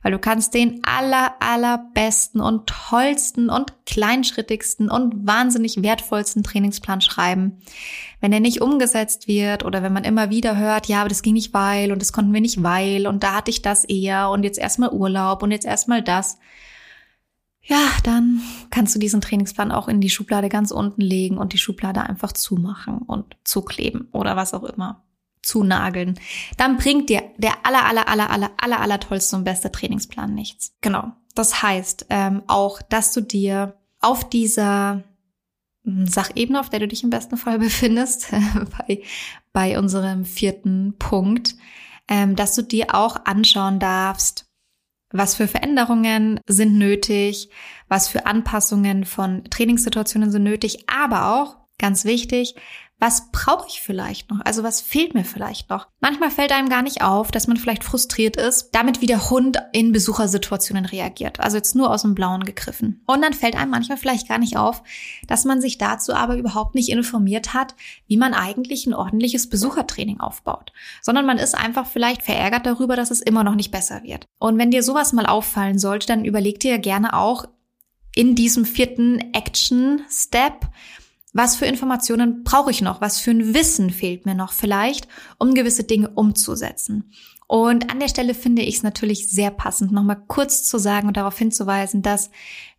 Weil 0.03 0.13
du 0.13 0.21
kannst 0.21 0.55
den 0.55 0.81
aller, 0.85 1.35
allerbesten 1.41 2.41
und 2.41 2.69
tollsten 2.69 3.51
und 3.51 3.75
kleinschrittigsten 3.85 4.89
und 4.89 5.27
wahnsinnig 5.27 5.83
wertvollsten 5.83 6.45
Trainingsplan 6.45 7.01
schreiben. 7.01 7.59
Wenn 8.21 8.33
er 8.33 8.41
nicht 8.41 8.63
umgesetzt 8.63 9.27
wird 9.27 9.65
oder 9.65 9.83
wenn 9.83 9.93
man 9.93 10.05
immer 10.05 10.31
wieder 10.31 10.57
hört, 10.57 10.87
ja, 10.87 11.01
aber 11.01 11.09
das 11.09 11.23
ging 11.23 11.35
nicht 11.35 11.53
weil 11.53 11.91
und 11.91 12.01
das 12.01 12.13
konnten 12.13 12.33
wir 12.33 12.41
nicht 12.41 12.63
weil 12.63 13.09
und 13.09 13.25
da 13.25 13.35
hatte 13.35 13.51
ich 13.51 13.61
das 13.61 13.85
eher 13.85 14.31
und 14.31 14.45
jetzt 14.45 14.59
erstmal 14.59 14.91
Urlaub 14.91 15.43
und 15.43 15.51
jetzt 15.51 15.67
erstmal 15.67 16.01
das 16.01 16.39
ja, 17.67 17.91
dann 18.05 18.41
kannst 18.71 18.95
du 18.95 18.99
diesen 18.99 19.21
Trainingsplan 19.21 19.73
auch 19.73 19.89
in 19.89 20.01
die 20.01 20.11
Schublade 20.11 20.49
ganz 20.49 20.71
unten 20.71 21.01
legen 21.01 21.37
und 21.37 21.53
die 21.53 21.59
Schublade 21.59 22.03
einfach 22.03 22.33
zumachen 22.33 22.99
und 22.99 23.37
zukleben 23.45 24.09
oder 24.13 24.37
was 24.37 24.55
auch 24.55 24.63
immer. 24.63 25.03
Zunageln. 25.43 26.19
Dann 26.57 26.77
bringt 26.77 27.09
dir 27.09 27.23
der 27.39 27.55
aller, 27.65 27.85
aller, 27.87 28.09
aller, 28.09 28.31
aller, 28.31 28.51
aller, 28.59 28.81
aller 28.81 29.01
tollste 29.01 29.37
und 29.37 29.45
beste 29.45 29.71
Trainingsplan 29.71 30.35
nichts. 30.35 30.75
Genau. 30.81 31.13
Das 31.35 31.63
heißt 31.63 32.07
ähm, 32.11 32.43
auch, 32.49 32.83
dass 32.83 33.13
du 33.13 33.21
dir 33.21 33.77
auf 34.01 34.29
dieser 34.29 35.05
hm, 35.85 36.07
Sachebene, 36.07 36.59
auf 36.59 36.71
der 36.71 36.81
du 36.81 36.89
dich 36.89 37.05
im 37.05 37.11
besten 37.11 37.37
Fall 37.37 37.59
befindest, 37.61 38.31
bei, 38.79 39.03
bei 39.53 39.79
unserem 39.79 40.25
vierten 40.25 40.97
Punkt, 40.99 41.55
ähm, 42.09 42.37
dass 42.37 42.55
du 42.55 42.63
dir 42.63 42.95
auch 42.95 43.25
anschauen 43.25 43.79
darfst, 43.79 44.46
was 45.11 45.35
für 45.35 45.47
Veränderungen 45.49 46.41
sind 46.47 46.77
nötig? 46.77 47.51
Was 47.89 48.09
für 48.09 48.27
Anpassungen 48.27 49.05
von 49.05 49.45
Trainingssituationen 49.45 50.31
sind 50.31 50.43
nötig? 50.43 50.85
Aber 50.89 51.35
auch, 51.35 51.57
ganz 51.79 52.05
wichtig, 52.05 52.55
was 52.99 53.31
brauche 53.31 53.69
ich 53.69 53.83
vielleicht 53.83 54.31
noch? 54.31 54.41
Also 54.45 54.63
was 54.63 54.81
fehlt 54.81 55.15
mir 55.15 55.25
vielleicht 55.25 55.69
noch? 55.69 55.87
Manchmal 56.01 56.31
fällt 56.31 56.51
einem 56.51 56.71
gar 56.71 56.81
nicht 56.81 57.03
auf, 57.03 57.31
dass 57.31 57.47
man 57.47 57.59
vielleicht 57.59 57.85
frustriert 57.85 58.37
ist, 58.37 58.71
damit 58.73 59.03
wie 59.03 59.07
der 59.07 59.29
Hund 59.29 59.59
in 59.73 59.93
Besuchersituationen 59.93 60.87
reagiert. 60.87 61.39
Also 61.41 61.59
jetzt 61.59 61.75
nur 61.75 61.91
aus 61.91 62.03
dem 62.03 62.15
Blauen 62.15 62.45
gegriffen. 62.45 63.03
Und 63.07 63.21
dann 63.21 63.35
fällt 63.35 63.55
einem 63.55 63.71
manchmal 63.71 63.99
vielleicht 63.99 64.29
gar 64.29 64.39
nicht 64.39 64.57
auf, 64.57 64.83
dass 65.27 65.45
man 65.45 65.61
sich 65.61 65.77
dazu 65.77 66.15
aber 66.15 66.37
überhaupt 66.37 66.75
nicht 66.75 66.89
informiert 66.89 67.53
hat, 67.53 67.75
wie 68.07 68.17
man 68.17 68.33
eigentlich 68.33 68.87
ein 68.87 68.95
ordentliches 68.95 69.51
Besuchertraining 69.51 70.21
aufbaut. 70.21 70.73
Sondern 71.03 71.27
man 71.27 71.37
ist 71.37 71.55
einfach 71.55 71.87
vielleicht 71.87 72.23
verärgert 72.23 72.65
darüber, 72.65 72.97
dass 72.97 73.11
es 73.11 73.21
immer 73.21 73.45
noch 73.45 73.57
nicht 73.57 73.71
besser 73.71 74.05
wird. 74.05 74.25
Und 74.39 74.57
wenn 74.57 74.71
dir 74.71 74.83
sowas 74.83 75.13
mal 75.13 75.27
auffallen 75.27 75.79
sollte, 75.79 76.07
dann 76.07 76.25
überleg 76.25 76.61
dir 76.61 76.79
gerne 76.79 77.13
auch 77.13 77.45
in 78.15 78.35
diesem 78.35 78.65
vierten 78.65 79.35
Action-Step, 79.35 80.67
was 81.37 81.57
für 81.57 81.67
Informationen 81.67 82.45
brauche 82.45 82.71
ich 82.71 82.81
noch? 82.81 83.01
Was 83.01 83.21
für 83.21 83.31
ein 83.31 83.55
Wissen 83.55 83.91
fehlt 83.91 84.27
mir 84.27 84.35
noch 84.35 84.53
vielleicht, 84.53 85.09
um 85.39 85.55
gewisse 85.55 85.85
Dinge 85.85 86.09
umzusetzen? 86.11 87.11
Und 87.49 87.93
an 87.93 88.01
der 88.01 88.09
Stelle 88.09 88.35
finde 88.35 88.63
ich 88.63 88.77
es 88.77 88.83
natürlich 88.83 89.29
sehr 89.29 89.53
passend, 89.53 89.93
nochmal 89.93 90.21
kurz 90.27 90.65
zu 90.65 90.79
sagen 90.79 91.07
und 91.07 91.17
darauf 91.17 91.39
hinzuweisen, 91.39 92.03
dass 92.03 92.31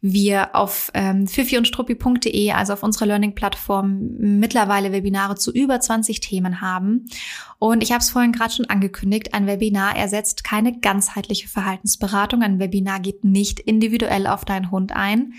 wir 0.02 0.56
auf 0.56 0.92
ähm, 0.94 1.26
fifiundstruppi.de, 1.26 2.52
also 2.52 2.74
auf 2.74 2.84
unserer 2.84 3.06
Learning-Plattform, 3.06 4.18
mittlerweile 4.18 4.92
Webinare 4.92 5.36
zu 5.36 5.54
über 5.54 5.80
20 5.80 6.20
Themen 6.20 6.60
haben. 6.60 7.06
Und 7.60 7.82
ich 7.82 7.94
habe 7.94 8.02
es 8.02 8.10
vorhin 8.10 8.34
gerade 8.34 8.54
schon 8.54 8.70
angekündigt, 8.70 9.34
ein 9.34 9.48
Webinar 9.48 9.96
ersetzt 9.96 10.44
keine 10.44 10.78
ganzheitliche 10.78 11.48
Verhaltensberatung. 11.48 12.42
Ein 12.42 12.60
Webinar 12.60 13.00
geht 13.00 13.24
nicht 13.24 13.62
individuell 13.62 14.28
auf 14.28 14.44
deinen 14.44 14.70
Hund 14.70 14.92
ein. 14.92 15.34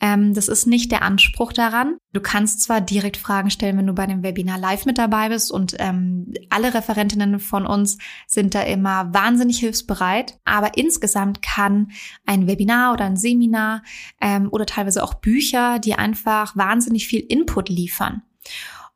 Ähm, 0.00 0.34
das 0.34 0.48
ist 0.48 0.66
nicht 0.66 0.92
der 0.92 1.02
Anspruch 1.02 1.52
daran. 1.52 1.96
Du 2.12 2.20
kannst 2.20 2.62
zwar 2.62 2.80
direkt 2.80 3.16
Fragen 3.16 3.50
stellen, 3.50 3.76
wenn 3.78 3.86
du 3.86 3.92
bei 3.92 4.06
dem 4.06 4.22
Webinar 4.22 4.58
live 4.58 4.86
mit 4.86 4.98
dabei 4.98 5.28
bist 5.28 5.50
und 5.50 5.74
ähm, 5.78 6.32
alle 6.50 6.72
Referentinnen 6.72 7.40
von 7.40 7.66
uns 7.66 7.98
sind 8.26 8.54
da 8.54 8.62
immer 8.62 9.12
wahnsinnig 9.12 9.58
hilfsbereit, 9.58 10.38
aber 10.44 10.76
insgesamt 10.76 11.42
kann 11.42 11.90
ein 12.26 12.46
Webinar 12.46 12.92
oder 12.92 13.04
ein 13.04 13.16
Seminar 13.16 13.82
ähm, 14.20 14.48
oder 14.50 14.66
teilweise 14.66 15.02
auch 15.02 15.14
Bücher, 15.14 15.78
die 15.78 15.94
einfach 15.94 16.56
wahnsinnig 16.56 17.06
viel 17.08 17.20
Input 17.20 17.68
liefern. 17.68 18.22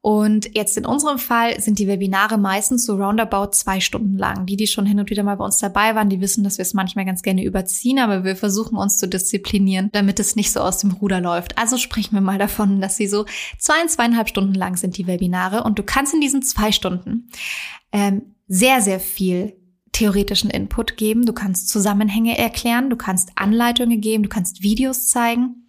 Und 0.03 0.57
jetzt 0.57 0.77
in 0.77 0.85
unserem 0.85 1.19
Fall 1.19 1.61
sind 1.61 1.79
die 1.79 1.87
Webinare 1.87 2.37
meistens 2.37 2.85
so 2.85 2.97
roundabout 2.97 3.53
zwei 3.53 3.79
Stunden 3.79 4.19
lang. 4.19 4.47
Die, 4.47 4.57
die 4.57 4.67
schon 4.67 4.85
hin 4.85 4.99
und 4.99 5.11
wieder 5.11 5.23
mal 5.23 5.37
bei 5.37 5.45
uns 5.45 5.59
dabei 5.59 5.95
waren, 5.95 6.09
die 6.09 6.21
wissen, 6.21 6.43
dass 6.43 6.59
wir 6.59 6.65
es 6.65 6.75
manchmal 6.75 7.05
ganz 7.05 7.23
gerne 7.23 7.45
überziehen, 7.45 8.01
aber 8.01 8.25
wir 8.25 8.35
versuchen 8.35 8.77
uns 8.77 8.99
zu 8.99 9.07
disziplinieren, 9.07 9.91
damit 9.93 10.19
es 10.19 10.35
nicht 10.35 10.51
so 10.51 10.59
aus 10.59 10.79
dem 10.79 10.91
Ruder 10.91 11.21
läuft. 11.21 11.57
Also 11.57 11.79
sprechen 11.79 12.15
wir 12.15 12.21
mal 12.21 12.39
davon, 12.39 12.81
dass 12.81 12.97
sie 12.97 13.07
so 13.07 13.27
zwei, 13.61 13.87
zweieinhalb 13.87 14.29
Stunden 14.29 14.55
lang 14.55 14.77
sind, 14.77 14.97
die 14.99 15.07
Webinare. 15.07 15.63
Und 15.63 15.79
du 15.79 15.85
kannst 15.85 16.13
in 16.13 16.21
diesen 16.21 16.43
zwei 16.43 16.73
Stunden 16.73 17.29
ähm, 17.93 18.35
sehr, 18.49 18.81
sehr 18.81 18.99
viel 18.99 19.57
theoretischen 19.93 20.51
Input 20.51 20.97
geben. 20.97 21.27
Du 21.27 21.33
kannst 21.33 21.69
Zusammenhänge 21.69 22.37
erklären, 22.37 22.91
du 22.91 22.97
kannst 22.97 23.31
Anleitungen 23.37 24.01
geben, 24.01 24.25
du 24.25 24.29
kannst 24.29 24.65
Videos 24.65 25.07
zeigen. 25.07 25.69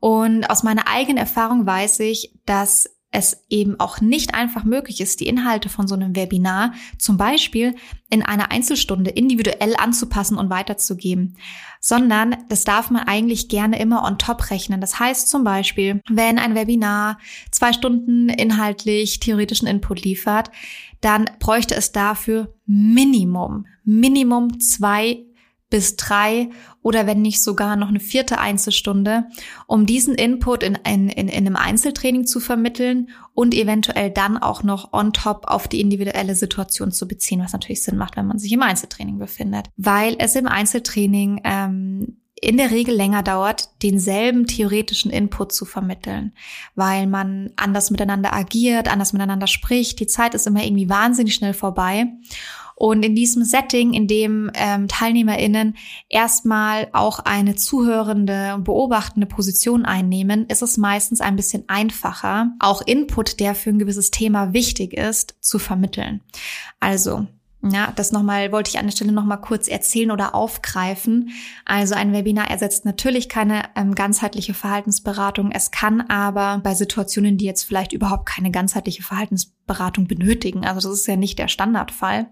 Und 0.00 0.48
aus 0.48 0.62
meiner 0.62 0.88
eigenen 0.88 1.18
Erfahrung 1.18 1.66
weiß 1.66 2.00
ich, 2.00 2.32
dass 2.46 2.95
es 3.10 3.44
eben 3.48 3.78
auch 3.80 4.00
nicht 4.00 4.34
einfach 4.34 4.64
möglich 4.64 5.00
ist, 5.00 5.20
die 5.20 5.28
Inhalte 5.28 5.68
von 5.68 5.86
so 5.86 5.94
einem 5.94 6.16
Webinar 6.16 6.72
zum 6.98 7.16
Beispiel 7.16 7.74
in 8.10 8.22
einer 8.22 8.50
Einzelstunde 8.50 9.10
individuell 9.10 9.74
anzupassen 9.76 10.36
und 10.36 10.50
weiterzugeben, 10.50 11.36
sondern 11.80 12.36
das 12.48 12.64
darf 12.64 12.90
man 12.90 13.06
eigentlich 13.06 13.48
gerne 13.48 13.78
immer 13.78 14.04
on 14.04 14.18
top 14.18 14.50
rechnen. 14.50 14.80
Das 14.80 14.98
heißt 14.98 15.28
zum 15.28 15.44
Beispiel, 15.44 16.02
wenn 16.08 16.38
ein 16.38 16.54
Webinar 16.54 17.18
zwei 17.50 17.72
Stunden 17.72 18.28
inhaltlich 18.28 19.20
theoretischen 19.20 19.68
Input 19.68 20.02
liefert, 20.02 20.50
dann 21.00 21.30
bräuchte 21.38 21.74
es 21.74 21.92
dafür 21.92 22.54
Minimum, 22.66 23.66
Minimum 23.84 24.60
zwei 24.60 25.25
bis 25.68 25.96
drei 25.96 26.48
oder 26.82 27.06
wenn 27.06 27.22
nicht 27.22 27.42
sogar 27.42 27.74
noch 27.74 27.88
eine 27.88 27.98
vierte 27.98 28.38
Einzelstunde, 28.38 29.26
um 29.66 29.86
diesen 29.86 30.14
Input 30.14 30.62
in, 30.62 30.78
in, 30.86 31.08
in, 31.08 31.28
in 31.28 31.46
einem 31.46 31.56
Einzeltraining 31.56 32.26
zu 32.26 32.38
vermitteln 32.38 33.10
und 33.34 33.54
eventuell 33.54 34.10
dann 34.10 34.38
auch 34.38 34.62
noch 34.62 34.92
on 34.92 35.12
top 35.12 35.46
auf 35.48 35.66
die 35.66 35.80
individuelle 35.80 36.36
Situation 36.36 36.92
zu 36.92 37.08
beziehen, 37.08 37.40
was 37.42 37.52
natürlich 37.52 37.82
Sinn 37.82 37.96
macht, 37.96 38.16
wenn 38.16 38.26
man 38.26 38.38
sich 38.38 38.52
im 38.52 38.62
Einzeltraining 38.62 39.18
befindet. 39.18 39.66
Weil 39.76 40.14
es 40.18 40.36
im 40.36 40.46
Einzeltraining 40.46 41.40
ähm, 41.42 42.18
in 42.40 42.58
der 42.58 42.70
Regel 42.70 42.94
länger 42.94 43.22
dauert, 43.22 43.70
denselben 43.82 44.46
theoretischen 44.46 45.10
Input 45.10 45.52
zu 45.52 45.64
vermitteln, 45.64 46.32
weil 46.74 47.06
man 47.06 47.50
anders 47.56 47.90
miteinander 47.90 48.34
agiert, 48.34 48.88
anders 48.88 49.12
miteinander 49.12 49.46
spricht. 49.46 49.98
Die 50.00 50.06
Zeit 50.06 50.34
ist 50.34 50.46
immer 50.46 50.62
irgendwie 50.62 50.88
wahnsinnig 50.88 51.34
schnell 51.34 51.54
vorbei. 51.54 52.06
Und 52.78 53.02
in 53.06 53.14
diesem 53.14 53.42
Setting, 53.42 53.94
in 53.94 54.06
dem 54.06 54.50
ähm, 54.54 54.86
TeilnehmerInnen 54.86 55.76
erstmal 56.10 56.88
auch 56.92 57.20
eine 57.20 57.56
zuhörende 57.56 58.54
und 58.54 58.64
beobachtende 58.64 59.26
Position 59.26 59.86
einnehmen, 59.86 60.46
ist 60.46 60.60
es 60.60 60.76
meistens 60.76 61.22
ein 61.22 61.36
bisschen 61.36 61.64
einfacher, 61.68 62.52
auch 62.58 62.82
Input, 62.82 63.40
der 63.40 63.54
für 63.54 63.70
ein 63.70 63.78
gewisses 63.78 64.10
Thema 64.10 64.52
wichtig 64.52 64.92
ist, 64.92 65.36
zu 65.40 65.58
vermitteln. 65.58 66.20
Also, 66.78 67.26
Ja, 67.72 67.92
das 67.96 68.12
nochmal 68.12 68.52
wollte 68.52 68.70
ich 68.70 68.78
an 68.78 68.86
der 68.86 68.92
Stelle 68.92 69.12
nochmal 69.12 69.40
kurz 69.40 69.66
erzählen 69.66 70.10
oder 70.10 70.34
aufgreifen. 70.34 71.30
Also 71.64 71.94
ein 71.94 72.12
Webinar 72.12 72.50
ersetzt 72.50 72.84
natürlich 72.84 73.28
keine 73.28 73.62
ähm, 73.74 73.94
ganzheitliche 73.94 74.54
Verhaltensberatung. 74.54 75.50
Es 75.50 75.70
kann 75.70 76.02
aber 76.02 76.60
bei 76.62 76.74
Situationen, 76.74 77.38
die 77.38 77.44
jetzt 77.44 77.64
vielleicht 77.64 77.92
überhaupt 77.92 78.26
keine 78.26 78.50
ganzheitliche 78.50 79.02
Verhaltensberatung 79.02 80.06
benötigen, 80.06 80.64
also 80.64 80.88
das 80.88 81.00
ist 81.00 81.08
ja 81.08 81.16
nicht 81.16 81.38
der 81.38 81.48
Standardfall, 81.48 82.28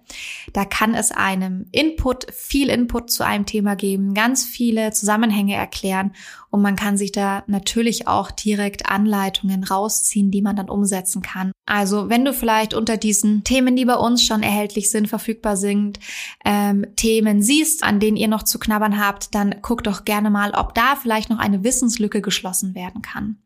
da 0.53 0.65
kann 0.65 0.95
es 0.95 1.11
einem 1.11 1.67
Input, 1.73 2.33
viel 2.33 2.69
Input 2.69 3.11
zu 3.11 3.25
einem 3.25 3.47
Thema 3.47 3.75
geben, 3.75 4.15
ganz 4.15 4.45
viele 4.45 4.93
Zusammenhänge 4.93 5.55
erklären 5.55 6.13
und 6.55 6.63
man 6.63 6.77
kann 6.77 6.97
sich 6.97 7.11
da 7.11 7.43
natürlich 7.49 8.07
auch 8.07 8.31
direkt 8.31 8.89
Anleitungen 8.89 9.65
rausziehen, 9.65 10.31
die 10.31 10.41
man 10.41 10.55
dann 10.55 10.69
umsetzen 10.69 11.21
kann. 11.21 11.51
Also 11.67 12.11
wenn 12.11 12.25
du 12.25 12.33
vielleicht 12.33 12.75
unter 12.75 12.97
diesen 12.97 13.43
Themen, 13.43 13.75
die 13.75 13.85
bei 13.85 13.97
uns 13.97 14.25
schon 14.25 14.45
erhältlich 14.45 14.89
sind, 14.89 15.09
verfügbar 15.09 15.57
sind, 15.57 15.99
ähm, 16.45 16.87
Themen 16.95 17.43
siehst, 17.43 17.83
an 17.83 17.99
denen 17.99 18.17
ihr 18.17 18.29
noch 18.29 18.45
zu 18.45 18.61
knabbern 18.61 19.05
habt, 19.05 19.35
dann 19.35 19.57
guck 19.63 19.83
doch 19.83 20.05
gerne 20.05 20.31
mal, 20.31 20.53
ob 20.53 20.77
da 20.77 20.95
vielleicht 20.95 21.29
noch 21.29 21.41
eine 21.41 21.65
Wissenslücke 21.65 22.23
geschlossen 22.23 22.77
werden 22.77 23.03
kann. 23.03 23.39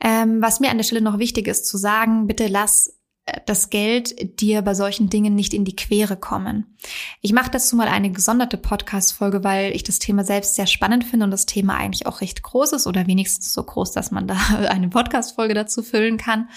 Ähm, 0.00 0.40
was 0.40 0.60
mir 0.60 0.70
an 0.70 0.76
der 0.76 0.84
Stelle 0.84 1.00
noch 1.00 1.18
wichtig 1.18 1.48
ist 1.48 1.66
zu 1.66 1.78
sagen, 1.78 2.28
bitte 2.28 2.46
lass 2.46 2.99
das 3.46 3.70
Geld 3.70 4.40
dir 4.40 4.62
bei 4.62 4.74
solchen 4.74 5.10
Dingen 5.10 5.34
nicht 5.34 5.54
in 5.54 5.64
die 5.64 5.76
Quere 5.76 6.16
kommen. 6.16 6.76
Ich 7.20 7.32
mache 7.32 7.50
dazu 7.50 7.76
mal 7.76 7.88
eine 7.88 8.10
gesonderte 8.10 8.56
Podcast-Folge, 8.56 9.44
weil 9.44 9.74
ich 9.74 9.82
das 9.84 9.98
Thema 9.98 10.24
selbst 10.24 10.54
sehr 10.54 10.66
spannend 10.66 11.04
finde 11.04 11.24
und 11.24 11.30
das 11.30 11.46
Thema 11.46 11.76
eigentlich 11.76 12.06
auch 12.06 12.20
recht 12.20 12.42
groß 12.42 12.72
ist 12.72 12.86
oder 12.86 13.06
wenigstens 13.06 13.52
so 13.52 13.62
groß, 13.62 13.92
dass 13.92 14.10
man 14.10 14.26
da 14.26 14.36
eine 14.68 14.88
Podcast-Folge 14.88 15.54
dazu 15.54 15.82
füllen 15.82 16.16
kann. 16.16 16.48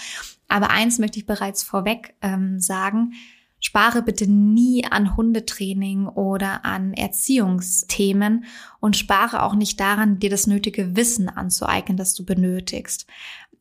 Aber 0.48 0.70
eins 0.70 0.98
möchte 0.98 1.18
ich 1.18 1.26
bereits 1.26 1.62
vorweg 1.62 2.14
ähm, 2.22 2.60
sagen. 2.60 3.14
Spare 3.66 4.02
bitte 4.02 4.30
nie 4.30 4.84
an 4.84 5.16
Hundetraining 5.16 6.06
oder 6.06 6.66
an 6.66 6.92
Erziehungsthemen 6.92 8.44
und 8.78 8.94
spare 8.94 9.42
auch 9.42 9.54
nicht 9.54 9.80
daran, 9.80 10.18
dir 10.18 10.28
das 10.28 10.46
nötige 10.46 10.96
Wissen 10.96 11.30
anzueignen, 11.30 11.96
das 11.96 12.14
du 12.14 12.26
benötigst. 12.26 13.06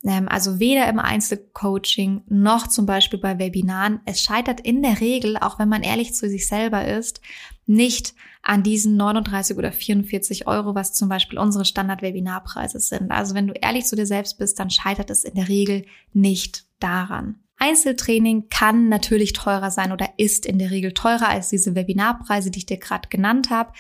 Ähm, 0.06 0.28
also 0.28 0.60
weder 0.60 0.88
im 0.88 1.00
Einzelcoaching 1.00 2.24
noch 2.28 2.68
zum 2.68 2.86
Beispiel 2.86 3.20
bei 3.20 3.40
Webinaren. 3.40 4.02
Es 4.06 4.22
scheitert 4.22 4.60
in 4.62 4.82
der 4.82 5.00
Regel, 5.00 5.38
auch 5.38 5.60
wenn 5.60 5.70
man 5.70 5.84
ehrlich 5.84 6.14
zu 6.14 6.30
sich 6.30 6.48
selber 6.48 6.86
ist, 6.88 7.22
nicht 7.66 8.14
an 8.42 8.62
diesen 8.62 8.98
39 8.98 9.58
oder 9.58 9.72
44 9.72 10.48
Euro, 10.48 10.76
was 10.76 10.94
zum 10.94 11.08
Beispiel 11.08 11.40
unsere 11.40 11.64
Standard-Webinarpreise 11.64 12.80
sind. 12.80 13.10
Also 13.12 13.36
wenn 13.36 13.48
du 13.48 13.54
ehrlich 13.54 13.86
zu 13.86 13.96
dir 13.96 14.06
selbst 14.06 14.38
bist, 14.38 14.60
dann 14.60 14.70
scheitert 14.70 15.10
es 15.10 15.24
in 15.24 15.36
der 15.36 15.48
Regel 15.48 15.86
nicht 16.12 16.66
daran. 16.80 17.40
Einzeltraining 17.58 18.50
kann 18.50 18.90
natürlich 18.90 19.32
teurer 19.32 19.72
sein 19.72 19.94
oder 19.94 20.10
ist 20.18 20.46
in 20.46 20.60
der 20.60 20.72
Regel 20.72 20.92
teurer 20.94 21.30
als 21.30 21.48
diese 21.48 21.76
Webinarpreise, 21.76 22.52
die 22.52 22.60
ich 22.60 22.66
dir 22.66 22.78
gerade 22.78 23.08
genannt 23.08 23.50
habe. 23.50 23.72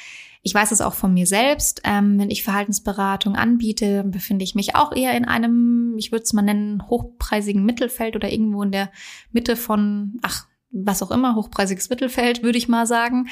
Ich 0.45 0.53
weiß 0.53 0.71
es 0.71 0.81
auch 0.81 0.93
von 0.93 1.13
mir 1.13 1.25
selbst. 1.25 1.81
Ähm, 1.85 2.19
wenn 2.19 2.29
ich 2.29 2.43
Verhaltensberatung 2.43 3.35
anbiete, 3.35 4.03
befinde 4.03 4.43
ich 4.43 4.55
mich 4.55 4.75
auch 4.75 4.91
eher 4.93 5.15
in 5.15 5.25
einem, 5.25 5.95
ich 5.97 6.11
würde 6.11 6.23
es 6.23 6.33
mal 6.33 6.41
nennen, 6.41 6.87
hochpreisigen 6.89 7.65
Mittelfeld 7.65 8.17
oder 8.17 8.29
irgendwo 8.29 8.61
in 8.61 8.73
der 8.73 8.91
Mitte 9.31 9.55
von, 9.55 10.19
ach, 10.21 10.45
was 10.69 11.01
auch 11.01 11.11
immer, 11.11 11.35
hochpreisiges 11.35 11.89
Mittelfeld, 11.89 12.43
würde 12.43 12.57
ich 12.57 12.67
mal 12.67 12.85
sagen. 12.85 13.29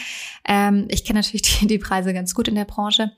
Ähm, 0.48 0.88
ich 0.90 1.04
kenne 1.04 1.20
natürlich 1.20 1.42
die, 1.60 1.68
die 1.68 1.80
Preise 1.80 2.14
ganz 2.14 2.34
gut 2.34 2.48
in 2.48 2.56
der 2.56 2.66
Branche. 2.66 3.12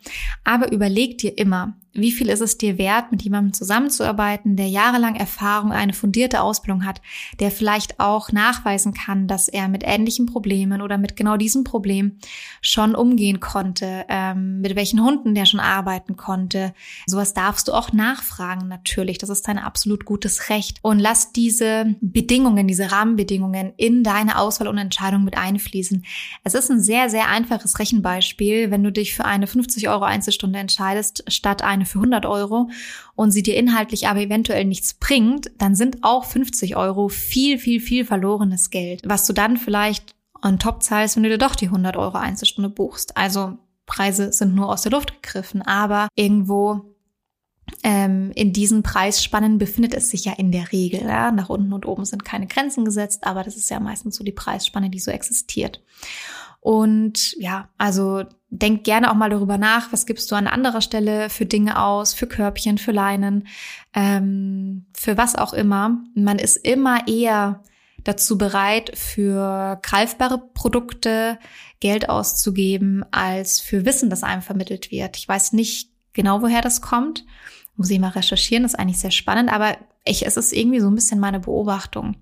Aber 0.44 0.72
überleg 0.72 1.20
dir 1.20 1.38
immer, 1.38 1.78
wie 1.94 2.12
viel 2.12 2.30
ist 2.30 2.42
es 2.42 2.58
dir 2.58 2.78
wert, 2.80 3.12
mit 3.12 3.22
jemandem 3.22 3.54
zusammenzuarbeiten, 3.54 4.56
der 4.56 4.68
jahrelang 4.68 5.16
Erfahrung, 5.16 5.72
eine 5.72 5.94
fundierte 5.94 6.42
Ausbildung 6.42 6.86
hat, 6.86 7.02
der 7.40 7.52
vielleicht 7.52 8.00
auch 8.00 8.32
nachweisen 8.32 8.94
kann, 8.94 9.28
dass 9.28 9.48
er 9.48 9.68
mit 9.68 9.84
ähnlichen 9.86 10.26
Problemen 10.26 10.82
oder 10.82 10.98
mit 10.98 11.16
genau 11.16 11.38
diesem 11.38 11.64
Problem 11.64 12.18
schon 12.62 12.96
umgehen 12.96 13.40
konnte, 13.40 14.06
ähm, 14.10 14.62
mit 14.62 14.76
welchen 14.76 15.04
Hunden 15.04 15.36
der 15.36 15.46
schon 15.46 15.60
arbeiten 15.60 16.18
konnte. 16.18 16.74
Sowas 17.06 17.36
darfst 17.36 17.68
du 17.68 17.74
auch 17.74 17.94
nachfragen, 17.94 18.68
natürlich. 18.68 19.20
Das 19.20 19.30
ist 19.30 19.48
dein 19.48 19.60
absolut 19.60 20.06
gutes 20.06 20.50
Recht. 20.50 20.80
Und 20.82 20.98
lass 20.98 21.32
diese 21.32 21.96
Bedingungen, 22.02 22.68
diese 22.68 22.92
Rahmenbedingungen 22.92 23.74
in 23.78 24.04
deine 24.04 24.40
Auswahl 24.40 24.68
und 24.68 24.80
Entscheidung 24.80 25.24
mit 25.24 25.38
einfließen. 25.38 26.04
Es 26.44 26.56
ist 26.56 26.72
ein 26.72 26.82
sehr, 26.82 27.12
sehr 27.12 27.30
einfaches 27.30 27.78
Rechenbeispiel, 27.78 28.72
wenn 28.72 28.84
du 28.84 28.92
dich 28.92 29.14
für 29.14 29.26
eine 29.26 29.46
50 29.46 29.90
Euro 29.90 30.06
Einzelstunde 30.06 30.58
entscheidest, 30.58 31.24
statt 31.32 31.62
eine 31.62 31.83
eine 31.84 31.86
für 31.86 32.00
100 32.00 32.26
Euro 32.26 32.70
und 33.16 33.32
sie 33.32 33.44
dir 33.44 33.56
inhaltlich 33.56 34.08
aber 34.08 34.22
eventuell 34.22 34.66
nichts 34.66 34.94
bringt, 34.94 35.52
dann 35.58 35.76
sind 35.76 35.98
auch 36.02 36.26
50 36.26 36.76
Euro 36.76 37.10
viel, 37.10 37.58
viel, 37.58 37.80
viel 37.80 38.06
verlorenes 38.06 38.70
Geld, 38.70 39.02
was 39.06 39.26
du 39.26 39.34
dann 39.34 39.58
vielleicht 39.58 40.16
on 40.42 40.60
top 40.60 40.84
zahlst, 40.84 41.16
wenn 41.16 41.24
du 41.24 41.30
dir 41.30 41.38
doch 41.38 41.56
die 41.56 41.68
100 41.68 41.96
Euro 41.96 42.18
Einzelstunde 42.18 42.70
buchst. 42.70 43.16
Also 43.16 43.58
Preise 43.86 44.32
sind 44.32 44.56
nur 44.56 44.70
aus 44.70 44.84
der 44.84 44.92
Luft 44.92 45.22
gegriffen, 45.22 45.62
aber 45.62 46.08
irgendwo 46.16 46.94
ähm, 47.84 48.32
in 48.36 48.54
diesen 48.54 48.84
Preisspannen 48.84 49.58
befindet 49.58 49.94
es 49.94 50.10
sich 50.10 50.26
ja 50.26 50.34
in 50.34 50.52
der 50.52 50.72
Regel. 50.72 51.02
Ja? 51.02 51.32
Nach 51.32 51.50
unten 51.50 51.74
und 51.74 51.86
oben 51.86 52.06
sind 52.06 52.26
keine 52.26 52.48
Grenzen 52.48 52.86
gesetzt, 52.86 53.26
aber 53.26 53.44
das 53.44 53.56
ist 53.56 53.70
ja 53.70 53.80
meistens 53.80 54.16
so 54.16 54.24
die 54.24 54.32
Preisspanne, 54.32 54.90
die 54.90 55.00
so 55.00 55.12
existiert. 55.12 55.82
Und 56.64 57.34
ja, 57.34 57.68
also 57.78 58.24
denk 58.50 58.86
gerne 58.86 59.12
auch 59.12 59.16
mal 59.16 59.30
darüber 59.30 59.58
nach, 59.58 59.92
was 59.92 60.06
gibst 60.06 60.32
du 60.32 60.36
an 60.36 60.48
anderer 60.48 60.80
Stelle 60.80 61.30
für 61.30 61.46
Dinge 61.46 61.78
aus, 61.78 62.14
für 62.14 62.26
Körbchen, 62.26 62.78
für 62.78 62.94
Leinen, 62.94 63.48
ähm, 63.94 64.86
für 64.96 65.18
was 65.18 65.36
auch 65.36 65.52
immer. 65.52 65.98
Man 66.16 66.40
ist 66.40 66.56
immer 66.56 67.06
eher 67.06 67.64
dazu 68.06 68.38
bereit, 68.38 68.98
für 68.98 69.78
greifbare 69.82 70.38
Produkte 70.38 71.38
Geld 71.82 72.08
auszugeben, 72.08 73.04
als 73.12 73.60
für 73.60 73.86
Wissen, 73.86 74.10
das 74.10 74.24
einem 74.24 74.42
vermittelt 74.42 74.90
wird. 74.90 75.18
Ich 75.18 75.28
weiß 75.28 75.52
nicht 75.52 75.92
genau, 76.14 76.42
woher 76.42 76.62
das 76.62 76.80
kommt. 76.80 77.26
Muss 77.76 77.90
ich 77.90 78.00
mal 78.00 78.08
recherchieren, 78.08 78.64
das 78.64 78.76
ist 78.76 78.80
eigentlich 78.80 79.00
sehr 79.00 79.12
spannend, 79.12 79.52
aber 79.52 79.76
ich, 80.06 80.26
es 80.26 80.38
ist 80.38 80.54
irgendwie 80.54 80.80
so 80.80 80.88
ein 80.88 80.96
bisschen 80.96 81.20
meine 81.20 81.42
Beobachtung. 81.42 82.16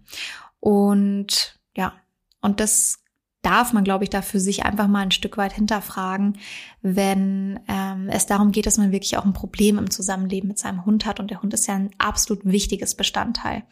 Und 0.60 1.60
ja, 1.76 1.94
und 2.42 2.60
das 2.60 3.01
darf 3.42 3.74
man, 3.74 3.84
glaube 3.84 4.04
ich, 4.04 4.10
da 4.10 4.22
für 4.22 4.40
sich 4.40 4.66
einfach 4.66 4.88
mal 4.88 5.02
ein 5.02 5.12
Stück 5.12 5.38
weit 5.38 5.54
hinterfragen, 5.54 6.38
wenn 6.82 7.60
ähm, 7.68 8.08
es 8.10 8.26
darum 8.26 8.52
geht, 8.52 8.66
dass 8.66 8.78
man 8.78 8.92
wirklich 8.92 9.18
auch 9.18 9.26
ein 9.26 9.34
Problem 9.34 9.78
im 9.78 9.90
Zusammenleben 9.90 10.48
mit 10.48 10.60
seinem 10.60 10.86
Hund 10.86 11.06
hat. 11.06 11.20
Und 11.20 11.32
der 11.32 11.42
Hund 11.42 11.54
ist 11.54 11.68
ja 11.68 11.76
ein 11.76 11.92
absolut 11.98 12.46
wichtiges 12.46 12.96
Bestandteil 12.96 13.64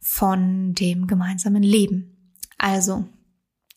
von 0.00 0.72
dem 0.74 1.06
gemeinsamen 1.06 1.62
Leben. 1.62 2.34
Also, 2.58 3.04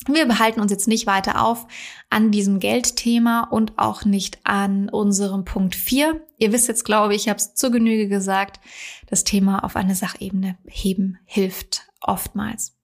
wir 0.08 0.26
behalten 0.26 0.62
uns 0.62 0.72
jetzt 0.72 0.88
nicht 0.88 1.06
weiter 1.08 1.44
auf 1.44 1.68
an 2.10 2.32
diesem 2.32 2.60
Geldthema 2.60 3.42
und 3.44 3.78
auch 3.78 4.06
nicht 4.06 4.40
an 4.46 4.90
unserem 4.90 5.46
Punkt 5.46 5.76
4. 5.76 6.26
Ihr 6.38 6.52
wisst 6.52 6.68
jetzt, 6.68 6.86
glaube 6.86 7.14
ich, 7.14 7.24
ich 7.24 7.30
habe 7.30 7.38
es 7.38 7.54
zur 7.54 7.70
Genüge 7.70 8.08
gesagt, 8.08 8.60
das 9.08 9.24
Thema 9.24 9.64
auf 9.64 9.76
eine 9.76 9.96
Sachebene 9.96 10.58
heben 10.66 11.18
hilft 11.26 11.88
oftmals. 12.02 12.78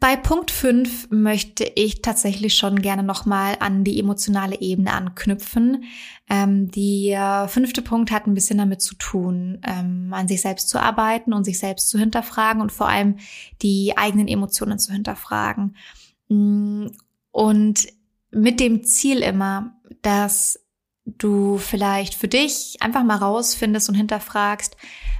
Bei 0.00 0.16
Punkt 0.16 0.50
5 0.50 1.10
möchte 1.10 1.70
ich 1.76 2.00
tatsächlich 2.00 2.56
schon 2.56 2.80
gerne 2.80 3.02
nochmal 3.02 3.58
an 3.60 3.84
die 3.84 4.00
emotionale 4.00 4.58
Ebene 4.62 4.94
anknüpfen. 4.94 5.84
Ähm, 6.26 6.70
der 6.70 7.48
fünfte 7.48 7.82
Punkt 7.82 8.10
hat 8.10 8.26
ein 8.26 8.32
bisschen 8.32 8.56
damit 8.56 8.80
zu 8.80 8.94
tun, 8.94 9.60
ähm, 9.62 10.10
an 10.14 10.26
sich 10.26 10.40
selbst 10.40 10.70
zu 10.70 10.80
arbeiten 10.80 11.34
und 11.34 11.44
sich 11.44 11.58
selbst 11.58 11.90
zu 11.90 11.98
hinterfragen 11.98 12.62
und 12.62 12.72
vor 12.72 12.88
allem 12.88 13.16
die 13.60 13.92
eigenen 13.98 14.26
Emotionen 14.26 14.78
zu 14.78 14.90
hinterfragen. 14.90 15.76
Mm, 16.28 16.86
und 17.30 17.86
mit 18.30 18.58
dem 18.58 18.84
Ziel 18.84 19.18
immer, 19.18 19.74
dass 20.00 20.64
du 21.04 21.58
vielleicht 21.58 22.14
für 22.14 22.28
dich 22.28 22.76
einfach 22.80 23.02
mal 23.02 23.16
rausfindest 23.16 23.88
und 23.88 23.94
hinterfragst, 23.94 24.76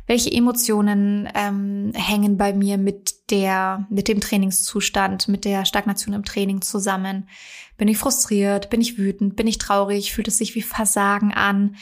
welche 0.06 0.32
Emotionen 0.32 1.28
ähm, 1.34 1.92
hängen 1.94 2.36
bei 2.36 2.52
mir 2.52 2.78
mit 2.78 3.30
der, 3.30 3.86
mit 3.90 4.08
dem 4.08 4.20
Trainingszustand, 4.20 5.28
mit 5.28 5.44
der 5.44 5.64
Stagnation 5.64 6.14
im 6.14 6.24
Training 6.24 6.62
zusammen? 6.62 7.28
Bin 7.76 7.88
ich 7.88 7.98
frustriert? 7.98 8.70
Bin 8.70 8.80
ich 8.80 8.98
wütend? 8.98 9.36
Bin 9.36 9.46
ich 9.46 9.58
traurig? 9.58 10.12
Fühlt 10.12 10.28
es 10.28 10.38
sich 10.38 10.54
wie 10.54 10.62
Versagen 10.62 11.32
an? 11.32 11.76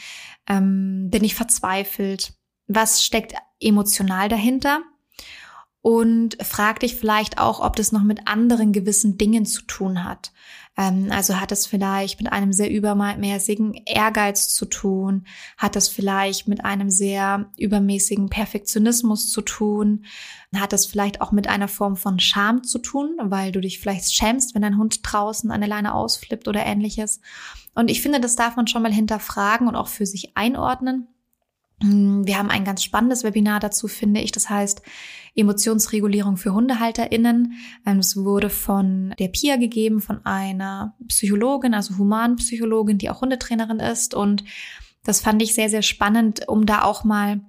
Ähm, 0.47 1.09
bin 1.09 1.23
ich 1.23 1.33
verzweifelt? 1.35 2.33
Was 2.67 3.03
steckt 3.03 3.33
emotional 3.59 4.29
dahinter? 4.29 4.81
Und 5.81 6.37
frag 6.43 6.81
dich 6.81 6.95
vielleicht 6.95 7.39
auch, 7.39 7.59
ob 7.61 7.75
das 7.77 7.91
noch 7.91 8.03
mit 8.03 8.27
anderen 8.27 8.73
gewissen 8.73 9.17
Dingen 9.17 9.45
zu 9.45 9.63
tun 9.63 10.03
hat. 10.03 10.31
Ähm, 10.79 11.09
also 11.11 11.41
hat 11.41 11.51
es 11.51 11.67
vielleicht 11.67 12.21
mit 12.21 12.31
einem 12.31 12.53
sehr 12.53 12.71
übermäßigen 12.71 13.73
Ehrgeiz 13.85 14.47
zu 14.47 14.65
tun? 14.65 15.25
Hat 15.57 15.75
es 15.75 15.89
vielleicht 15.89 16.47
mit 16.47 16.63
einem 16.63 16.89
sehr 16.89 17.51
übermäßigen 17.57 18.29
Perfektionismus 18.29 19.29
zu 19.29 19.41
tun? 19.41 20.05
Hat 20.55 20.71
es 20.71 20.85
vielleicht 20.85 21.19
auch 21.19 21.33
mit 21.33 21.47
einer 21.47 21.67
Form 21.67 21.97
von 21.97 22.19
Scham 22.19 22.63
zu 22.63 22.79
tun, 22.79 23.17
weil 23.21 23.51
du 23.51 23.59
dich 23.59 23.79
vielleicht 23.79 24.13
schämst, 24.13 24.55
wenn 24.55 24.61
dein 24.61 24.77
Hund 24.77 25.01
draußen 25.03 25.51
an 25.51 25.59
der 25.59 25.69
Leine 25.69 25.93
ausflippt 25.93 26.47
oder 26.47 26.65
ähnliches? 26.65 27.19
Und 27.75 27.91
ich 27.91 28.01
finde, 28.01 28.21
das 28.21 28.37
darf 28.37 28.55
man 28.55 28.67
schon 28.67 28.81
mal 28.81 28.93
hinterfragen 28.93 29.67
und 29.67 29.75
auch 29.75 29.87
für 29.87 30.05
sich 30.05 30.37
einordnen. 30.37 31.07
Hm, 31.81 32.25
wir 32.25 32.37
haben 32.37 32.49
ein 32.49 32.63
ganz 32.63 32.83
spannendes 32.83 33.23
Webinar 33.23 33.59
dazu, 33.59 33.89
finde 33.89 34.21
ich. 34.21 34.31
Das 34.31 34.49
heißt, 34.49 34.81
Emotionsregulierung 35.35 36.37
für 36.37 36.53
HundehalterInnen. 36.53 37.53
Ähm, 37.85 37.99
es 37.99 38.17
wurde 38.17 38.49
von 38.49 39.13
der 39.19 39.29
Pia 39.29 39.57
gegeben, 39.57 40.01
von 40.01 40.25
einer 40.25 40.95
Psychologin, 41.07 41.73
also 41.73 41.97
Humanpsychologin, 41.97 42.97
die 42.97 43.09
auch 43.09 43.21
Hundetrainerin 43.21 43.79
ist. 43.79 44.13
Und 44.13 44.43
das 45.03 45.21
fand 45.21 45.41
ich 45.41 45.55
sehr, 45.55 45.69
sehr 45.69 45.81
spannend, 45.81 46.47
um 46.47 46.65
da 46.65 46.83
auch 46.83 47.03
mal 47.03 47.41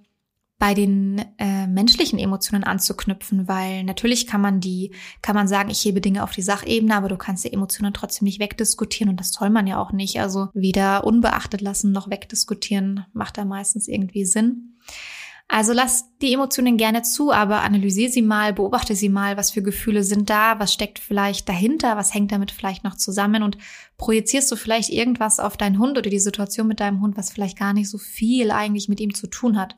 bei 0.61 0.75
den 0.75 1.25
äh, 1.39 1.67
menschlichen 1.67 2.19
Emotionen 2.19 2.65
anzuknüpfen, 2.65 3.49
weil 3.49 3.83
natürlich 3.83 4.27
kann 4.27 4.43
man 4.43 4.61
die, 4.61 4.93
kann 5.23 5.35
man 5.35 5.49
sagen, 5.49 5.71
ich 5.71 5.83
hebe 5.87 6.03
Dinge 6.03 6.23
auf 6.23 6.33
die 6.33 6.43
Sachebene, 6.43 6.95
aber 6.95 7.09
du 7.09 7.17
kannst 7.17 7.45
die 7.45 7.53
Emotionen 7.53 7.95
trotzdem 7.95 8.27
nicht 8.27 8.41
wegdiskutieren 8.41 9.09
und 9.09 9.19
das 9.19 9.33
soll 9.33 9.49
man 9.49 9.67
ja 9.67 9.81
auch 9.81 9.93
nicht. 9.93 10.21
Also 10.21 10.49
weder 10.53 11.05
unbeachtet 11.05 11.63
lassen 11.63 11.93
noch 11.93 12.11
wegdiskutieren 12.11 13.07
macht 13.15 13.39
da 13.39 13.47
meistens 13.47 13.89
irgendwie 13.89 14.27
Sinn. 14.27 14.77
Also 15.53 15.73
lass 15.73 16.17
die 16.23 16.33
Emotionen 16.33 16.77
gerne 16.77 17.03
zu, 17.03 17.33
aber 17.33 17.63
analysier 17.63 18.09
sie 18.09 18.23
mal, 18.23 18.53
beobachte 18.53 18.95
sie 18.95 19.09
mal, 19.09 19.37
was 19.37 19.51
für 19.51 19.63
Gefühle 19.63 20.05
sind 20.05 20.31
da, 20.31 20.61
was 20.61 20.73
steckt 20.73 21.01
vielleicht 21.01 21.49
dahinter, 21.49 21.97
was 21.97 22.15
hängt 22.15 22.31
damit 22.31 22.53
vielleicht 22.53 22.85
noch 22.85 22.97
zusammen 22.97 23.43
und 23.43 23.59
projizierst 23.99 24.53
du 24.53 24.55
vielleicht 24.55 24.91
irgendwas 24.91 25.41
auf 25.41 25.57
deinen 25.57 25.81
Hund 25.81 25.99
oder 25.99 26.09
die 26.09 26.21
Situation 26.21 26.69
mit 26.69 26.79
deinem 26.79 27.01
Hund, 27.01 27.17
was 27.17 27.33
vielleicht 27.33 27.59
gar 27.59 27.73
nicht 27.73 27.91
so 27.91 27.99
viel 27.99 28.53
eigentlich 28.53 28.89
mit 28.89 29.01
ihm 29.01 29.13
zu 29.13 29.27
tun 29.27 29.59
hat. 29.59 29.75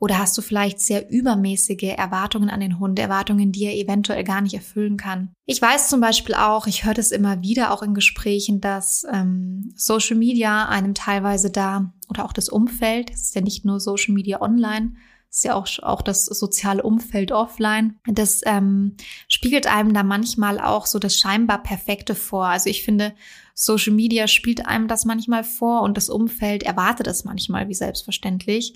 Oder 0.00 0.18
hast 0.18 0.38
du 0.38 0.42
vielleicht 0.42 0.80
sehr 0.80 1.10
übermäßige 1.10 1.94
Erwartungen 1.96 2.50
an 2.50 2.60
den 2.60 2.78
Hund, 2.78 2.98
Erwartungen, 2.98 3.50
die 3.50 3.64
er 3.64 3.74
eventuell 3.74 4.22
gar 4.22 4.40
nicht 4.40 4.54
erfüllen 4.54 4.96
kann? 4.96 5.32
Ich 5.44 5.60
weiß 5.60 5.88
zum 5.88 6.00
Beispiel 6.00 6.34
auch, 6.34 6.66
ich 6.66 6.84
höre 6.84 6.94
das 6.94 7.10
immer 7.10 7.42
wieder 7.42 7.72
auch 7.72 7.82
in 7.82 7.94
Gesprächen, 7.94 8.60
dass 8.60 9.04
ähm, 9.12 9.72
Social 9.74 10.16
Media 10.16 10.68
einem 10.68 10.94
teilweise 10.94 11.50
da 11.50 11.92
oder 12.08 12.24
auch 12.24 12.32
das 12.32 12.48
Umfeld, 12.48 13.10
es 13.10 13.22
ist 13.22 13.34
ja 13.34 13.40
nicht 13.40 13.64
nur 13.64 13.80
Social 13.80 14.14
Media 14.14 14.40
online, 14.40 14.92
ist 15.30 15.44
ja 15.44 15.54
auch, 15.54 15.68
auch 15.82 16.00
das 16.00 16.24
soziale 16.24 16.82
Umfeld 16.82 17.32
offline. 17.32 17.98
Das 18.06 18.40
ähm, 18.46 18.96
spiegelt 19.28 19.66
einem 19.66 19.92
da 19.92 20.02
manchmal 20.02 20.58
auch 20.58 20.86
so 20.86 20.98
das 20.98 21.18
scheinbar 21.18 21.62
Perfekte 21.62 22.14
vor. 22.14 22.46
Also 22.46 22.70
ich 22.70 22.82
finde, 22.82 23.14
Social 23.54 23.92
Media 23.92 24.26
spielt 24.26 24.66
einem 24.66 24.88
das 24.88 25.04
manchmal 25.04 25.44
vor 25.44 25.82
und 25.82 25.96
das 25.96 26.08
Umfeld 26.08 26.62
erwartet 26.62 27.08
es 27.08 27.24
manchmal 27.24 27.68
wie 27.68 27.74
selbstverständlich 27.74 28.74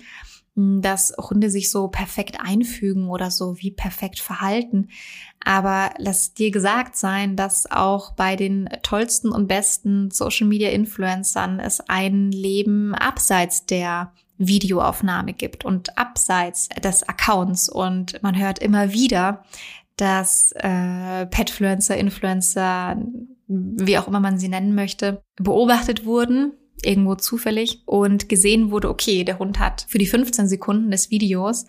dass 0.55 1.13
Hunde 1.17 1.49
sich 1.49 1.71
so 1.71 1.87
perfekt 1.87 2.37
einfügen 2.39 3.09
oder 3.09 3.31
so 3.31 3.57
wie 3.57 3.71
perfekt 3.71 4.19
verhalten. 4.19 4.89
Aber 5.43 5.91
lass 5.97 6.33
dir 6.33 6.51
gesagt 6.51 6.95
sein, 6.95 7.35
dass 7.35 7.69
auch 7.71 8.11
bei 8.11 8.35
den 8.35 8.69
tollsten 8.83 9.31
und 9.31 9.47
besten 9.47 10.11
Social 10.11 10.47
Media 10.47 10.69
Influencern 10.69 11.59
es 11.59 11.81
ein 11.89 12.31
Leben 12.31 12.93
abseits 12.93 13.65
der 13.65 14.13
Videoaufnahme 14.37 15.33
gibt 15.33 15.65
und 15.65 15.97
abseits 15.97 16.69
des 16.69 17.03
Accounts. 17.03 17.67
Und 17.67 18.21
man 18.21 18.37
hört 18.37 18.59
immer 18.59 18.93
wieder, 18.93 19.43
dass 19.97 20.51
äh, 20.55 21.25
Petfluencer, 21.25 21.97
Influencer, 21.97 22.97
wie 23.47 23.97
auch 23.97 24.07
immer 24.07 24.19
man 24.19 24.37
sie 24.37 24.49
nennen 24.49 24.75
möchte, 24.75 25.23
beobachtet 25.37 26.05
wurden 26.05 26.53
irgendwo 26.85 27.15
zufällig 27.15 27.81
und 27.85 28.29
gesehen 28.29 28.71
wurde, 28.71 28.89
okay, 28.89 29.23
der 29.23 29.39
Hund 29.39 29.59
hat 29.59 29.85
für 29.87 29.97
die 29.97 30.05
15 30.05 30.47
Sekunden 30.47 30.91
des 30.91 31.11
Videos 31.11 31.65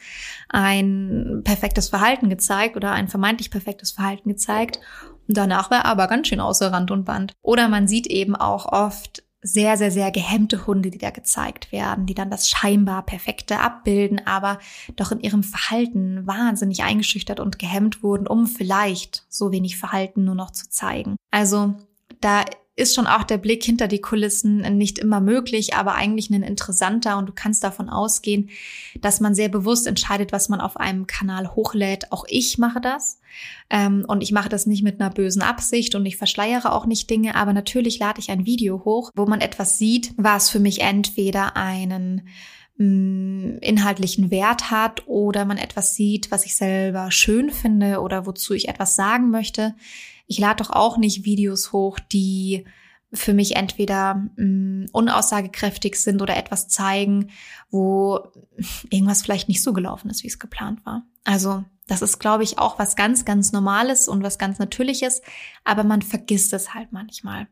ein 0.49 1.43
perfektes 1.45 1.89
Verhalten 1.89 2.29
gezeigt 2.29 2.77
oder 2.77 2.93
ein 2.93 3.09
vermeintlich 3.09 3.51
perfektes 3.51 3.93
Verhalten 3.93 4.29
gezeigt. 4.29 4.81
Danach 5.27 5.71
war 5.71 5.79
er 5.79 5.87
aber 5.87 6.07
ganz 6.07 6.29
schön 6.29 6.41
außer 6.41 6.73
Rand 6.73 6.91
und 6.91 7.05
Band. 7.05 7.33
Oder 7.43 7.69
man 7.69 7.89
sieht 7.89 8.07
eben 8.07 8.37
auch 8.37 8.67
oft 8.67 9.25
sehr, 9.47 9.77
sehr, 9.77 9.91
sehr 9.91 10.11
gehemmte 10.11 10.67
Hunde, 10.67 10.91
die 10.91 10.99
da 10.99 11.11
gezeigt 11.11 11.71
werden, 11.71 12.07
die 12.07 12.15
dann 12.15 12.31
das 12.31 12.49
scheinbar 12.49 13.05
perfekte 13.05 13.61
abbilden, 13.61 14.27
aber 14.27 14.59
doch 14.97 15.12
in 15.12 15.21
ihrem 15.21 15.43
Verhalten 15.43 16.27
wahnsinnig 16.27 16.83
eingeschüchtert 16.83 17.41
und 17.41 17.59
gehemmt 17.59 18.03
wurden, 18.03 18.27
um 18.27 18.47
vielleicht 18.47 19.27
so 19.29 19.53
wenig 19.53 19.77
Verhalten 19.77 20.25
nur 20.25 20.35
noch 20.35 20.51
zu 20.51 20.71
zeigen. 20.71 21.17
Also 21.31 21.75
da 22.23 22.45
ist 22.77 22.95
schon 22.95 23.07
auch 23.07 23.22
der 23.22 23.39
Blick 23.39 23.62
hinter 23.62 23.87
die 23.87 24.01
Kulissen 24.01 24.59
nicht 24.77 24.99
immer 24.99 25.20
möglich, 25.20 25.75
aber 25.75 25.95
eigentlich 25.95 26.29
ein 26.31 26.43
interessanter 26.43 27.18
und 27.18 27.27
du 27.27 27.33
kannst 27.33 27.62
davon 27.62 27.89
ausgehen, 27.89 28.51
dass 29.01 29.20
man 29.20 29.35
sehr 29.35 29.49
bewusst 29.49 29.87
entscheidet, 29.87 30.33
was 30.33 30.49
man 30.49 30.61
auf 30.61 30.77
einem 30.77 31.07
Kanal 31.07 31.55
hochlädt. 31.55 32.11
Auch 32.11 32.25
ich 32.29 32.59
mache 32.59 32.81
das 32.81 33.20
ähm, 33.70 34.05
und 34.09 34.22
ich 34.22 34.33
mache 34.33 34.49
das 34.49 34.66
nicht 34.66 34.83
mit 34.83 35.01
einer 35.01 35.11
bösen 35.11 35.43
Absicht 35.43 35.95
und 35.95 36.05
ich 36.05 36.16
verschleiere 36.16 36.72
auch 36.72 36.87
nicht 36.87 37.09
Dinge, 37.09 37.37
aber 37.37 37.53
natürlich 37.53 38.01
lade 38.01 38.18
ich 38.18 38.31
ein 38.31 38.45
Video 38.45 38.85
hoch, 38.85 39.12
wo 39.14 39.25
man 39.27 39.41
etwas 39.41 39.79
sieht, 39.79 40.12
was 40.16 40.51
für 40.51 40.61
mich 40.61 40.81
entweder 40.81 41.57
einen 41.57 42.29
mm, 42.77 43.59
inhaltlichen 43.61 44.33
Wert 44.33 44.72
hat 44.72 45.07
oder 45.07 45.45
man 45.45 45.59
etwas 45.59 45.95
sieht, 45.95 46.33
was 46.33 46.45
ich 46.45 46.57
selber 46.57 47.12
schön 47.12 47.51
finde 47.51 48.01
oder 48.01 48.27
wozu 48.27 48.53
ich 48.53 48.68
etwas 48.68 48.97
sagen 48.97 49.31
möchte 49.31 49.77
ich 50.27 50.39
lade 50.39 50.62
doch 50.62 50.70
auch 50.70 50.97
nicht 50.97 51.25
Videos 51.25 51.72
hoch, 51.72 51.99
die 51.99 52.64
für 53.12 53.33
mich 53.33 53.57
entweder 53.57 54.14
mh, 54.37 54.45
mm, 54.45 54.87
unaussagekräftig 54.93 55.97
sind 55.97 56.20
oder 56.20 56.37
etwas 56.37 56.68
zeigen, 56.68 57.31
wo 57.70 58.20
irgendwas 58.91 59.22
vielleicht 59.22 59.49
nicht 59.49 59.62
so 59.62 59.72
gelaufen 59.72 60.11
ist, 60.11 60.22
wie 60.25 60.29
es 60.29 60.39
geplant 60.39 60.85
war. 60.85 61.03
Also 61.25 61.64
das 61.87 62.03
ist, 62.03 62.18
glaube 62.18 62.43
ich, 62.43 62.59
auch 62.59 62.79
was 62.79 62.97
ganz, 62.97 63.25
ganz 63.25 63.53
Normales 63.53 64.09
und 64.09 64.22
was 64.22 64.39
ganz 64.39 64.59
Natürliches, 64.59 65.22
aber 65.64 65.85
man 65.85 66.03
vergisst 66.03 66.53
es 66.53 66.75
halt 66.75 66.93
manchmal. 66.93 67.47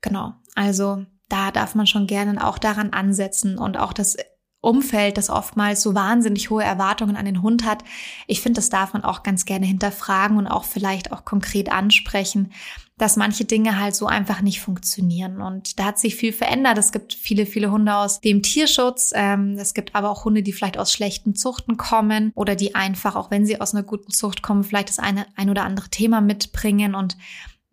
Genau. 0.00 0.34
Also 0.54 1.04
da 1.28 1.50
darf 1.50 1.74
man 1.74 1.86
schon 1.86 2.06
gerne 2.06 2.46
auch 2.46 2.58
daran 2.58 2.90
ansetzen 2.90 3.58
und 3.58 3.78
auch 3.78 3.92
das 3.92 4.16
Umfeld, 4.64 5.18
das 5.18 5.30
oftmals 5.30 5.82
so 5.82 5.94
wahnsinnig 5.94 6.50
hohe 6.50 6.64
Erwartungen 6.64 7.16
an 7.16 7.24
den 7.24 7.42
Hund 7.42 7.64
hat. 7.64 7.84
Ich 8.26 8.40
finde, 8.40 8.58
das 8.58 8.70
darf 8.70 8.92
man 8.92 9.04
auch 9.04 9.22
ganz 9.22 9.44
gerne 9.44 9.66
hinterfragen 9.66 10.36
und 10.36 10.46
auch 10.46 10.64
vielleicht 10.64 11.12
auch 11.12 11.24
konkret 11.24 11.70
ansprechen, 11.70 12.52
dass 12.96 13.16
manche 13.16 13.44
Dinge 13.44 13.80
halt 13.80 13.96
so 13.96 14.06
einfach 14.06 14.40
nicht 14.40 14.60
funktionieren. 14.60 15.42
Und 15.42 15.78
da 15.78 15.86
hat 15.86 15.98
sich 15.98 16.14
viel 16.14 16.32
verändert. 16.32 16.78
Es 16.78 16.92
gibt 16.92 17.14
viele, 17.14 17.44
viele 17.44 17.70
Hunde 17.70 17.94
aus 17.94 18.20
dem 18.20 18.42
Tierschutz. 18.42 19.12
Ähm, 19.14 19.56
es 19.58 19.74
gibt 19.74 19.94
aber 19.96 20.10
auch 20.10 20.24
Hunde, 20.24 20.42
die 20.42 20.52
vielleicht 20.52 20.78
aus 20.78 20.92
schlechten 20.92 21.34
Zuchten 21.34 21.76
kommen 21.76 22.30
oder 22.36 22.54
die 22.54 22.74
einfach, 22.74 23.16
auch 23.16 23.30
wenn 23.30 23.46
sie 23.46 23.60
aus 23.60 23.74
einer 23.74 23.82
guten 23.82 24.12
Zucht 24.12 24.42
kommen, 24.42 24.62
vielleicht 24.62 24.90
das 24.90 25.00
eine, 25.00 25.26
ein 25.34 25.50
oder 25.50 25.64
andere 25.64 25.88
Thema 25.88 26.20
mitbringen 26.20 26.94
und 26.94 27.16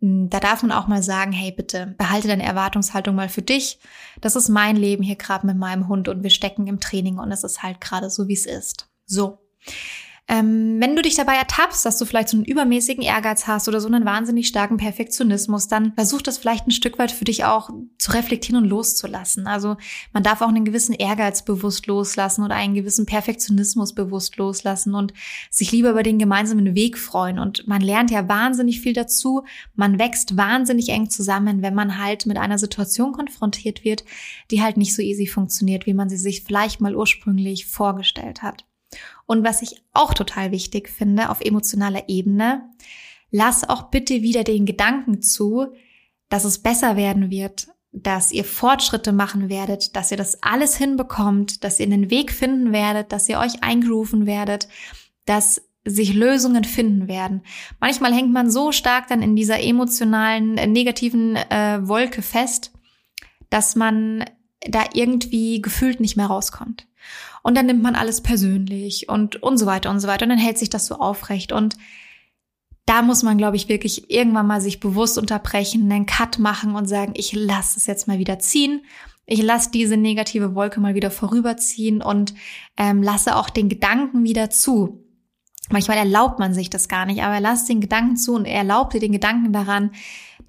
da 0.02 0.40
darf 0.40 0.64
man 0.64 0.72
auch 0.72 0.88
mal 0.88 1.04
sagen, 1.04 1.32
hey, 1.32 1.52
bitte 1.52 1.94
behalte 1.98 2.28
deine 2.28 2.44
Erwartungshaltung 2.44 3.14
mal 3.14 3.30
für 3.30 3.44
dich. 3.44 3.80
Das 4.20 4.36
ist 4.36 4.50
mein 4.50 4.76
Leben 4.76 5.04
hier 5.04 5.16
gerade 5.16 5.46
mit 5.46 5.58
meinem 5.58 5.88
Hund 5.88 6.08
und 6.08 6.24
wir 6.24 6.32
stecken 6.32 6.66
im 6.66 6.80
Training 6.80 7.20
und 7.20 7.32
es 7.32 7.44
ist 7.44 7.62
halt 7.62 7.80
gerade 7.80 8.10
so, 8.10 8.28
wie 8.28 8.34
es 8.34 8.48
ist. 8.48 8.90
So. 9.06 9.38
Ähm, 10.28 10.78
wenn 10.80 10.96
du 10.96 11.02
dich 11.02 11.16
dabei 11.16 11.36
ertappst, 11.36 11.86
dass 11.86 11.98
du 11.98 12.06
vielleicht 12.06 12.30
so 12.30 12.38
einen 12.38 12.46
übermäßigen 12.46 13.04
Ehrgeiz 13.04 13.48
hast 13.48 13.68
oder 13.68 13.82
so 13.82 13.88
einen 13.88 14.06
wahnsinnig 14.06 14.48
starken 14.48 14.78
Perfektionismus, 14.78 15.68
dann 15.68 15.94
versuch 15.94 16.22
das 16.22 16.38
vielleicht 16.38 16.68
ein 16.68 16.72
Stück 16.72 17.00
weit 17.00 17.12
für 17.12 17.26
dich 17.26 17.44
auch 17.44 17.70
zu 17.98 18.12
reflektieren 18.12 18.64
und 18.64 18.70
loszulassen. 18.70 19.46
Also 19.46 19.76
man 20.14 20.24
darf 20.24 20.42
auch 20.42 20.48
einen 20.48 20.64
gewissen 20.64 20.94
Ehrgeiz 20.94 21.44
bewusst 21.44 21.86
loslassen 21.88 22.46
oder 22.46 22.56
einen 22.56 22.76
gewissen 22.76 23.06
Perfektionismus 23.06 23.94
bewusst 23.94 24.38
loslassen 24.38 24.96
und 24.96 25.12
sich 25.50 25.72
lieber 25.74 25.90
über 25.90 26.04
den 26.04 26.20
gemeinsamen 26.20 26.76
Weg 26.76 26.98
freuen. 26.98 27.38
Und 27.38 27.68
man 27.68 27.82
lernt 27.82 28.10
ja 28.10 28.30
wahnsinnig 28.30 28.80
viel 28.80 28.94
dazu. 28.94 29.44
Man 29.76 30.00
wächst 30.00 30.38
wahnsinnig 30.38 30.90
eng 30.90 31.10
zusammen, 31.10 31.62
wenn 31.62 31.76
man 31.76 31.98
halt 31.98 32.26
mit 32.26 32.38
einer 32.38 32.58
Situation 32.58 33.12
konfrontiert 33.12 33.84
wird, 33.84 34.06
die 34.50 34.62
halt 34.62 34.78
nicht 34.78 34.96
so 34.96 35.02
easy 35.02 35.28
funktioniert, 35.28 35.88
wie 35.88 35.94
man 35.94 36.08
sie 36.08 36.18
sich 36.18 36.44
vielleicht 36.44 36.80
mal 36.80 36.96
ursprünglich 36.96 37.66
vorgestellt 37.66 38.44
hat. 38.44 38.66
Und 39.26 39.44
was 39.44 39.62
ich 39.62 39.82
auch 39.94 40.14
total 40.14 40.52
wichtig 40.52 40.90
finde 40.90 41.30
auf 41.30 41.42
emotionaler 41.42 42.10
Ebene, 42.10 42.70
lass 43.30 43.68
auch 43.68 43.84
bitte 43.84 44.22
wieder 44.22 44.44
den 44.44 44.66
Gedanken 44.66 45.22
zu, 45.22 45.68
dass 46.30 46.44
es 46.44 46.60
besser 46.60 46.96
werden 46.96 47.30
wird, 47.30 47.68
dass 47.92 48.32
ihr 48.32 48.46
Fortschritte 48.46 49.12
machen 49.12 49.50
werdet, 49.50 49.96
dass 49.96 50.12
ihr 50.12 50.18
das 50.18 50.42
alles 50.44 50.78
hinbekommt, 50.78 51.64
dass 51.64 51.80
ihr 51.80 51.86
einen 51.86 52.10
Weg 52.10 52.32
finden 52.32 52.72
werdet, 52.72 53.12
dass 53.12 53.28
ihr 53.28 53.40
euch 53.40 53.64
eingerufen 53.64 54.26
werdet, 54.26 54.68
dass 55.26 55.62
sich 55.84 56.14
Lösungen 56.14 56.64
finden 56.64 57.08
werden. 57.08 57.42
Manchmal 57.80 58.14
hängt 58.14 58.32
man 58.32 58.52
so 58.52 58.72
stark 58.72 59.08
dann 59.08 59.22
in 59.22 59.36
dieser 59.36 59.62
emotionalen, 59.62 60.58
äh, 60.58 60.68
negativen 60.68 61.36
äh, 61.36 61.80
Wolke 61.82 62.22
fest, 62.22 62.72
dass 63.50 63.76
man 63.76 64.26
da 64.62 64.86
irgendwie 64.94 65.62
gefühlt 65.62 66.00
nicht 66.00 66.18
mehr 66.18 66.28
rauskommt. 66.28 66.88
Und 67.44 67.56
dann 67.56 67.66
nimmt 67.66 67.82
man 67.82 67.96
alles 67.96 68.22
persönlich 68.22 69.10
und, 69.10 69.42
und 69.42 69.58
so 69.58 69.66
weiter 69.66 69.90
und 69.90 70.00
so 70.00 70.08
weiter. 70.08 70.24
Und 70.26 70.30
dann 70.30 70.38
hält 70.38 70.58
sich 70.58 70.70
das 70.70 70.86
so 70.86 70.96
aufrecht. 70.96 71.52
Und 71.52 71.78
da 72.86 73.02
muss 73.02 73.24
man, 73.24 73.38
glaube 73.38 73.56
ich, 73.56 73.70
wirklich 73.70 74.10
irgendwann 74.12 74.48
mal 74.48 74.62
sich 74.62 74.80
bewusst 74.80 75.18
unterbrechen, 75.18 75.92
einen 75.92 76.06
Cut 76.06 76.40
machen 76.40 76.76
und 76.76 76.88
sagen, 76.88 77.14
ich 77.16 77.34
lasse 77.34 77.78
es 77.78 77.86
jetzt 77.86 78.08
mal 78.08 78.20
wieder 78.20 78.40
ziehen. 78.40 78.82
Ich 79.26 79.42
lasse 79.42 79.72
diese 79.72 79.98
negative 79.98 80.56
Wolke 80.56 80.80
mal 80.82 80.96
wieder 80.96 81.12
vorüberziehen 81.12 82.02
und 82.02 82.34
ähm, 82.78 83.02
lasse 83.02 83.36
auch 83.36 83.50
den 83.50 83.70
Gedanken 83.70 84.24
wieder 84.24 84.50
zu. 84.50 85.06
Manchmal 85.70 85.98
erlaubt 85.98 86.40
man 86.40 86.54
sich 86.54 86.70
das 86.70 86.90
gar 86.90 87.06
nicht, 87.06 87.24
aber 87.24 87.36
er 87.36 87.42
lasst 87.42 87.70
den 87.70 87.82
Gedanken 87.82 88.18
zu 88.18 88.34
und 88.34 88.46
er 88.46 88.58
erlaubt 88.58 88.94
dir 88.94 89.00
den 89.00 89.14
Gedanken 89.14 89.54
daran, 89.54 89.92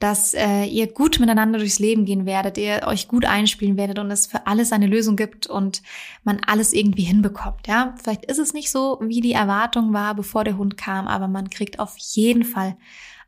dass 0.02 0.34
äh, 0.34 0.64
ihr 0.64 0.92
gut 0.92 1.20
miteinander 1.20 1.60
durchs 1.60 1.78
Leben 1.78 2.04
gehen 2.04 2.26
werdet, 2.26 2.58
ihr 2.58 2.82
euch 2.86 3.06
gut 3.06 3.24
einspielen 3.24 3.76
werdet 3.76 4.00
und 4.00 4.10
es 4.10 4.26
für 4.26 4.48
alles 4.48 4.72
eine 4.72 4.88
Lösung 4.88 5.14
gibt 5.14 5.46
und 5.46 5.80
man 6.24 6.40
alles 6.44 6.72
irgendwie 6.72 7.04
hinbekommt. 7.04 7.68
Ja, 7.68 7.94
vielleicht 8.02 8.24
ist 8.24 8.38
es 8.38 8.52
nicht 8.52 8.70
so, 8.70 8.98
wie 9.00 9.20
die 9.20 9.32
Erwartung 9.32 9.92
war, 9.92 10.16
bevor 10.16 10.42
der 10.42 10.58
Hund 10.58 10.76
kam, 10.76 11.06
aber 11.06 11.28
man 11.28 11.50
kriegt 11.50 11.78
auf 11.78 11.96
jeden 11.98 12.42
Fall 12.42 12.76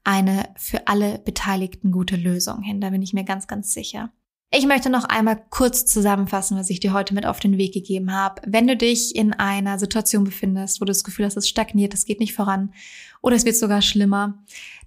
eine 0.03 0.49
für 0.57 0.89
alle 0.89 1.20
Beteiligten 1.20 1.93
gute 1.93 2.16
Lösung 2.16 2.62
hin. 2.62 2.81
Da 2.81 2.91
bin 2.91 3.03
ich 3.03 3.12
mir 3.12 3.25
ganz, 3.25 3.47
ganz 3.47 3.72
sicher. 3.72 4.11
Ich 4.57 4.66
möchte 4.66 4.89
noch 4.89 5.05
einmal 5.05 5.43
kurz 5.51 5.85
zusammenfassen, 5.85 6.57
was 6.57 6.70
ich 6.70 6.79
dir 6.79 6.93
heute 6.93 7.12
mit 7.12 7.27
auf 7.27 7.41
den 7.41 7.59
Weg 7.59 7.75
gegeben 7.75 8.12
habe. 8.12 8.41
Wenn 8.47 8.68
du 8.68 8.77
dich 8.77 9.16
in 9.16 9.33
einer 9.33 9.81
Situation 9.81 10.22
befindest, 10.22 10.81
wo 10.81 10.85
du 10.85 10.91
das 10.91 11.03
Gefühl 11.03 11.25
hast, 11.25 11.37
es 11.37 11.49
stagniert, 11.49 11.93
es 11.93 12.05
geht 12.05 12.20
nicht 12.20 12.35
voran 12.35 12.72
oder 13.20 13.35
es 13.35 13.45
wird 13.45 13.57
sogar 13.57 13.83
schlimmer, 13.83 14.45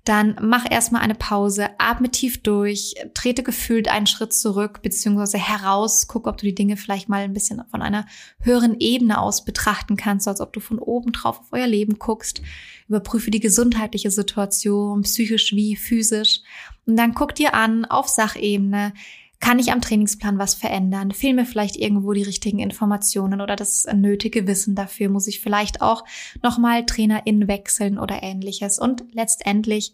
dann 0.08 0.36
mach 0.42 0.70
erstmal 0.70 1.02
eine 1.02 1.16
Pause, 1.16 1.70
atme 1.80 2.10
tief 2.10 2.42
durch, 2.42 2.96
trete 3.14 3.44
gefühlt 3.44 3.90
einen 3.90 4.08
Schritt 4.08 4.34
zurück 4.34 4.82
beziehungsweise 4.82 5.38
heraus, 5.38 6.08
guck, 6.08 6.28
ob 6.28 6.38
du 6.38 6.46
die 6.46 6.56
Dinge 6.56 6.78
vielleicht 6.78 7.10
mal 7.10 7.24
ein 7.24 7.34
bisschen 7.34 7.62
von 7.70 7.82
einer 7.82 8.06
höheren 8.40 8.80
Ebene 8.80 9.20
aus 9.20 9.44
betrachten 9.44 9.98
kannst, 9.98 10.28
als 10.28 10.40
ob 10.40 10.54
du 10.54 10.60
von 10.60 10.80
oben 10.80 11.12
drauf 11.12 11.40
auf 11.40 11.48
euer 11.52 11.68
Leben 11.68 12.00
guckst. 12.00 12.42
Überprüfe 12.88 13.32
die 13.32 13.42
gesundheitliche 13.42 14.12
Situation, 14.12 15.02
psychisch 15.02 15.52
wie 15.52 15.76
physisch. 15.76 16.40
Und 16.86 16.96
dann 16.96 17.14
guck 17.14 17.36
dir 17.36 17.54
an 17.54 17.84
auf 17.84 18.08
Sachebene, 18.08 18.94
kann 19.40 19.60
ich 19.60 19.72
am 19.72 19.82
Trainingsplan 19.82 20.40
was 20.40 20.56
verändern? 20.56 21.12
Fehlen 21.12 21.36
mir 21.36 21.46
vielleicht 21.46 21.76
irgendwo 21.76 22.14
die 22.14 22.24
richtigen 22.24 22.60
Informationen 22.60 23.42
oder 23.42 23.56
das 23.56 23.86
nötige 23.94 24.48
Wissen 24.48 24.76
dafür? 24.76 25.10
Muss 25.10 25.28
ich 25.28 25.42
vielleicht 25.42 25.82
auch 25.82 26.04
nochmal 26.42 26.86
TrainerInnen 26.86 27.48
wechseln 27.48 28.00
oder 28.00 28.24
ähnliches? 28.24 28.80
Und 28.80 29.04
letztendlich 29.12 29.94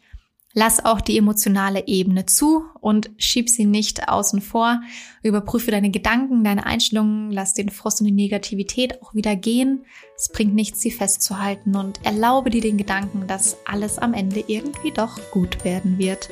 lass 0.53 0.85
auch 0.85 1.01
die 1.01 1.17
emotionale 1.17 1.87
Ebene 1.87 2.25
zu 2.25 2.63
und 2.79 3.11
schieb 3.17 3.49
sie 3.49 3.65
nicht 3.65 4.07
außen 4.07 4.39
vor. 4.39 4.81
Überprüfe 5.23 5.71
deine 5.71 5.89
Gedanken, 5.89 6.43
deine 6.43 6.65
Einstellungen, 6.65 7.31
lass 7.31 7.53
den 7.53 7.69
Frust 7.69 8.01
und 8.01 8.07
die 8.07 8.13
Negativität 8.13 9.01
auch 9.01 9.13
wieder 9.13 9.35
gehen. 9.35 9.83
Es 10.15 10.29
bringt 10.31 10.53
nichts, 10.53 10.79
sie 10.79 10.91
festzuhalten 10.91 11.75
und 11.75 12.05
erlaube 12.05 12.49
dir 12.49 12.61
den 12.61 12.77
Gedanken, 12.77 13.27
dass 13.27 13.57
alles 13.65 13.97
am 13.97 14.13
Ende 14.13 14.43
irgendwie 14.47 14.91
doch 14.91 15.19
gut 15.31 15.65
werden 15.65 15.97
wird. 15.97 16.29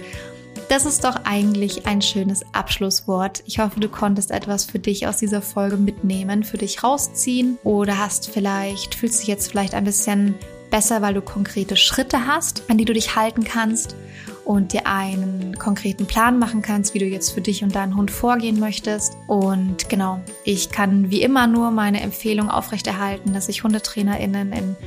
Das 0.72 0.86
ist 0.86 1.04
doch 1.04 1.18
eigentlich 1.26 1.86
ein 1.86 2.02
schönes 2.02 2.46
Abschlusswort. 2.54 3.44
Ich 3.46 3.60
hoffe, 3.60 3.82
du 3.82 3.90
konntest 3.90 4.32
etwas 4.32 4.64
für 4.64 4.80
dich 4.80 5.06
aus 5.06 5.18
dieser 5.18 5.42
Folge 5.42 5.76
mitnehmen, 5.76 6.46
für 6.46 6.58
dich 6.58 6.82
rausziehen 6.82 7.58
oder 7.66 7.98
hast 7.98 8.30
vielleicht, 8.30 8.96
fühlst 8.96 9.20
dich 9.20 9.28
jetzt 9.28 9.52
vielleicht 9.52 9.74
ein 9.74 9.84
bisschen 9.84 10.36
besser, 10.70 11.02
weil 11.02 11.14
du 11.14 11.22
konkrete 11.22 11.76
Schritte 11.76 12.26
hast, 12.26 12.64
an 12.70 12.78
die 12.78 12.86
du 12.86 12.94
dich 12.94 13.18
halten 13.18 13.44
kannst 13.44 13.98
und 14.46 14.72
dir 14.72 14.88
einen 14.88 15.60
konkreten 15.60 16.06
Plan 16.06 16.40
machen 16.40 16.62
kannst, 16.62 16.94
wie 16.94 17.00
du 17.00 17.06
jetzt 17.06 17.32
für 17.32 17.42
dich 17.42 17.66
und 17.66 17.76
deinen 17.76 17.98
Hund 17.98 18.10
vorgehen 18.10 18.58
möchtest. 18.58 19.18
Und 19.28 19.90
genau, 19.90 20.22
ich 20.46 20.70
kann 20.70 21.12
wie 21.12 21.22
immer 21.22 21.48
nur 21.48 21.72
meine 21.72 22.00
Empfehlung 22.00 22.50
aufrechterhalten, 22.50 23.34
dass 23.34 23.50
ich 23.50 23.66
HundetrainerInnen 23.66 24.54
in 24.54 24.78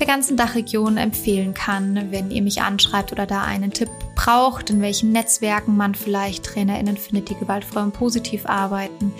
der 0.00 0.08
ganzen 0.08 0.36
Dachregion 0.36 0.96
empfehlen 0.96 1.54
kann, 1.54 2.10
wenn 2.10 2.32
ihr 2.32 2.42
mich 2.42 2.62
anschreibt 2.62 3.12
oder 3.12 3.26
da 3.26 3.42
einen 3.42 3.70
Tipp 3.70 3.90
braucht, 4.20 4.68
in 4.68 4.82
welchen 4.82 5.12
Netzwerken 5.12 5.76
man 5.76 5.94
vielleicht 5.94 6.44
TrainerInnen 6.44 6.98
findet, 6.98 7.30
die 7.30 7.36
gewaltfrei 7.36 7.82
und 7.82 7.92
positiv 7.92 8.44
arbeiten. 8.44 9.14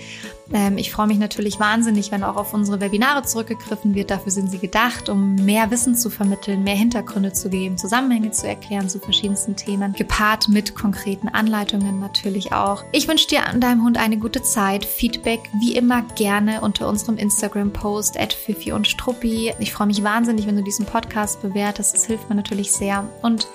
Ähm, 0.52 0.76
ich 0.76 0.92
freue 0.92 1.06
mich 1.06 1.18
natürlich 1.18 1.58
wahnsinnig, 1.58 2.12
wenn 2.12 2.22
auch 2.22 2.36
auf 2.36 2.52
unsere 2.52 2.80
Webinare 2.80 3.22
zurückgegriffen 3.22 3.94
wird. 3.94 4.10
Dafür 4.10 4.30
sind 4.30 4.50
sie 4.50 4.58
gedacht, 4.58 5.08
um 5.08 5.36
mehr 5.36 5.70
Wissen 5.70 5.96
zu 5.96 6.10
vermitteln, 6.10 6.64
mehr 6.64 6.74
Hintergründe 6.74 7.32
zu 7.32 7.48
geben, 7.48 7.78
Zusammenhänge 7.78 8.32
zu 8.32 8.46
erklären 8.46 8.90
zu 8.90 8.98
verschiedensten 8.98 9.56
Themen, 9.56 9.94
gepaart 9.94 10.48
mit 10.48 10.74
konkreten 10.74 11.28
Anleitungen 11.28 11.98
natürlich 11.98 12.52
auch. 12.52 12.84
Ich 12.92 13.08
wünsche 13.08 13.28
dir 13.28 13.46
an 13.46 13.60
deinem 13.60 13.82
Hund 13.82 13.96
eine 13.96 14.18
gute 14.18 14.42
Zeit. 14.42 14.84
Feedback 14.84 15.40
wie 15.60 15.76
immer 15.76 16.02
gerne 16.16 16.60
unter 16.60 16.88
unserem 16.88 17.16
Instagram-Post 17.16 18.20
at 18.20 18.34
Fifi 18.34 18.72
und 18.72 18.86
Struppi. 18.86 19.54
Ich 19.60 19.72
freue 19.72 19.86
mich 19.86 20.04
wahnsinnig, 20.04 20.46
wenn 20.46 20.56
du 20.56 20.62
diesen 20.62 20.84
Podcast 20.84 21.40
bewertest. 21.40 21.94
Das 21.94 22.04
hilft 22.04 22.28
mir 22.28 22.36
natürlich 22.36 22.72
sehr. 22.72 23.08
Und 23.22 23.46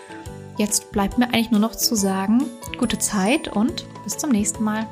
jetzt 0.58 0.92
bleibt 0.92 1.18
mir 1.18 1.26
eigentlich 1.26 1.52
nur 1.52 1.60
noch 1.60 1.76
zu 1.76 1.96
sagen, 1.96 2.46
gute 2.78 2.98
Zeit 3.00 3.48
und 3.48 3.86
bis 4.04 4.18
zum 4.18 4.32
nächsten 4.32 4.64
Mal. 4.64 4.88